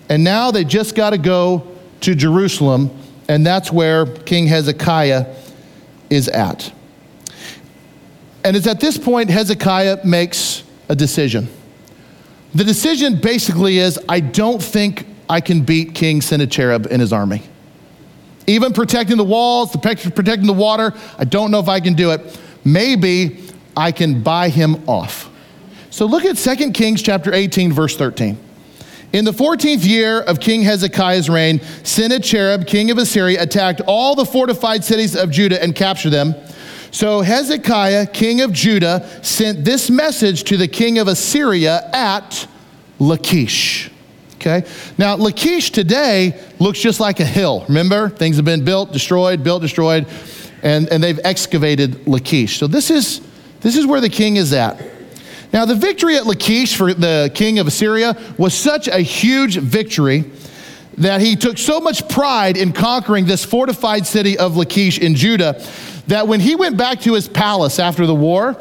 and 0.09 0.25
now 0.25 0.51
they 0.51 0.65
just 0.65 0.97
got 0.97 1.11
to 1.11 1.19
go 1.19 1.67
to 2.01 2.15
Jerusalem, 2.15 2.91
and 3.29 3.47
that's 3.47 3.71
where 3.71 4.07
King 4.07 4.49
Hezekiah 4.49 5.27
is 6.11 6.29
at. 6.29 6.73
And 8.43 8.57
it's 8.57 8.67
at 8.67 8.81
this 8.81 8.99
point 8.99 9.31
Hezekiah 9.31 10.05
makes 10.05 10.65
a 10.89 10.97
decision. 10.97 11.49
The 12.55 12.65
decision 12.65 13.21
basically 13.21 13.79
is 13.79 13.99
I 14.09 14.21
don't 14.21 14.63
think 14.63 15.07
I 15.29 15.41
can 15.41 15.63
beat 15.63 15.95
King 15.95 16.21
Sennacherib 16.21 16.87
and 16.87 17.01
his 17.01 17.13
army. 17.13 17.43
Even 18.47 18.73
protecting 18.73 19.19
the 19.19 19.25
walls, 19.25 19.77
protecting 19.77 20.47
the 20.47 20.55
water, 20.55 20.95
I 21.19 21.25
don't 21.25 21.51
know 21.51 21.61
if 21.61 21.69
I 21.69 21.81
can 21.81 21.95
do 21.95 22.13
it. 22.13 22.41
Maybe 22.65 23.45
I 23.77 23.93
can 23.93 24.23
buy 24.23 24.49
him 24.49 24.89
off. 24.89 25.31
So 25.91 26.07
look 26.07 26.25
at 26.25 26.37
2 26.37 26.73
Kings 26.73 27.03
chapter 27.03 27.35
18 27.35 27.73
verse 27.73 27.97
13. 27.97 28.39
In 29.13 29.25
the 29.25 29.31
14th 29.31 29.87
year 29.87 30.21
of 30.21 30.39
King 30.39 30.63
Hezekiah's 30.63 31.31
reign, 31.31 31.61
Sennacherib, 31.83 32.67
king 32.67 32.91
of 32.91 32.99
Assyria, 32.99 33.43
attacked 33.43 33.81
all 33.87 34.15
the 34.15 34.27
fortified 34.27 34.85
cities 34.85 35.17
of 35.17 35.31
Judah 35.31 35.63
and 35.63 35.75
captured 35.75 36.11
them. 36.11 36.35
So 36.91 37.21
Hezekiah, 37.21 38.07
king 38.07 38.41
of 38.41 38.53
Judah, 38.53 39.09
sent 39.23 39.65
this 39.65 39.91
message 39.91 40.45
to 40.45 40.57
the 40.57 40.69
king 40.69 40.99
of 40.99 41.09
Assyria 41.09 41.89
at 41.93 42.47
Lachish. 42.99 43.91
Okay? 44.37 44.65
Now, 44.97 45.17
Lachish 45.17 45.71
today 45.71 46.41
looks 46.59 46.81
just 46.81 47.01
like 47.01 47.21
a 47.21 47.25
hill. 47.25 47.65
Remember? 47.69 48.09
Things 48.09 48.37
have 48.37 48.45
been 48.45 48.65
built, 48.65 48.93
destroyed, 48.93 49.45
built, 49.45 49.63
destroyed, 49.63 50.07
and, 50.63 50.89
and 50.89 51.03
they've 51.03 51.21
excavated 51.25 52.07
Lachish. 52.07 52.59
So 52.59 52.67
this 52.67 52.91
is, 52.91 53.21
this 53.61 53.77
is 53.77 53.87
where 53.87 54.01
the 54.01 54.09
king 54.09 54.37
is 54.37 54.53
at. 54.53 54.81
Now, 55.53 55.65
the 55.65 55.75
victory 55.75 56.17
at 56.17 56.27
Lachish 56.27 56.77
for 56.77 56.95
the 56.95 57.31
king 57.35 57.59
of 57.59 57.67
Assyria 57.67 58.17
was 58.37 58.55
such 58.55 58.87
a 58.87 58.99
huge 58.99 59.57
victory 59.57 60.25
that 60.99 61.21
he 61.21 61.37
took 61.37 61.59
so 61.59 61.81
much 61.81 62.09
pride 62.09 62.57
in 62.57 62.73
conquering 62.73 63.25
this 63.25 63.45
fortified 63.45 64.07
city 64.07 64.37
of 64.37 64.57
Lachish 64.57 64.99
in 64.99 65.15
Judah 65.15 65.65
that 66.09 66.27
when 66.27 66.41
he 66.41 66.57
went 66.57 66.77
back 66.77 67.01
to 67.03 67.15
his 67.15 67.29
palace 67.29 67.79
after 67.79 68.07
the 68.07 68.15
war, 68.15 68.57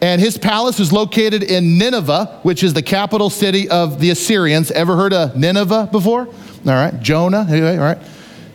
and 0.00 0.20
his 0.20 0.36
palace 0.36 0.80
was 0.80 0.92
located 0.92 1.44
in 1.44 1.78
Nineveh, 1.78 2.40
which 2.42 2.64
is 2.64 2.74
the 2.74 2.82
capital 2.82 3.30
city 3.30 3.68
of 3.68 4.00
the 4.00 4.10
Assyrians. 4.10 4.72
Ever 4.72 4.96
heard 4.96 5.12
of 5.12 5.36
Nineveh 5.36 5.90
before? 5.92 6.26
All 6.26 6.34
right, 6.64 6.98
Jonah, 7.00 7.46
all 7.48 7.78
right. 7.78 7.98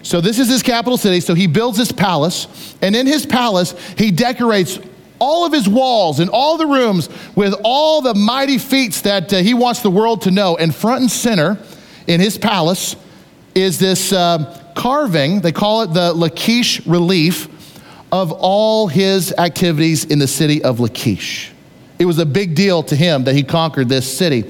So 0.03 0.21
this 0.21 0.39
is 0.39 0.49
his 0.49 0.62
capital 0.62 0.97
city. 0.97 1.19
So 1.19 1.33
he 1.33 1.47
builds 1.47 1.77
his 1.77 1.91
palace, 1.91 2.75
and 2.81 2.95
in 2.95 3.07
his 3.07 3.25
palace, 3.25 3.75
he 3.97 4.12
decorates 4.12 4.79
all 5.19 5.45
of 5.45 5.53
his 5.53 5.67
walls 5.67 6.19
and 6.19 6.29
all 6.29 6.57
the 6.57 6.67
rooms 6.67 7.10
with 7.36 7.53
all 7.63 8.01
the 8.01 8.13
mighty 8.13 8.57
feats 8.57 9.01
that 9.01 9.33
uh, 9.33 9.38
he 9.38 9.53
wants 9.53 9.82
the 9.82 9.89
world 9.89 10.22
to 10.24 10.32
know. 10.32 10.57
And 10.57 10.74
front 10.74 11.01
and 11.01 11.11
center 11.11 11.57
in 12.07 12.19
his 12.19 12.38
palace 12.38 12.95
is 13.55 13.80
this 13.80 14.13
uh, 14.13 14.72
carving, 14.76 15.41
they 15.41 15.51
call 15.51 15.82
it 15.82 15.93
the 15.93 16.13
Lachish 16.13 16.86
relief 16.86 17.49
of 18.12 18.32
all 18.32 18.88
his 18.88 19.34
activities 19.38 20.05
in 20.05 20.20
the 20.20 20.28
city 20.28 20.64
of 20.64 20.80
Lachish. 20.80 21.51
It 22.00 22.06
was 22.06 22.20
a 22.20 22.26
big 22.26 22.54
deal 22.54 22.84
to 22.84 22.95
him 22.95 23.24
that 23.24 23.34
he 23.36 23.43
conquered 23.43 23.89
this 23.89 24.18
city. 24.18 24.43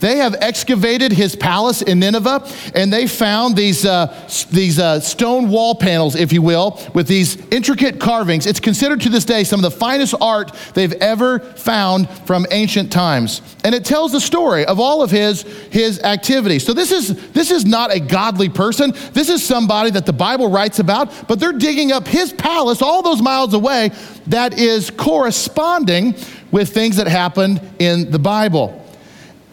They 0.00 0.16
have 0.18 0.34
excavated 0.40 1.12
his 1.12 1.36
palace 1.36 1.82
in 1.82 1.98
Nineveh, 1.98 2.48
and 2.74 2.92
they 2.92 3.06
found 3.06 3.56
these, 3.56 3.84
uh, 3.84 4.06
these 4.50 4.78
uh, 4.78 5.00
stone 5.00 5.50
wall 5.50 5.74
panels, 5.74 6.16
if 6.16 6.32
you 6.32 6.40
will, 6.40 6.80
with 6.94 7.06
these 7.06 7.36
intricate 7.48 8.00
carvings. 8.00 8.46
It's 8.46 8.60
considered 8.60 9.02
to 9.02 9.10
this 9.10 9.24
day 9.24 9.44
some 9.44 9.62
of 9.62 9.70
the 9.70 9.78
finest 9.78 10.14
art 10.20 10.52
they've 10.72 10.92
ever 10.94 11.40
found 11.40 12.08
from 12.26 12.46
ancient 12.50 12.90
times. 12.90 13.42
And 13.64 13.74
it 13.74 13.84
tells 13.84 14.12
the 14.12 14.20
story 14.20 14.64
of 14.64 14.80
all 14.80 15.02
of 15.02 15.10
his, 15.10 15.42
his 15.70 16.02
activities. 16.02 16.64
So 16.64 16.72
this 16.72 16.90
is, 16.90 17.32
this 17.32 17.50
is 17.50 17.66
not 17.66 17.94
a 17.94 18.00
godly 18.00 18.48
person. 18.48 18.92
This 19.12 19.28
is 19.28 19.44
somebody 19.44 19.90
that 19.90 20.06
the 20.06 20.12
Bible 20.12 20.48
writes 20.48 20.78
about, 20.78 21.28
but 21.28 21.38
they're 21.38 21.52
digging 21.52 21.92
up 21.92 22.06
his 22.06 22.32
palace 22.32 22.80
all 22.80 23.02
those 23.02 23.20
miles 23.20 23.52
away 23.52 23.90
that 24.26 24.58
is 24.58 24.90
corresponding 24.90 26.14
with 26.54 26.72
things 26.72 26.94
that 26.98 27.08
happened 27.08 27.60
in 27.80 28.12
the 28.12 28.18
Bible. 28.18 28.80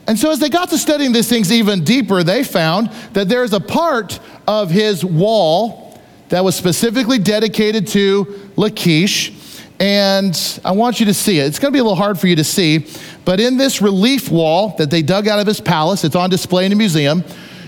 And 0.06 0.20
so, 0.20 0.30
as 0.30 0.38
they 0.38 0.50
got 0.50 0.70
to 0.70 0.78
studying 0.78 1.12
these 1.12 1.28
things 1.28 1.52
even 1.52 1.84
deeper, 1.84 2.22
they 2.22 2.44
found 2.44 2.92
that 3.14 3.28
there's 3.28 3.54
a 3.54 3.60
part 3.60 4.20
of 4.48 4.70
his 4.70 5.04
wall 5.04 6.00
that 6.30 6.44
was 6.44 6.54
specifically 6.54 7.18
dedicated 7.18 7.88
to 7.88 8.52
Lachish. 8.56 9.34
And 9.80 10.62
I 10.64 10.74
want 10.74 11.00
you 11.00 11.08
to 11.08 11.14
see 11.16 11.40
it. 11.40 11.48
It's 11.48 11.58
going 11.58 11.72
to 11.72 11.76
be 11.76 11.80
a 11.80 11.84
little 11.84 11.96
hard 11.96 12.20
for 12.20 12.28
you 12.28 12.36
to 12.36 12.44
see, 12.44 12.86
but 13.26 13.40
in 13.40 13.58
this 13.58 13.82
relief 13.82 14.30
wall 14.30 14.76
that 14.78 14.92
they 14.92 15.02
dug 15.02 15.28
out 15.28 15.40
of 15.40 15.48
his 15.48 15.60
palace, 15.60 16.04
it's 16.04 16.16
on 16.16 16.30
display 16.30 16.68
in 16.68 16.72
a 16.72 16.76
museum. 16.76 17.24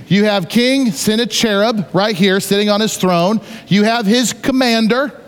You 0.09 0.25
have 0.25 0.47
King 0.47 0.91
Sennacherib 0.91 1.87
right 1.91 2.15
here 2.15 2.39
sitting 2.39 2.69
on 2.69 2.81
his 2.81 2.97
throne. 2.97 3.41
You 3.67 3.81
have 3.81 4.05
his 4.05 4.31
commander, 4.31 5.19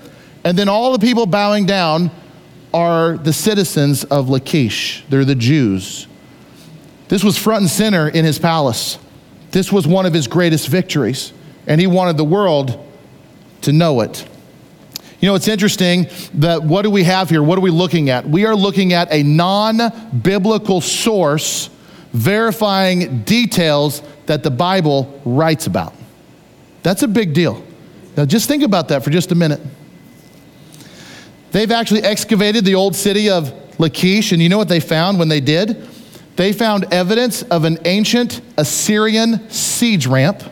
and 0.43 0.56
then 0.56 0.70
all 0.70 0.93
the 0.93 0.99
people 0.99 1.26
bowing 1.26 1.66
down 1.66 2.12
are 2.76 3.15
the 3.17 3.32
citizens 3.32 4.03
of 4.03 4.30
Lachish. 4.30 5.05
They're 5.07 5.23
the 5.23 5.34
Jews. 5.34 6.07
This 7.07 7.23
was 7.23 7.38
front 7.38 7.61
and 7.61 7.69
center 7.69 8.09
in 8.09 8.26
his 8.26 8.38
palace. 8.38 8.99
This 9.51 9.71
was 9.71 9.88
one 9.88 10.05
of 10.05 10.13
his 10.13 10.28
greatest 10.28 10.67
victories, 10.67 11.32
and 11.67 11.80
he 11.80 11.88
wanted 11.88 12.17
the 12.17 12.26
world 12.26 12.86
to 13.61 13.71
know 13.71 14.01
it. 14.01 14.28
You 15.21 15.30
know, 15.30 15.36
it's 15.36 15.47
interesting 15.47 16.07
that 16.34 16.63
what 16.63 16.82
do 16.82 16.91
we 16.91 17.05
have 17.05 17.30
here? 17.30 17.41
What 17.41 17.57
are 17.57 17.61
we 17.61 17.71
looking 17.71 18.09
at? 18.09 18.28
We 18.28 18.45
are 18.45 18.55
looking 18.55 18.91
at 18.91 19.09
a 19.09 19.23
non 19.23 19.80
biblical 20.21 20.82
source 20.82 21.69
verifying 22.11 23.23
details 23.23 24.01
that 24.26 24.43
the 24.43 24.51
Bible 24.51 25.21
writes 25.23 25.65
about. 25.65 25.93
That's 26.84 27.03
a 27.03 27.07
big 27.07 27.34
deal. 27.34 27.63
Now, 28.17 28.26
just 28.26 28.49
think 28.49 28.63
about 28.63 28.89
that 28.89 29.01
for 29.01 29.11
just 29.11 29.32
a 29.32 29.36
minute. 29.36 29.61
They've 31.56 31.72
actually 31.72 32.03
excavated 32.03 32.66
the 32.66 32.76
old 32.76 32.97
city 32.97 33.30
of 33.30 33.80
Lachish, 33.80 34.34
and 34.34 34.41
you 34.41 34.49
know 34.49 34.58
what 34.58 34.68
they 34.68 34.82
found 34.82 35.18
when 35.18 35.30
they 35.30 35.39
did? 35.39 35.88
They 36.36 36.51
found 36.51 36.93
evidence 36.93 37.43
of 37.43 37.64
an 37.64 37.78
ancient 37.86 38.41
Assyrian 38.58 39.49
siege 39.49 40.06
ramp. 40.06 40.43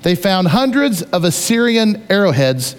They 0.00 0.14
found 0.14 0.48
hundreds 0.48 1.02
of 1.02 1.24
Assyrian 1.24 2.02
arrowheads 2.08 2.76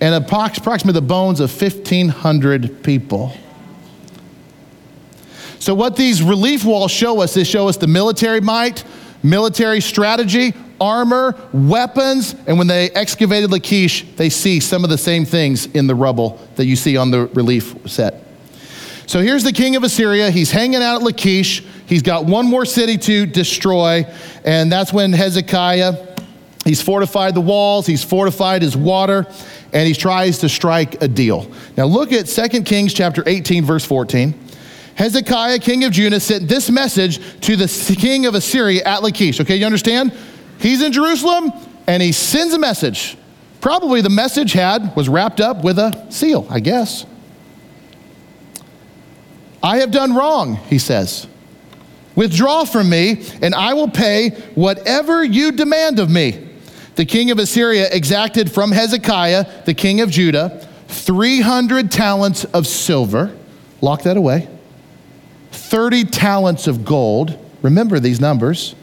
and 0.00 0.14
approximately 0.14 0.94
the 0.94 1.02
bones 1.02 1.40
of 1.40 1.50
1,500 1.52 2.82
people. 2.82 3.34
So, 5.58 5.74
what 5.74 5.96
these 5.96 6.22
relief 6.22 6.64
walls 6.64 6.90
show 6.90 7.20
us, 7.20 7.34
they 7.34 7.44
show 7.44 7.68
us 7.68 7.76
the 7.76 7.86
military 7.86 8.40
might, 8.40 8.82
military 9.22 9.82
strategy, 9.82 10.54
armor, 10.80 11.34
weapons, 11.52 12.34
and 12.46 12.58
when 12.58 12.66
they 12.66 12.90
excavated 12.90 13.50
Lachish, 13.50 14.04
they 14.16 14.28
see 14.28 14.60
some 14.60 14.84
of 14.84 14.90
the 14.90 14.98
same 14.98 15.24
things 15.24 15.66
in 15.66 15.86
the 15.86 15.94
rubble 15.94 16.40
that 16.56 16.66
you 16.66 16.76
see 16.76 16.96
on 16.96 17.10
the 17.10 17.26
relief 17.28 17.74
set. 17.86 18.22
So 19.06 19.20
here's 19.20 19.44
the 19.44 19.52
king 19.52 19.76
of 19.76 19.84
Assyria. 19.84 20.30
He's 20.30 20.50
hanging 20.50 20.82
out 20.82 20.96
at 20.96 21.02
Lachish. 21.02 21.62
He's 21.86 22.02
got 22.02 22.24
one 22.24 22.46
more 22.46 22.64
city 22.64 22.96
to 22.98 23.26
destroy, 23.26 24.06
and 24.44 24.72
that's 24.72 24.92
when 24.92 25.12
Hezekiah, 25.12 26.16
he's 26.64 26.80
fortified 26.80 27.34
the 27.34 27.42
walls, 27.42 27.86
he's 27.86 28.02
fortified 28.02 28.62
his 28.62 28.76
water, 28.76 29.26
and 29.72 29.86
he 29.86 29.94
tries 29.94 30.38
to 30.38 30.48
strike 30.48 31.02
a 31.02 31.08
deal. 31.08 31.50
Now 31.76 31.84
look 31.84 32.12
at 32.12 32.26
2 32.26 32.62
Kings 32.62 32.94
chapter 32.94 33.22
18 33.26 33.64
verse 33.64 33.84
14. 33.84 34.40
Hezekiah, 34.94 35.58
king 35.58 35.84
of 35.84 35.92
Judah, 35.92 36.20
sent 36.20 36.48
this 36.48 36.70
message 36.70 37.18
to 37.40 37.56
the 37.56 37.96
king 37.98 38.26
of 38.26 38.34
Assyria 38.34 38.82
at 38.84 39.02
Lachish. 39.02 39.40
Okay, 39.40 39.56
you 39.56 39.66
understand? 39.66 40.12
He's 40.64 40.80
in 40.80 40.92
Jerusalem 40.92 41.52
and 41.86 42.02
he 42.02 42.10
sends 42.10 42.54
a 42.54 42.58
message. 42.58 43.18
Probably 43.60 44.00
the 44.00 44.08
message 44.08 44.54
had 44.54 44.96
was 44.96 45.10
wrapped 45.10 45.38
up 45.38 45.62
with 45.62 45.78
a 45.78 46.10
seal, 46.10 46.46
I 46.48 46.60
guess. 46.60 47.04
I 49.62 49.80
have 49.80 49.90
done 49.90 50.14
wrong, 50.16 50.56
he 50.56 50.78
says. 50.78 51.26
Withdraw 52.16 52.64
from 52.64 52.88
me, 52.88 53.26
and 53.42 53.54
I 53.54 53.74
will 53.74 53.90
pay 53.90 54.30
whatever 54.54 55.22
you 55.22 55.52
demand 55.52 55.98
of 55.98 56.08
me. 56.08 56.48
The 56.94 57.04
king 57.04 57.30
of 57.30 57.38
Assyria 57.38 57.90
exacted 57.92 58.50
from 58.50 58.72
Hezekiah, 58.72 59.64
the 59.66 59.74
king 59.74 60.00
of 60.00 60.08
Judah, 60.08 60.66
300 60.88 61.90
talents 61.90 62.44
of 62.46 62.66
silver. 62.66 63.36
Lock 63.82 64.04
that 64.04 64.16
away. 64.16 64.48
30 65.50 66.04
talents 66.04 66.66
of 66.66 66.86
gold. 66.86 67.38
Remember 67.60 68.00
these 68.00 68.18
numbers. 68.18 68.74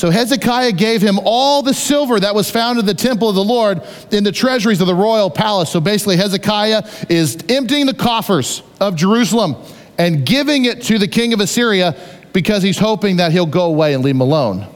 So 0.00 0.08
Hezekiah 0.08 0.72
gave 0.72 1.02
him 1.02 1.20
all 1.24 1.60
the 1.60 1.74
silver 1.74 2.18
that 2.18 2.34
was 2.34 2.50
found 2.50 2.78
in 2.78 2.86
the 2.86 2.94
temple 2.94 3.28
of 3.28 3.34
the 3.34 3.44
Lord 3.44 3.82
in 4.10 4.24
the 4.24 4.32
treasuries 4.32 4.80
of 4.80 4.86
the 4.86 4.94
royal 4.94 5.28
palace. 5.28 5.68
So 5.68 5.78
basically, 5.78 6.16
Hezekiah 6.16 6.88
is 7.10 7.36
emptying 7.50 7.84
the 7.84 7.92
coffers 7.92 8.62
of 8.80 8.96
Jerusalem 8.96 9.56
and 9.98 10.24
giving 10.24 10.64
it 10.64 10.80
to 10.84 10.98
the 10.98 11.06
king 11.06 11.34
of 11.34 11.40
Assyria 11.40 11.94
because 12.32 12.62
he's 12.62 12.78
hoping 12.78 13.16
that 13.16 13.32
he'll 13.32 13.44
go 13.44 13.66
away 13.66 13.92
and 13.92 14.02
leave 14.02 14.14
him 14.14 14.22
alone. 14.22 14.66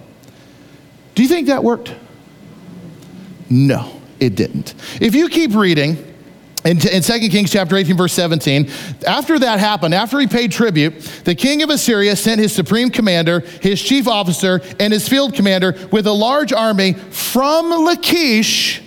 Do 1.14 1.22
you 1.22 1.28
think 1.30 1.46
that 1.46 1.64
worked? 1.64 1.94
No, 3.48 3.98
it 4.20 4.34
didn't. 4.34 4.74
If 5.00 5.14
you 5.14 5.30
keep 5.30 5.54
reading, 5.54 6.13
in, 6.64 6.78
in 6.88 7.02
2 7.02 7.28
Kings 7.28 7.50
chapter 7.50 7.76
18, 7.76 7.96
verse 7.96 8.12
17, 8.14 8.70
after 9.06 9.38
that 9.38 9.58
happened, 9.58 9.94
after 9.94 10.18
he 10.18 10.26
paid 10.26 10.50
tribute, 10.50 11.00
the 11.24 11.34
king 11.34 11.62
of 11.62 11.70
Assyria 11.70 12.16
sent 12.16 12.40
his 12.40 12.54
supreme 12.54 12.90
commander, 12.90 13.40
his 13.40 13.82
chief 13.82 14.08
officer, 14.08 14.60
and 14.80 14.92
his 14.92 15.08
field 15.08 15.34
commander 15.34 15.88
with 15.92 16.06
a 16.06 16.12
large 16.12 16.52
army 16.52 16.94
from 16.94 17.70
Lachish 17.70 18.83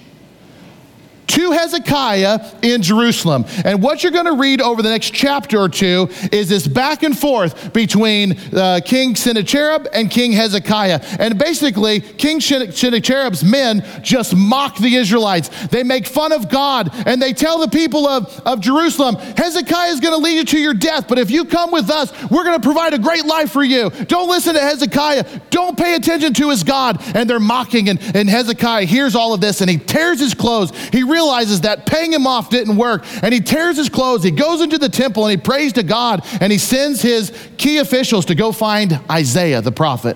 to 1.27 1.51
Hezekiah 1.51 2.39
in 2.61 2.81
Jerusalem. 2.81 3.45
And 3.65 3.81
what 3.81 4.03
you're 4.03 4.11
going 4.11 4.25
to 4.25 4.35
read 4.35 4.61
over 4.61 4.81
the 4.81 4.89
next 4.89 5.13
chapter 5.13 5.59
or 5.59 5.69
two 5.69 6.09
is 6.31 6.49
this 6.49 6.67
back 6.67 7.03
and 7.03 7.17
forth 7.17 7.73
between 7.73 8.37
uh, 8.53 8.79
King 8.83 9.15
Sennacherib 9.15 9.87
and 9.93 10.09
King 10.09 10.31
Hezekiah. 10.31 11.01
And 11.19 11.37
basically, 11.37 11.99
King 11.99 12.39
Sennacherib's 12.39 13.43
men 13.43 13.85
just 14.01 14.35
mock 14.35 14.77
the 14.77 14.95
Israelites. 14.95 15.49
They 15.67 15.83
make 15.83 16.07
fun 16.07 16.31
of 16.31 16.49
God 16.49 16.89
and 17.05 17.21
they 17.21 17.33
tell 17.33 17.59
the 17.59 17.67
people 17.67 18.07
of, 18.07 18.39
of 18.45 18.61
Jerusalem, 18.61 19.15
Hezekiah 19.15 19.91
is 19.91 19.99
going 19.99 20.13
to 20.13 20.23
lead 20.23 20.37
you 20.37 20.45
to 20.45 20.59
your 20.59 20.73
death, 20.73 21.07
but 21.07 21.19
if 21.19 21.31
you 21.31 21.45
come 21.45 21.71
with 21.71 21.89
us, 21.89 22.11
we're 22.29 22.43
going 22.43 22.59
to 22.59 22.65
provide 22.65 22.93
a 22.93 22.99
great 22.99 23.25
life 23.25 23.51
for 23.51 23.63
you. 23.63 23.89
Don't 23.89 24.29
listen 24.29 24.53
to 24.53 24.59
Hezekiah. 24.59 25.41
Don't 25.49 25.77
pay 25.77 25.95
attention 25.95 26.33
to 26.35 26.49
his 26.49 26.63
God. 26.63 27.01
And 27.15 27.29
they're 27.29 27.39
mocking, 27.39 27.89
and, 27.89 27.99
and 28.15 28.29
Hezekiah 28.29 28.85
hears 28.85 29.15
all 29.15 29.33
of 29.33 29.41
this 29.41 29.61
and 29.61 29.69
he 29.69 29.77
tears 29.77 30.19
his 30.19 30.33
clothes. 30.33 30.71
He 30.89 31.03
realizes 31.17 31.61
that 31.61 31.87
paying 31.87 32.13
him 32.13 32.27
off 32.27 32.51
didn't 32.51 32.77
work 32.77 33.03
and 33.23 33.33
he 33.33 33.39
tears 33.39 33.75
his 33.77 33.89
clothes. 33.89 34.23
He 34.23 34.29
goes 34.29 34.61
into 34.61 34.77
the 34.77 34.89
temple 34.89 35.25
and 35.25 35.31
he 35.31 35.37
prays 35.37 35.73
to 35.73 35.83
God 35.83 36.23
and 36.39 36.51
he 36.51 36.59
sends 36.59 37.01
his 37.01 37.33
key 37.57 37.79
officials 37.79 38.25
to 38.25 38.35
go 38.35 38.51
find 38.51 38.99
Isaiah 39.09 39.61
the 39.61 39.71
prophet. 39.71 40.15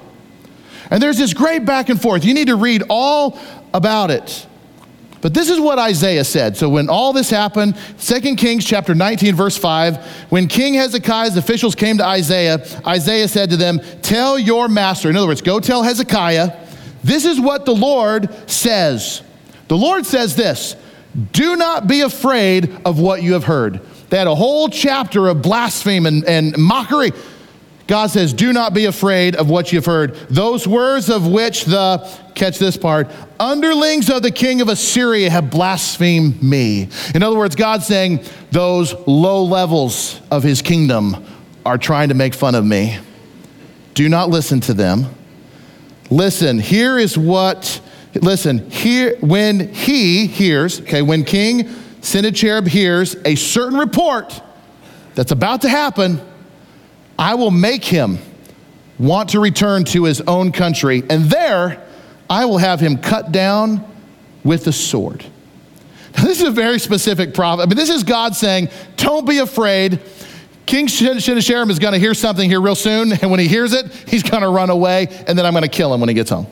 And 0.91 1.01
there's 1.01 1.17
this 1.17 1.33
great 1.33 1.65
back 1.65 1.89
and 1.89 1.99
forth. 1.99 2.23
You 2.23 2.35
need 2.35 2.49
to 2.49 2.55
read 2.55 2.83
all 2.87 3.39
about 3.73 4.11
it. 4.11 4.45
But 5.21 5.33
this 5.33 5.49
is 5.49 5.59
what 5.59 5.79
Isaiah 5.79 6.23
said. 6.23 6.55
So 6.55 6.69
when 6.69 6.87
all 6.87 7.13
this 7.13 7.31
happened, 7.31 7.77
2 7.99 8.35
Kings 8.35 8.63
chapter 8.63 8.93
19 8.93 9.33
verse 9.35 9.57
5, 9.57 9.97
when 10.29 10.47
King 10.47 10.75
Hezekiah's 10.75 11.35
officials 11.35 11.73
came 11.73 11.97
to 11.97 12.05
Isaiah, 12.05 12.63
Isaiah 12.85 13.27
said 13.27 13.49
to 13.49 13.57
them, 13.57 13.81
"Tell 14.03 14.37
your 14.37 14.67
master, 14.67 15.09
in 15.09 15.15
other 15.15 15.27
words, 15.27 15.41
go 15.41 15.59
tell 15.59 15.81
Hezekiah, 15.81 16.51
this 17.03 17.25
is 17.25 17.39
what 17.39 17.65
the 17.65 17.73
Lord 17.73 18.29
says. 18.47 19.23
The 19.67 19.77
Lord 19.77 20.05
says 20.05 20.35
this, 20.35 20.75
do 21.31 21.55
not 21.55 21.87
be 21.87 22.01
afraid 22.01 22.75
of 22.85 22.99
what 22.99 23.21
you 23.21 23.33
have 23.33 23.43
heard. 23.43 23.81
They 24.09 24.17
had 24.17 24.27
a 24.27 24.35
whole 24.35 24.69
chapter 24.69 25.27
of 25.27 25.41
blasphemy 25.41 26.07
and, 26.07 26.25
and 26.25 26.57
mockery. 26.57 27.11
God 27.87 28.07
says, 28.07 28.33
Do 28.33 28.53
not 28.53 28.73
be 28.73 28.85
afraid 28.85 29.35
of 29.35 29.49
what 29.49 29.73
you've 29.73 29.85
heard. 29.85 30.15
Those 30.29 30.67
words 30.67 31.09
of 31.09 31.27
which 31.27 31.65
the, 31.65 32.09
catch 32.35 32.57
this 32.57 32.77
part, 32.77 33.09
underlings 33.39 34.09
of 34.09 34.23
the 34.23 34.31
king 34.31 34.61
of 34.61 34.69
Assyria 34.69 35.29
have 35.29 35.49
blasphemed 35.49 36.41
me. 36.41 36.87
In 37.13 37.23
other 37.23 37.37
words, 37.37 37.55
God's 37.55 37.85
saying, 37.85 38.23
Those 38.51 38.93
low 39.07 39.43
levels 39.43 40.21
of 40.31 40.43
his 40.43 40.61
kingdom 40.61 41.25
are 41.65 41.77
trying 41.77 42.09
to 42.09 42.15
make 42.15 42.33
fun 42.33 42.55
of 42.55 42.65
me. 42.65 42.97
Do 43.93 44.07
not 44.07 44.29
listen 44.29 44.61
to 44.61 44.73
them. 44.73 45.07
Listen, 46.09 46.59
here 46.59 46.97
is 46.97 47.17
what 47.17 47.81
Listen, 48.15 48.69
here, 48.69 49.15
when 49.21 49.73
he 49.73 50.27
hears, 50.27 50.81
okay, 50.81 51.01
when 51.01 51.23
King 51.23 51.69
Sennacherib 52.01 52.67
hears 52.67 53.15
a 53.25 53.35
certain 53.35 53.77
report 53.77 54.41
that's 55.15 55.31
about 55.31 55.61
to 55.61 55.69
happen, 55.69 56.19
I 57.17 57.35
will 57.35 57.51
make 57.51 57.85
him 57.85 58.17
want 58.99 59.29
to 59.29 59.39
return 59.39 59.85
to 59.85 60.03
his 60.03 60.21
own 60.21 60.51
country, 60.51 61.03
and 61.09 61.25
there 61.25 61.85
I 62.29 62.45
will 62.45 62.57
have 62.57 62.79
him 62.79 62.97
cut 62.97 63.31
down 63.31 63.85
with 64.43 64.65
the 64.65 64.73
sword. 64.73 65.25
Now, 66.17 66.23
this 66.23 66.41
is 66.41 66.47
a 66.47 66.51
very 66.51 66.79
specific 66.79 67.33
prophet. 67.33 67.63
I 67.63 67.65
mean, 67.67 67.77
this 67.77 67.89
is 67.89 68.03
God 68.03 68.35
saying, 68.35 68.69
Don't 68.97 69.25
be 69.25 69.37
afraid. 69.37 69.99
King 70.65 70.87
Sennacherib 70.87 71.69
is 71.69 71.79
going 71.79 71.93
to 71.93 71.99
hear 71.99 72.13
something 72.13 72.49
here 72.49 72.61
real 72.61 72.75
soon, 72.75 73.13
and 73.13 73.31
when 73.31 73.39
he 73.39 73.47
hears 73.47 73.73
it, 73.73 73.91
he's 74.07 74.23
going 74.23 74.43
to 74.43 74.49
run 74.49 74.69
away, 74.69 75.07
and 75.27 75.37
then 75.37 75.45
I'm 75.45 75.53
going 75.53 75.63
to 75.63 75.69
kill 75.69 75.93
him 75.93 75.99
when 76.01 76.09
he 76.09 76.15
gets 76.15 76.29
home. 76.29 76.47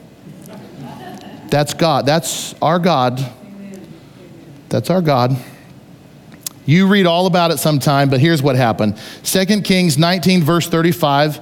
That's 1.50 1.74
God. 1.74 2.06
That's 2.06 2.54
our 2.62 2.80
God. 2.80 3.26
That's 4.70 4.90
our 4.90 5.02
God. 5.02 5.36
You 6.66 6.88
read 6.88 7.06
all 7.08 7.26
about 7.26 7.52
it 7.52 7.58
sometime, 7.58 8.10
but 8.10 8.20
here's 8.20 8.44
what 8.44 8.56
happened 8.56 8.98
2 9.24 9.62
Kings 9.62 9.98
19, 9.98 10.44
verse 10.44 10.68
35. 10.68 11.40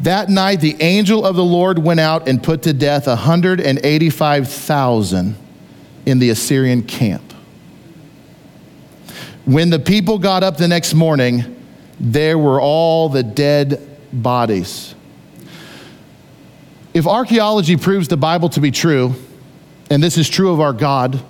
That 0.00 0.28
night, 0.28 0.60
the 0.60 0.76
angel 0.80 1.24
of 1.24 1.36
the 1.36 1.44
Lord 1.44 1.78
went 1.78 2.00
out 2.00 2.28
and 2.28 2.42
put 2.42 2.62
to 2.62 2.72
death 2.72 3.06
185,000 3.06 5.36
in 6.04 6.18
the 6.18 6.30
Assyrian 6.30 6.82
camp. 6.82 7.32
When 9.44 9.70
the 9.70 9.78
people 9.78 10.18
got 10.18 10.42
up 10.42 10.56
the 10.56 10.66
next 10.66 10.94
morning, 10.94 11.44
there 12.00 12.36
were 12.36 12.60
all 12.60 13.08
the 13.08 13.22
dead 13.22 13.88
bodies. 14.12 14.96
If 16.94 17.08
archaeology 17.08 17.76
proves 17.76 18.06
the 18.06 18.16
Bible 18.16 18.48
to 18.50 18.60
be 18.60 18.70
true, 18.70 19.14
and 19.90 20.00
this 20.00 20.16
is 20.16 20.28
true 20.28 20.52
of 20.52 20.60
our 20.60 20.72
God, 20.72 21.20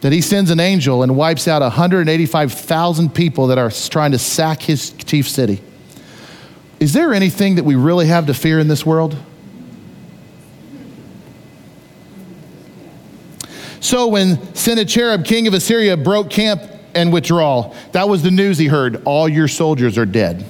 that 0.00 0.12
he 0.12 0.20
sends 0.20 0.50
an 0.50 0.60
angel 0.60 1.02
and 1.02 1.16
wipes 1.16 1.48
out 1.48 1.60
185,000 1.60 3.12
people 3.12 3.48
that 3.48 3.58
are 3.58 3.70
trying 3.70 4.12
to 4.12 4.18
sack 4.18 4.62
his 4.62 4.90
chief 4.92 5.28
city. 5.28 5.60
Is 6.78 6.92
there 6.92 7.12
anything 7.12 7.56
that 7.56 7.64
we 7.64 7.74
really 7.74 8.06
have 8.06 8.26
to 8.26 8.34
fear 8.34 8.60
in 8.60 8.68
this 8.68 8.86
world? 8.86 9.16
So 13.80 14.06
when 14.06 14.54
Sennacherib, 14.54 15.24
king 15.24 15.48
of 15.48 15.54
Assyria, 15.54 15.96
broke 15.96 16.30
camp 16.30 16.62
and 16.94 17.12
withdrawal, 17.12 17.74
that 17.90 18.08
was 18.08 18.22
the 18.22 18.30
news 18.30 18.56
he 18.58 18.66
heard. 18.68 19.02
All 19.04 19.28
your 19.28 19.48
soldiers 19.48 19.98
are 19.98 20.06
dead. 20.06 20.44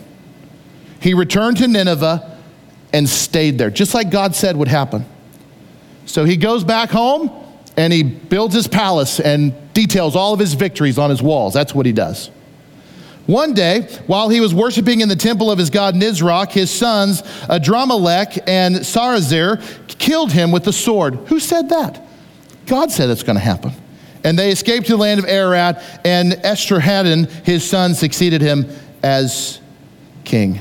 He 1.00 1.14
returned 1.14 1.56
to 1.58 1.68
Nineveh 1.68 2.31
and 2.92 3.08
stayed 3.08 3.58
there, 3.58 3.70
just 3.70 3.94
like 3.94 4.10
God 4.10 4.34
said 4.34 4.56
would 4.56 4.68
happen. 4.68 5.06
So 6.06 6.24
he 6.24 6.36
goes 6.36 6.64
back 6.64 6.90
home 6.90 7.30
and 7.76 7.92
he 7.92 8.02
builds 8.02 8.54
his 8.54 8.68
palace 8.68 9.20
and 9.20 9.54
details 9.72 10.14
all 10.14 10.34
of 10.34 10.40
his 10.40 10.54
victories 10.54 10.98
on 10.98 11.10
his 11.10 11.22
walls. 11.22 11.54
That's 11.54 11.74
what 11.74 11.86
he 11.86 11.92
does. 11.92 12.30
One 13.26 13.54
day, 13.54 13.82
while 14.08 14.28
he 14.28 14.40
was 14.40 14.52
worshiping 14.52 15.00
in 15.00 15.08
the 15.08 15.16
temple 15.16 15.50
of 15.50 15.58
his 15.58 15.70
god 15.70 15.94
Nisroch, 15.94 16.50
his 16.50 16.70
sons 16.70 17.22
Adramelech 17.48 18.42
and 18.48 18.76
Sarezer 18.76 19.62
killed 19.98 20.32
him 20.32 20.50
with 20.50 20.64
the 20.64 20.72
sword. 20.72 21.14
Who 21.26 21.38
said 21.38 21.68
that? 21.68 22.04
God 22.66 22.90
said 22.90 23.10
it's 23.10 23.22
going 23.22 23.36
to 23.36 23.44
happen. 23.44 23.72
And 24.24 24.38
they 24.38 24.50
escaped 24.50 24.86
to 24.86 24.92
the 24.92 24.98
land 24.98 25.18
of 25.18 25.26
Ararat, 25.26 25.82
and 26.04 26.32
Esarhaddon, 26.32 27.28
his 27.44 27.68
son, 27.68 27.94
succeeded 27.94 28.40
him 28.40 28.66
as 29.02 29.60
king. 30.24 30.60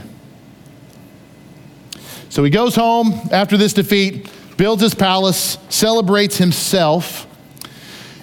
So 2.32 2.46
he 2.46 2.50
goes 2.50 2.76
home 2.76 3.12
after 3.34 3.58
this 3.58 3.74
defeat, 3.74 4.32
builds 4.56 4.82
his 4.82 4.96
palace, 4.96 5.58
celebrates 5.68 6.38
himself. 6.38 7.28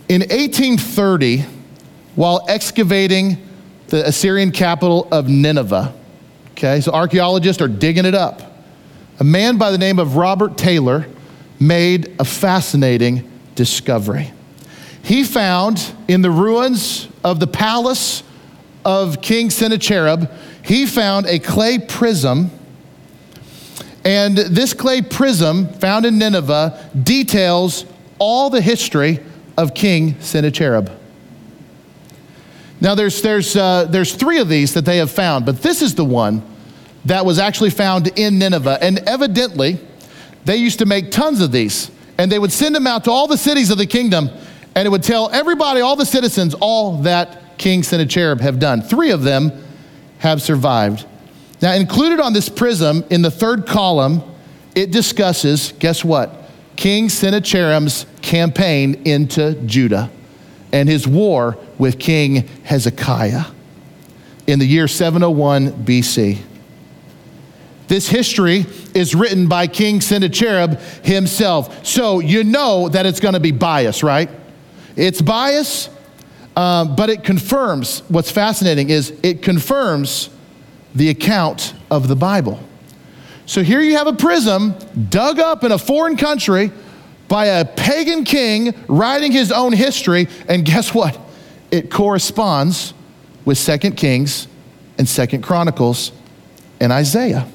In 0.09 0.23
1830, 0.23 1.45
while 2.15 2.43
excavating 2.49 3.37
the 3.89 4.09
Assyrian 4.09 4.51
capital 4.51 5.09
of 5.13 5.29
Nineveh, 5.29 5.93
okay, 6.53 6.81
so 6.81 6.91
archaeologists 6.91 7.61
are 7.61 7.69
digging 7.69 8.07
it 8.07 8.15
up. 8.15 8.41
A 9.21 9.25
man 9.25 9.59
by 9.59 9.71
the 9.71 9.77
name 9.77 9.99
of 9.99 10.17
Robert 10.17 10.57
Taylor 10.57 11.07
made 11.61 12.19
a 12.19 12.25
fascinating 12.25 13.31
discovery. 13.57 14.33
He 15.03 15.23
found 15.23 15.93
in 16.09 16.23
the 16.23 16.31
ruins 16.31 17.09
of 17.23 17.41
the 17.41 17.47
palace 17.47 18.23
of 18.87 19.21
King 19.21 19.51
Sennacherib, 19.51 20.31
he 20.65 20.87
found 20.87 21.27
a 21.27 21.39
clay 21.39 21.79
prism 21.79 22.51
and 24.09 24.39
this 24.39 24.73
clay 24.73 25.03
prism 25.03 25.69
found 25.75 26.07
in 26.07 26.17
Nineveh 26.17 26.91
details 27.03 27.85
all 28.19 28.49
the 28.49 28.63
history 28.63 29.21
of 29.59 29.75
King 29.75 30.19
Sennacherib. 30.23 30.89
Now, 32.81 32.95
there's, 32.95 33.21
there's, 33.21 33.55
uh, 33.55 33.85
there's 33.85 34.15
three 34.15 34.39
of 34.39 34.49
these 34.49 34.73
that 34.73 34.87
they 34.87 34.97
have 34.97 35.11
found, 35.11 35.45
but 35.45 35.61
this 35.61 35.83
is 35.83 35.95
the 35.95 36.07
one 36.07 36.43
that 37.05 37.27
was 37.27 37.39
actually 37.39 37.69
found 37.69 38.07
in 38.19 38.39
Nineveh. 38.39 38.79
And 38.81 39.01
evidently, 39.01 39.79
they 40.47 40.57
used 40.57 40.79
to 40.79 40.87
make 40.87 41.11
tons 41.11 41.43
of 41.43 41.53
these, 41.53 41.91
and 42.17 42.33
they 42.33 42.39
would 42.39 42.51
send 42.51 42.75
them 42.75 42.87
out 42.87 43.05
to 43.05 43.11
all 43.11 43.27
the 43.27 43.37
cities 43.37 43.69
of 43.69 43.77
the 43.77 43.87
kingdom, 43.87 44.31
and 44.75 44.87
it 44.87 44.91
would 44.91 45.03
tell 45.03 45.29
everybody, 45.33 45.83
all 45.83 45.97
the 45.97 46.07
citizens, 46.07 46.55
all 46.55 47.03
that 47.03 47.59
King 47.59 47.83
Sennacherib 47.83 48.41
have 48.41 48.59
done. 48.59 48.81
Three 48.81 49.11
of 49.11 49.23
them 49.23 49.53
have 50.21 50.41
survived. 50.41 51.05
Now, 51.61 51.73
included 51.75 52.21
on 52.21 52.33
this 52.33 52.49
prism 52.49 53.05
in 53.11 53.23
the 53.23 53.31
third 53.31 53.67
column, 53.67 54.23
it 54.75 54.91
discusses, 54.91 55.73
guess 55.73 56.05
what? 56.05 56.51
King 56.77 57.09
Sennacherib's 57.09 58.07
campaign 58.23 59.03
into 59.05 59.55
Judah 59.67 60.11
and 60.73 60.89
his 60.89 61.09
war 61.09 61.59
with 61.79 61.99
King 61.99 62.47
Hezekiah 62.63 63.47
in 64.47 64.59
the 64.61 64.67
year 64.67 64.87
701 64.87 65.85
BC. 65.85 66.39
This 67.89 68.09
history 68.09 68.67
is 68.95 69.15
written 69.15 69.49
by 69.49 69.67
King 69.67 70.01
Sennacherib 70.01 70.79
himself. 71.03 71.87
So 71.87 72.21
you 72.21 72.45
know 72.45 72.89
that 72.91 73.07
it's 73.07 73.19
going 73.19 73.35
to 73.35 73.41
be 73.41 73.51
bias, 73.51 74.03
right? 74.03 74.31
It's 74.95 75.23
bias, 75.23 75.89
um, 76.55 76.95
but 76.95 77.09
it 77.09 77.25
confirms 77.25 78.01
what's 78.09 78.31
fascinating 78.31 78.91
is 78.91 79.19
it 79.23 79.43
confirms 79.43 80.29
the 80.99 81.11
account 81.11 81.75
of 81.91 82.09
the 82.09 82.17
Bible. 82.17 82.61
So 83.47 83.63
here 83.63 83.81
you 83.81 83.97
have 83.97 84.09
a 84.09 84.13
prism 84.13 84.75
dug 85.09 85.39
up 85.39 85.65
in 85.65 85.73
a 85.73 85.79
foreign 85.79 86.17
country 86.17 86.73
by 87.29 87.47
a 87.47 87.65
pagan 87.65 88.25
king 88.25 88.75
writing 88.89 89.33
his 89.33 89.53
own 89.53 89.73
history, 89.73 90.29
and 90.49 90.65
guess 90.65 90.93
what? 90.93 91.19
It 91.71 91.91
corresponds 91.91 92.95
with 93.45 93.59
Second 93.59 93.97
Kings 93.97 94.49
and 94.99 95.09
Second 95.09 95.43
Chronicles 95.43 96.13
and 96.81 96.93
Isaiah. 96.93 97.47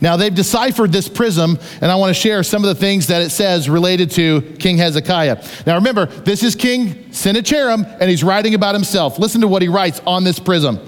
Now, 0.00 0.16
they've 0.16 0.34
deciphered 0.34 0.92
this 0.92 1.08
prism, 1.08 1.58
and 1.80 1.90
I 1.90 1.96
want 1.96 2.14
to 2.14 2.20
share 2.20 2.44
some 2.44 2.62
of 2.62 2.68
the 2.68 2.80
things 2.80 3.08
that 3.08 3.20
it 3.20 3.30
says 3.30 3.68
related 3.68 4.12
to 4.12 4.42
King 4.60 4.78
Hezekiah. 4.78 5.44
Now, 5.66 5.74
remember, 5.74 6.06
this 6.06 6.44
is 6.44 6.54
King 6.54 7.12
Sennacherib, 7.12 7.80
and 8.00 8.08
he's 8.08 8.22
writing 8.22 8.54
about 8.54 8.76
himself. 8.76 9.18
Listen 9.18 9.40
to 9.40 9.48
what 9.48 9.60
he 9.60 9.68
writes 9.68 10.00
on 10.06 10.22
this 10.22 10.38
prism. 10.38 10.78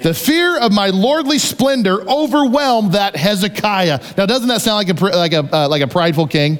The 0.00 0.14
fear 0.14 0.58
of 0.58 0.72
my 0.72 0.88
lordly 0.88 1.38
splendor 1.38 2.02
overwhelmed 2.08 2.92
that 2.92 3.16
Hezekiah. 3.16 4.00
Now, 4.16 4.26
doesn't 4.26 4.48
that 4.48 4.60
sound 4.60 4.88
like 4.88 5.00
a, 5.00 5.16
like 5.16 5.32
a, 5.32 5.56
uh, 5.56 5.68
like 5.68 5.82
a 5.82 5.86
prideful 5.86 6.26
king? 6.26 6.58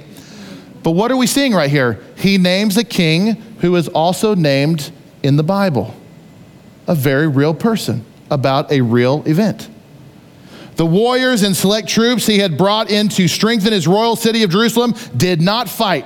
But 0.82 0.92
what 0.92 1.10
are 1.10 1.16
we 1.16 1.26
seeing 1.26 1.54
right 1.54 1.70
here? 1.70 2.02
He 2.16 2.38
names 2.38 2.76
a 2.76 2.84
king 2.84 3.34
who 3.60 3.74
is 3.76 3.88
also 3.88 4.34
named 4.34 4.92
in 5.22 5.36
the 5.36 5.42
Bible, 5.42 5.94
a 6.86 6.94
very 6.94 7.26
real 7.26 7.54
person 7.54 8.04
about 8.30 8.70
a 8.70 8.80
real 8.82 9.22
event. 9.26 9.68
The 10.76 10.86
warriors 10.86 11.42
and 11.42 11.56
select 11.56 11.88
troops 11.88 12.26
he 12.26 12.38
had 12.38 12.58
brought 12.58 12.90
in 12.90 13.08
to 13.10 13.28
strengthen 13.28 13.72
his 13.72 13.86
royal 13.86 14.16
city 14.16 14.42
of 14.42 14.50
Jerusalem 14.50 14.94
did 15.16 15.40
not 15.40 15.68
fight. 15.68 16.04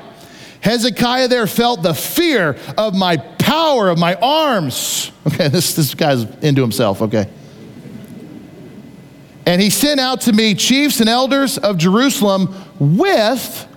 Hezekiah 0.60 1.28
there 1.28 1.46
felt 1.46 1.82
the 1.82 1.94
fear 1.94 2.56
of 2.76 2.94
my 2.94 3.16
power, 3.16 3.88
of 3.88 3.98
my 3.98 4.14
arms. 4.14 5.12
Okay, 5.28 5.48
this, 5.48 5.74
this 5.74 5.94
guy's 5.94 6.22
into 6.42 6.62
himself, 6.62 7.02
okay. 7.02 7.28
And 9.44 9.60
he 9.60 9.68
sent 9.68 10.00
out 10.00 10.22
to 10.22 10.32
me 10.32 10.54
chiefs 10.54 11.00
and 11.00 11.08
elders 11.08 11.58
of 11.58 11.76
Jerusalem 11.76 12.54
with 12.78 13.68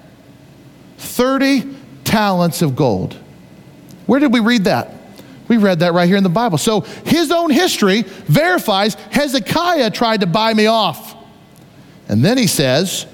30 0.98 1.76
talents 2.06 2.62
of 2.62 2.78
gold. 2.78 3.18
Where 4.06 4.22
did 4.22 4.32
we 4.32 4.40
read 4.40 4.64
that? 4.64 4.94
We 5.48 5.58
read 5.58 5.80
that 5.80 5.94
right 5.94 6.08
here 6.08 6.16
in 6.16 6.24
the 6.24 6.30
Bible. 6.30 6.58
So 6.58 6.82
his 6.82 7.32
own 7.32 7.50
history 7.50 8.04
verifies 8.04 8.94
Hezekiah 8.94 9.92
tried 9.92 10.22
to 10.22 10.28
buy 10.28 10.54
me 10.54 10.68
off. 10.68 11.18
And 12.08 12.24
then 12.24 12.38
he 12.38 12.48
says, 12.48 13.06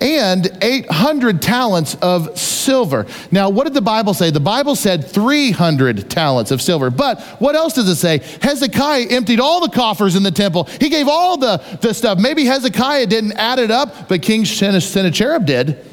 and 0.00 0.50
800 0.60 1.40
talents 1.40 1.94
of 1.96 2.38
silver. 2.38 3.06
Now, 3.30 3.50
what 3.50 3.64
did 3.64 3.74
the 3.74 3.82
Bible 3.82 4.14
say? 4.14 4.30
The 4.30 4.40
Bible 4.40 4.74
said 4.74 5.06
300 5.06 6.10
talents 6.10 6.50
of 6.50 6.60
silver. 6.60 6.90
But 6.90 7.20
what 7.38 7.54
else 7.54 7.74
does 7.74 7.88
it 7.88 7.96
say? 7.96 8.18
Hezekiah 8.42 9.06
emptied 9.10 9.40
all 9.40 9.60
the 9.60 9.74
coffers 9.74 10.16
in 10.16 10.22
the 10.22 10.30
temple. 10.30 10.64
He 10.64 10.88
gave 10.88 11.08
all 11.08 11.36
the, 11.36 11.62
the 11.80 11.92
stuff. 11.94 12.18
Maybe 12.18 12.44
Hezekiah 12.44 13.06
didn't 13.06 13.32
add 13.32 13.58
it 13.58 13.70
up, 13.70 14.08
but 14.08 14.22
King 14.22 14.44
Sennacherib 14.44 15.46
did. 15.46 15.84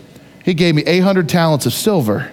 He 0.44 0.54
gave 0.54 0.76
me 0.76 0.84
800 0.84 1.30
talents 1.30 1.66
of 1.66 1.74
silver. 1.74 2.32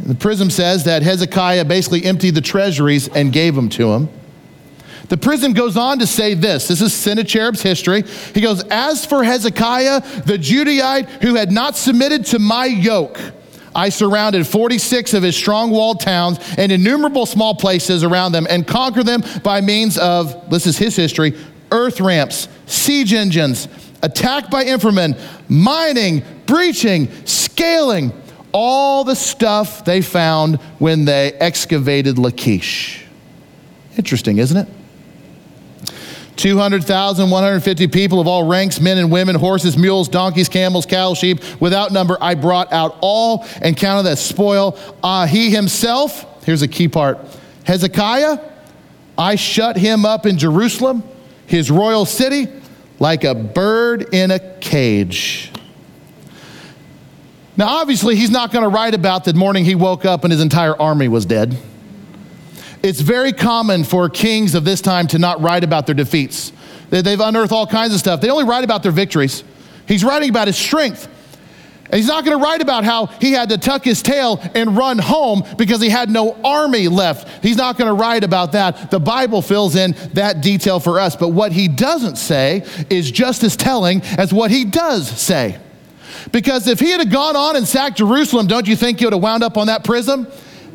The 0.00 0.14
prism 0.14 0.50
says 0.50 0.84
that 0.84 1.02
Hezekiah 1.02 1.64
basically 1.64 2.04
emptied 2.04 2.34
the 2.34 2.40
treasuries 2.40 3.08
and 3.08 3.32
gave 3.32 3.54
them 3.54 3.68
to 3.70 3.92
him. 3.92 4.08
The 5.08 5.16
prism 5.16 5.52
goes 5.52 5.76
on 5.76 5.98
to 5.98 6.06
say 6.06 6.34
this. 6.34 6.68
This 6.68 6.80
is 6.80 6.94
Sennacherib's 6.94 7.62
history. 7.62 8.02
He 8.32 8.40
goes, 8.40 8.64
As 8.64 9.04
for 9.04 9.22
Hezekiah, 9.22 10.00
the 10.22 10.38
Judahite 10.38 11.08
who 11.22 11.34
had 11.34 11.52
not 11.52 11.76
submitted 11.76 12.26
to 12.26 12.38
my 12.38 12.66
yoke, 12.66 13.20
I 13.74 13.88
surrounded 13.88 14.46
46 14.46 15.14
of 15.14 15.22
his 15.22 15.36
strong 15.36 15.70
walled 15.70 16.00
towns 16.00 16.38
and 16.56 16.70
innumerable 16.70 17.26
small 17.26 17.54
places 17.54 18.04
around 18.04 18.32
them 18.32 18.46
and 18.48 18.66
conquered 18.66 19.06
them 19.06 19.22
by 19.42 19.60
means 19.60 19.98
of, 19.98 20.48
this 20.48 20.66
is 20.66 20.78
his 20.78 20.94
history, 20.94 21.36
earth 21.72 22.00
ramps, 22.00 22.48
siege 22.66 23.12
engines, 23.12 23.68
attack 24.02 24.48
by 24.48 24.64
infantrymen, 24.64 25.16
mining, 25.48 26.22
breaching, 26.46 27.10
scaling, 27.26 28.12
all 28.52 29.02
the 29.02 29.16
stuff 29.16 29.84
they 29.84 30.00
found 30.00 30.56
when 30.78 31.04
they 31.04 31.32
excavated 31.32 32.16
Lachish. 32.16 33.04
Interesting, 33.96 34.38
isn't 34.38 34.56
it? 34.56 34.68
200,000, 36.36 37.30
150 37.30 37.86
people 37.88 38.20
of 38.20 38.26
all 38.26 38.44
ranks, 38.44 38.80
men 38.80 38.98
and 38.98 39.10
women, 39.10 39.36
horses, 39.36 39.76
mules, 39.76 40.08
donkeys, 40.08 40.48
camels, 40.48 40.86
cattle, 40.86 41.14
sheep, 41.14 41.40
without 41.60 41.92
number, 41.92 42.18
I 42.20 42.34
brought 42.34 42.72
out 42.72 42.96
all 43.00 43.46
and 43.62 43.76
counted 43.76 44.08
as 44.08 44.24
spoil. 44.24 44.78
Uh, 45.02 45.26
he 45.26 45.50
himself, 45.50 46.44
here's 46.44 46.62
a 46.62 46.68
key 46.68 46.88
part 46.88 47.18
Hezekiah, 47.64 48.38
I 49.16 49.36
shut 49.36 49.76
him 49.76 50.04
up 50.04 50.26
in 50.26 50.38
Jerusalem, 50.38 51.02
his 51.46 51.70
royal 51.70 52.04
city, 52.04 52.48
like 52.98 53.24
a 53.24 53.34
bird 53.34 54.12
in 54.12 54.30
a 54.30 54.38
cage. 54.58 55.52
Now, 57.56 57.68
obviously, 57.68 58.16
he's 58.16 58.30
not 58.30 58.50
going 58.50 58.64
to 58.64 58.68
write 58.68 58.94
about 58.94 59.24
the 59.24 59.32
morning 59.34 59.64
he 59.64 59.76
woke 59.76 60.04
up 60.04 60.24
and 60.24 60.32
his 60.32 60.40
entire 60.40 60.80
army 60.80 61.06
was 61.06 61.24
dead. 61.24 61.56
It's 62.84 63.00
very 63.00 63.32
common 63.32 63.82
for 63.82 64.10
kings 64.10 64.54
of 64.54 64.66
this 64.66 64.82
time 64.82 65.06
to 65.06 65.18
not 65.18 65.40
write 65.40 65.64
about 65.64 65.86
their 65.86 65.94
defeats. 65.94 66.52
They've 66.90 67.18
unearthed 67.18 67.50
all 67.50 67.66
kinds 67.66 67.94
of 67.94 67.98
stuff. 67.98 68.20
They 68.20 68.28
only 68.28 68.44
write 68.44 68.62
about 68.62 68.82
their 68.82 68.92
victories. 68.92 69.42
He's 69.88 70.04
writing 70.04 70.28
about 70.28 70.48
his 70.48 70.58
strength. 70.58 71.08
And 71.86 71.94
he's 71.94 72.08
not 72.08 72.26
going 72.26 72.38
to 72.38 72.44
write 72.44 72.60
about 72.60 72.84
how 72.84 73.06
he 73.06 73.32
had 73.32 73.48
to 73.48 73.56
tuck 73.56 73.84
his 73.84 74.02
tail 74.02 74.38
and 74.54 74.76
run 74.76 74.98
home 74.98 75.44
because 75.56 75.80
he 75.80 75.88
had 75.88 76.10
no 76.10 76.34
army 76.44 76.88
left. 76.88 77.42
He's 77.42 77.56
not 77.56 77.78
going 77.78 77.88
to 77.88 77.94
write 77.94 78.22
about 78.22 78.52
that. 78.52 78.90
The 78.90 79.00
Bible 79.00 79.40
fills 79.40 79.76
in 79.76 79.92
that 80.12 80.42
detail 80.42 80.78
for 80.78 81.00
us. 81.00 81.16
But 81.16 81.30
what 81.30 81.52
he 81.52 81.68
doesn't 81.68 82.16
say 82.16 82.66
is 82.90 83.10
just 83.10 83.44
as 83.44 83.56
telling 83.56 84.02
as 84.18 84.30
what 84.30 84.50
he 84.50 84.66
does 84.66 85.08
say. 85.08 85.58
Because 86.32 86.68
if 86.68 86.80
he 86.80 86.90
had 86.90 87.10
gone 87.10 87.34
on 87.34 87.56
and 87.56 87.66
sacked 87.66 87.96
Jerusalem, 87.96 88.46
don't 88.46 88.68
you 88.68 88.76
think 88.76 88.98
he 88.98 89.06
would 89.06 89.14
have 89.14 89.22
wound 89.22 89.42
up 89.42 89.56
on 89.56 89.68
that 89.68 89.84
prism? 89.84 90.26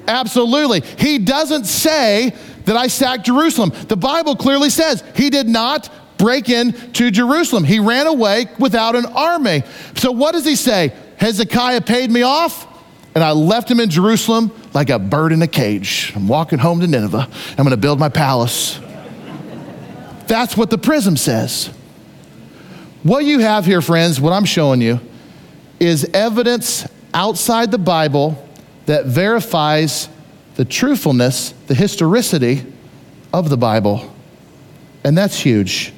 Absolutely. 0.08 0.82
He 0.97 1.20
doesn't 1.20 1.66
say 1.66 2.36
that 2.66 2.76
I 2.76 2.88
sacked 2.88 3.26
Jerusalem. 3.26 3.72
The 3.88 3.97
Bible 3.97 4.36
clearly 4.36 4.70
says 4.70 5.04
he 5.16 5.30
did 5.30 5.47
not 5.47 5.89
break 6.18 6.50
into 6.50 7.12
Jerusalem. 7.12 7.64
He 7.64 7.80
ran 7.80 8.06
away 8.08 8.47
without 8.60 8.95
an 8.95 9.06
army. 9.06 9.64
So 9.95 10.12
what 10.12 10.34
does 10.34 10.45
he 10.45 10.56
say? 10.56 10.93
Hezekiah 11.18 11.82
paid 11.82 12.12
me 12.12 12.22
off, 12.22 12.68
and 13.16 13.24
I 13.24 13.32
left 13.32 13.70
him 13.72 13.80
in 13.80 13.89
Jerusalem 13.89 14.52
like 14.74 14.89
a 14.89 15.00
bird 15.00 15.32
in 15.32 15.41
a 15.41 15.47
cage. 15.47 16.14
I'm 16.16 16.28
walking 16.28 16.60
home 16.60 16.80
to 16.82 16.88
Nineveh. 16.88 17.28
I'm 17.52 17.58
going 17.58 17.70
to 17.70 17.78
build 17.78 18.00
my 18.00 18.10
palace. 18.10 18.80
That's 20.28 20.56
what 20.56 20.70
the 20.70 20.78
prism 20.78 21.18
says. 21.18 21.72
What 23.02 23.26
you 23.26 23.39
have 23.39 23.66
here, 23.66 23.82
friends, 23.82 24.22
what 24.22 24.34
I'm 24.34 24.45
showing 24.45 24.82
you, 24.82 25.00
is 25.80 26.06
evidence 26.14 26.88
outside 27.14 27.72
the 27.72 27.78
Bible 27.78 28.49
that 28.89 29.05
verifies 29.05 30.09
the 30.55 30.65
truthfulness, 30.65 31.51
the 31.67 31.75
historicity 31.75 32.65
of 33.31 33.47
the 33.47 33.55
Bible. 33.55 34.11
And 35.03 35.15
that's 35.15 35.39
huge. 35.39 35.93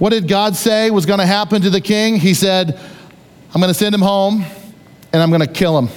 What 0.00 0.10
did 0.10 0.26
God 0.26 0.56
say 0.56 0.90
was 0.90 1.06
going 1.06 1.20
to 1.20 1.26
happen 1.26 1.62
to 1.62 1.70
the 1.70 1.80
king? 1.80 2.16
He 2.16 2.34
said, 2.34 2.76
I'm 3.54 3.60
going 3.60 3.72
to 3.72 3.78
send 3.78 3.94
him 3.94 4.00
home 4.00 4.44
and 5.12 5.22
I'm 5.22 5.28
going 5.30 5.42
to 5.42 5.46
kill 5.46 5.78
him 5.78 5.90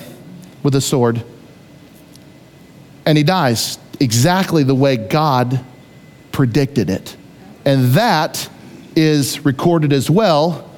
with 0.61 0.75
a 0.75 0.81
sword. 0.81 1.23
And 3.07 3.17
he 3.17 3.23
dies 3.23 3.79
exactly 3.99 4.61
the 4.61 4.75
way 4.75 4.97
God 4.97 5.65
predicted 6.31 6.91
it. 6.91 7.17
And 7.65 7.93
that 7.93 8.47
is 8.95 9.43
recorded 9.43 9.91
as 9.91 10.07
well 10.07 10.69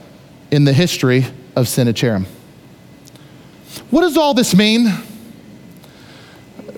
in 0.51 0.63
the 0.63 0.71
history 0.71 1.25
of 1.53 1.67
Sennacherib. 1.67 2.27
What 3.89 4.03
does 4.03 4.15
all 4.15 4.33
this 4.33 4.55
mean? 4.55 4.87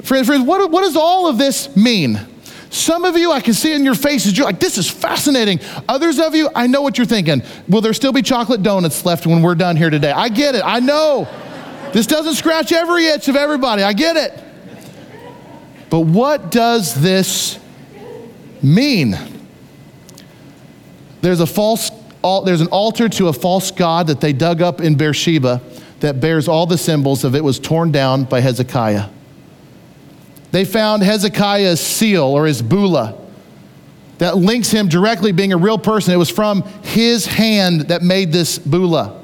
Friends, 0.06 0.28
friends 0.28 0.45
what, 0.45 0.70
what 0.70 0.84
does 0.84 0.95
all 0.95 1.28
of 1.28 1.39
this 1.39 1.76
mean? 1.76 2.20
Some 2.70 3.06
of 3.06 3.18
you, 3.18 3.32
I 3.32 3.41
can 3.41 3.56
see 3.56 3.74
in 3.74 3.84
your 3.84 3.95
faces, 3.95 4.38
you're 4.38 4.45
like, 4.45 4.60
this 4.60 4.78
is 4.78 4.88
fascinating. 4.88 5.60
Others 5.89 6.20
of 6.20 6.36
you, 6.36 6.49
I 6.53 6.68
know 6.68 6.84
what 6.84 6.97
you're 6.97 7.08
thinking. 7.08 7.41
Will 7.68 7.82
there 7.82 7.93
still 7.93 8.12
be 8.12 8.22
chocolate 8.22 8.62
donuts 8.62 9.03
left 9.03 9.26
when 9.26 9.41
we're 9.41 9.56
done 9.56 9.78
here 9.78 9.89
today? 9.89 10.12
I 10.12 10.30
get 10.30 10.53
it. 10.53 10.62
I 10.64 10.80
know. 10.80 11.28
This 11.91 12.06
doesn't 12.06 12.36
scratch 12.36 12.72
every 12.72 13.06
itch 13.06 13.30
of 13.30 13.36
everybody. 13.36 13.82
I 13.82 13.93
get 13.93 14.16
it. 14.16 14.43
But 15.89 16.01
what 16.01 16.51
does 16.51 16.93
this 17.01 17.58
mean? 18.62 19.18
There's 21.22 21.39
a 21.39 21.47
false 21.47 21.89
there's 22.43 22.62
an 22.62 22.68
altar 22.68 23.08
to 23.08 23.28
a 23.28 23.34
false 23.34 23.70
god 23.70 24.08
that 24.08 24.20
they 24.20 24.34
dug 24.34 24.62
up 24.62 24.82
in 24.82 24.95
Beersheba 24.95 25.62
that 25.99 26.20
bears 26.20 26.47
all 26.47 26.66
the 26.66 26.78
symbols 26.78 27.24
of 27.24 27.36
it 27.36 27.43
was 27.43 27.60
torn 27.60 27.91
down 27.91 28.24
by 28.24 28.41
Hezekiah. 28.41 29.10
They 30.56 30.64
found 30.64 31.03
Hezekiah's 31.03 31.82
seal 31.82 32.24
or 32.24 32.45
his 32.45 32.62
bulla 32.62 33.22
that 34.20 34.38
links 34.38 34.72
him 34.72 34.88
directly 34.88 35.34
being 35.34 35.51
a 35.51 35.58
real 35.58 35.78
person. 35.78 36.14
It 36.14 36.18
was 36.18 36.30
from 36.30 36.62
his 36.82 37.26
hand 37.26 37.89
that 37.89 38.03
made 38.03 38.32
this 38.32 38.58
bulla. 38.58 39.22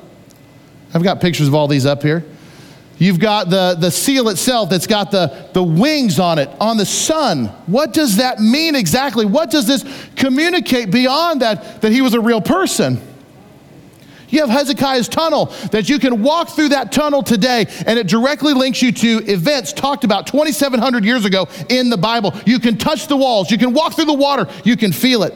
I've 0.93 1.03
got 1.03 1.21
pictures 1.21 1.47
of 1.47 1.55
all 1.55 1.69
these 1.69 1.86
up 1.86 2.03
here. 2.03 2.25
You've 2.97 3.21
got 3.21 3.49
the, 3.49 3.77
the 3.79 3.91
seal 3.91 4.27
itself 4.27 4.69
that's 4.69 4.88
got 4.88 5.09
the, 5.11 5.47
the 5.53 5.63
wings 5.63 6.19
on 6.19 6.38
it, 6.38 6.49
on 6.59 6.75
the 6.75 6.86
sun. 6.86 7.45
What 7.65 7.93
does 7.93 8.17
that 8.17 8.41
mean 8.41 8.75
exactly? 8.75 9.25
What 9.25 9.49
does 9.49 9.65
this 9.65 9.86
communicate 10.17 10.91
beyond 10.91 11.43
that, 11.43 11.82
that 11.82 11.93
he 11.93 12.01
was 12.01 12.13
a 12.13 12.19
real 12.19 12.41
person? 12.41 13.01
You 14.32 14.39
have 14.39 14.49
Hezekiah's 14.49 15.07
tunnel 15.07 15.47
that 15.71 15.89
you 15.89 15.99
can 15.99 16.23
walk 16.23 16.49
through 16.49 16.69
that 16.69 16.91
tunnel 16.91 17.21
today, 17.21 17.65
and 17.86 17.99
it 17.99 18.07
directly 18.07 18.53
links 18.53 18.82
you 18.82 18.91
to 18.93 19.32
events 19.32 19.73
talked 19.73 20.03
about 20.03 20.25
2,700 20.25 21.05
years 21.05 21.25
ago 21.25 21.47
in 21.69 21.89
the 21.89 21.97
Bible. 21.97 22.34
You 22.45 22.59
can 22.59 22.77
touch 22.77 23.07
the 23.07 23.17
walls, 23.17 23.51
you 23.51 23.57
can 23.57 23.73
walk 23.73 23.93
through 23.93 24.05
the 24.05 24.13
water, 24.13 24.47
you 24.63 24.77
can 24.77 24.91
feel 24.91 25.23
it. 25.23 25.34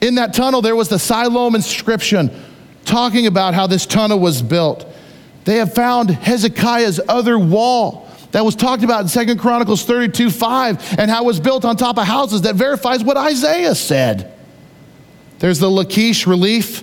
In 0.00 0.14
that 0.14 0.32
tunnel, 0.32 0.62
there 0.62 0.74
was 0.74 0.88
the 0.88 0.98
Siloam 0.98 1.54
inscription 1.54 2.30
talking 2.86 3.26
about 3.26 3.52
how 3.52 3.66
this 3.66 3.84
tunnel 3.84 4.18
was 4.18 4.40
built. 4.40 4.86
They 5.44 5.56
have 5.56 5.74
found 5.74 6.10
Hezekiah's 6.10 7.00
other 7.06 7.38
wall 7.38 8.08
that 8.32 8.44
was 8.44 8.56
talked 8.56 8.82
about 8.82 9.02
in 9.02 9.08
Second 9.08 9.38
Chronicles 9.38 9.84
32 9.84 10.30
5 10.30 10.98
and 10.98 11.10
how 11.10 11.24
it 11.24 11.26
was 11.26 11.40
built 11.40 11.66
on 11.66 11.76
top 11.76 11.98
of 11.98 12.06
houses 12.06 12.42
that 12.42 12.54
verifies 12.54 13.04
what 13.04 13.18
Isaiah 13.18 13.74
said. 13.74 14.32
There's 15.38 15.58
the 15.58 15.70
Lachish 15.70 16.26
relief 16.26 16.82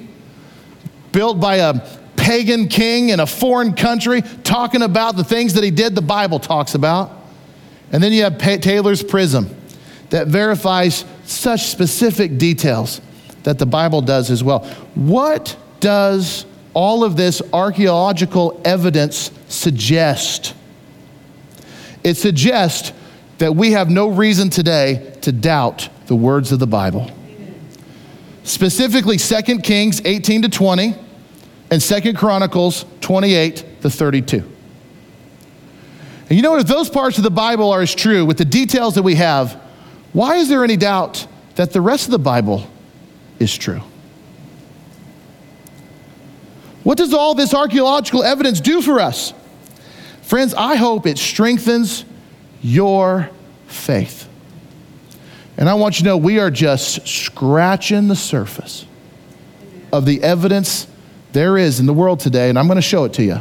built 1.17 1.39
by 1.39 1.55
a 1.55 1.73
pagan 2.15 2.67
king 2.67 3.09
in 3.09 3.19
a 3.19 3.25
foreign 3.25 3.73
country 3.73 4.21
talking 4.43 4.83
about 4.83 5.15
the 5.15 5.23
things 5.23 5.55
that 5.55 5.63
he 5.63 5.71
did, 5.71 5.95
the 5.95 5.99
Bible 5.99 6.37
talks 6.37 6.75
about. 6.75 7.11
And 7.91 8.03
then 8.03 8.13
you 8.13 8.21
have 8.21 8.37
Taylor's 8.37 9.01
prism 9.01 9.49
that 10.11 10.27
verifies 10.27 11.05
such 11.23 11.69
specific 11.69 12.37
details 12.37 13.01
that 13.41 13.57
the 13.57 13.65
Bible 13.65 14.01
does 14.01 14.29
as 14.29 14.43
well. 14.43 14.59
What 14.93 15.57
does 15.79 16.45
all 16.75 17.03
of 17.03 17.17
this 17.17 17.41
archaeological 17.51 18.61
evidence 18.63 19.31
suggest? 19.47 20.53
It 22.03 22.13
suggests 22.13 22.93
that 23.39 23.55
we 23.55 23.71
have 23.71 23.89
no 23.89 24.09
reason 24.09 24.51
today 24.51 25.15
to 25.21 25.31
doubt 25.31 25.89
the 26.05 26.15
words 26.15 26.51
of 26.51 26.59
the 26.59 26.67
Bible. 26.67 27.09
Specifically 28.43 29.17
2 29.17 29.61
Kings 29.61 29.99
18 30.05 30.43
to 30.43 30.49
20 30.49 31.06
and 31.69 31.81
2 31.81 32.13
Chronicles 32.13 32.85
28 33.01 33.81
to 33.81 33.89
32. 33.89 34.37
And 36.29 36.35
you 36.35 36.41
know 36.41 36.51
what? 36.51 36.61
If 36.61 36.67
those 36.67 36.89
parts 36.89 37.17
of 37.17 37.23
the 37.23 37.31
Bible 37.31 37.71
are 37.71 37.81
as 37.81 37.93
true 37.95 38.25
with 38.25 38.37
the 38.37 38.45
details 38.45 38.95
that 38.95 39.03
we 39.03 39.15
have, 39.15 39.53
why 40.13 40.35
is 40.35 40.49
there 40.49 40.63
any 40.63 40.77
doubt 40.77 41.27
that 41.55 41.71
the 41.71 41.81
rest 41.81 42.05
of 42.05 42.11
the 42.11 42.19
Bible 42.19 42.67
is 43.39 43.55
true? 43.55 43.81
What 46.83 46.97
does 46.97 47.13
all 47.13 47.35
this 47.35 47.53
archaeological 47.53 48.23
evidence 48.23 48.61
do 48.61 48.81
for 48.81 48.99
us? 48.99 49.33
Friends, 50.21 50.53
I 50.53 50.75
hope 50.75 51.05
it 51.05 51.17
strengthens 51.17 52.05
your 52.61 53.29
faith. 53.67 54.27
And 55.57 55.67
I 55.67 55.73
want 55.73 55.99
you 55.99 56.03
to 56.03 56.09
know 56.09 56.17
we 56.17 56.39
are 56.39 56.51
just 56.51 57.07
scratching 57.07 58.07
the 58.07 58.15
surface 58.15 58.85
of 59.91 60.05
the 60.05 60.21
evidence 60.21 60.87
there 61.33 61.57
is 61.57 61.79
in 61.79 61.85
the 61.85 61.93
world 61.93 62.19
today, 62.19 62.49
and 62.49 62.57
I'm 62.57 62.67
going 62.67 62.77
to 62.77 62.81
show 62.81 63.03
it 63.05 63.13
to 63.13 63.23
you, 63.23 63.39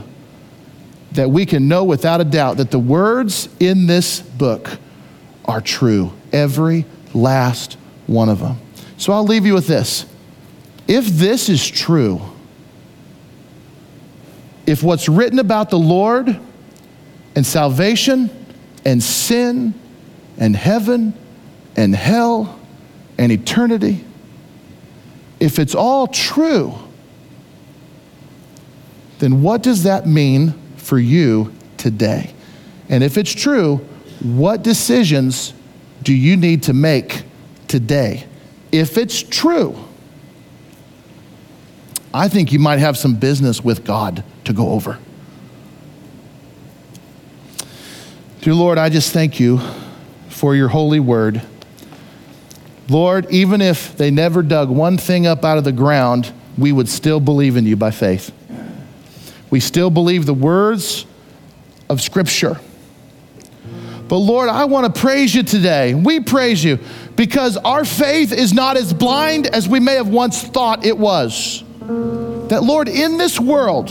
that 1.12 1.30
we 1.30 1.46
can 1.46 1.68
know 1.68 1.84
without 1.84 2.20
a 2.20 2.24
doubt 2.24 2.58
that 2.58 2.70
the 2.70 2.78
words 2.78 3.48
in 3.60 3.86
this 3.86 4.20
book 4.20 4.78
are 5.44 5.60
true. 5.60 6.12
Every 6.32 6.84
last 7.14 7.78
one 8.06 8.28
of 8.28 8.40
them. 8.40 8.58
So 8.98 9.12
I'll 9.12 9.24
leave 9.24 9.46
you 9.46 9.54
with 9.54 9.66
this. 9.66 10.06
If 10.88 11.06
this 11.06 11.48
is 11.48 11.66
true, 11.66 12.20
if 14.66 14.82
what's 14.82 15.08
written 15.08 15.38
about 15.38 15.70
the 15.70 15.78
Lord 15.78 16.38
and 17.34 17.46
salvation 17.46 18.30
and 18.84 19.02
sin 19.02 19.74
and 20.38 20.56
heaven 20.56 21.14
and 21.76 21.94
hell 21.94 22.58
and 23.18 23.30
eternity, 23.30 24.04
if 25.38 25.58
it's 25.58 25.74
all 25.74 26.06
true, 26.06 26.74
then 29.18 29.42
what 29.42 29.62
does 29.62 29.84
that 29.84 30.06
mean 30.06 30.52
for 30.76 30.98
you 30.98 31.52
today? 31.76 32.34
And 32.88 33.02
if 33.02 33.16
it's 33.16 33.32
true, 33.32 33.78
what 34.22 34.62
decisions 34.62 35.52
do 36.02 36.14
you 36.14 36.36
need 36.36 36.64
to 36.64 36.72
make 36.72 37.24
today? 37.68 38.26
If 38.72 38.98
it's 38.98 39.22
true, 39.22 39.76
I 42.12 42.28
think 42.28 42.52
you 42.52 42.58
might 42.58 42.78
have 42.78 42.96
some 42.96 43.14
business 43.16 43.62
with 43.62 43.84
God 43.84 44.24
to 44.44 44.52
go 44.52 44.70
over. 44.70 44.98
Dear 48.40 48.54
Lord, 48.54 48.78
I 48.78 48.88
just 48.88 49.12
thank 49.12 49.40
you 49.40 49.60
for 50.28 50.54
your 50.54 50.68
holy 50.68 51.00
word. 51.00 51.42
Lord, 52.88 53.26
even 53.30 53.60
if 53.60 53.96
they 53.96 54.10
never 54.10 54.42
dug 54.42 54.70
one 54.70 54.96
thing 54.96 55.26
up 55.26 55.44
out 55.44 55.58
of 55.58 55.64
the 55.64 55.72
ground, 55.72 56.32
we 56.56 56.70
would 56.70 56.88
still 56.88 57.18
believe 57.18 57.56
in 57.56 57.66
you 57.66 57.76
by 57.76 57.90
faith. 57.90 58.32
We 59.50 59.60
still 59.60 59.90
believe 59.90 60.26
the 60.26 60.34
words 60.34 61.06
of 61.88 62.00
Scripture. 62.00 62.60
But 64.08 64.18
Lord, 64.18 64.48
I 64.48 64.66
want 64.66 64.92
to 64.92 65.00
praise 65.00 65.34
you 65.34 65.42
today. 65.42 65.94
We 65.94 66.20
praise 66.20 66.62
you 66.62 66.78
because 67.16 67.56
our 67.56 67.84
faith 67.84 68.32
is 68.32 68.52
not 68.52 68.76
as 68.76 68.92
blind 68.92 69.46
as 69.46 69.68
we 69.68 69.80
may 69.80 69.94
have 69.94 70.08
once 70.08 70.42
thought 70.42 70.84
it 70.84 70.96
was. 70.96 71.64
That, 72.48 72.62
Lord, 72.62 72.88
in 72.88 73.16
this 73.16 73.40
world, 73.40 73.90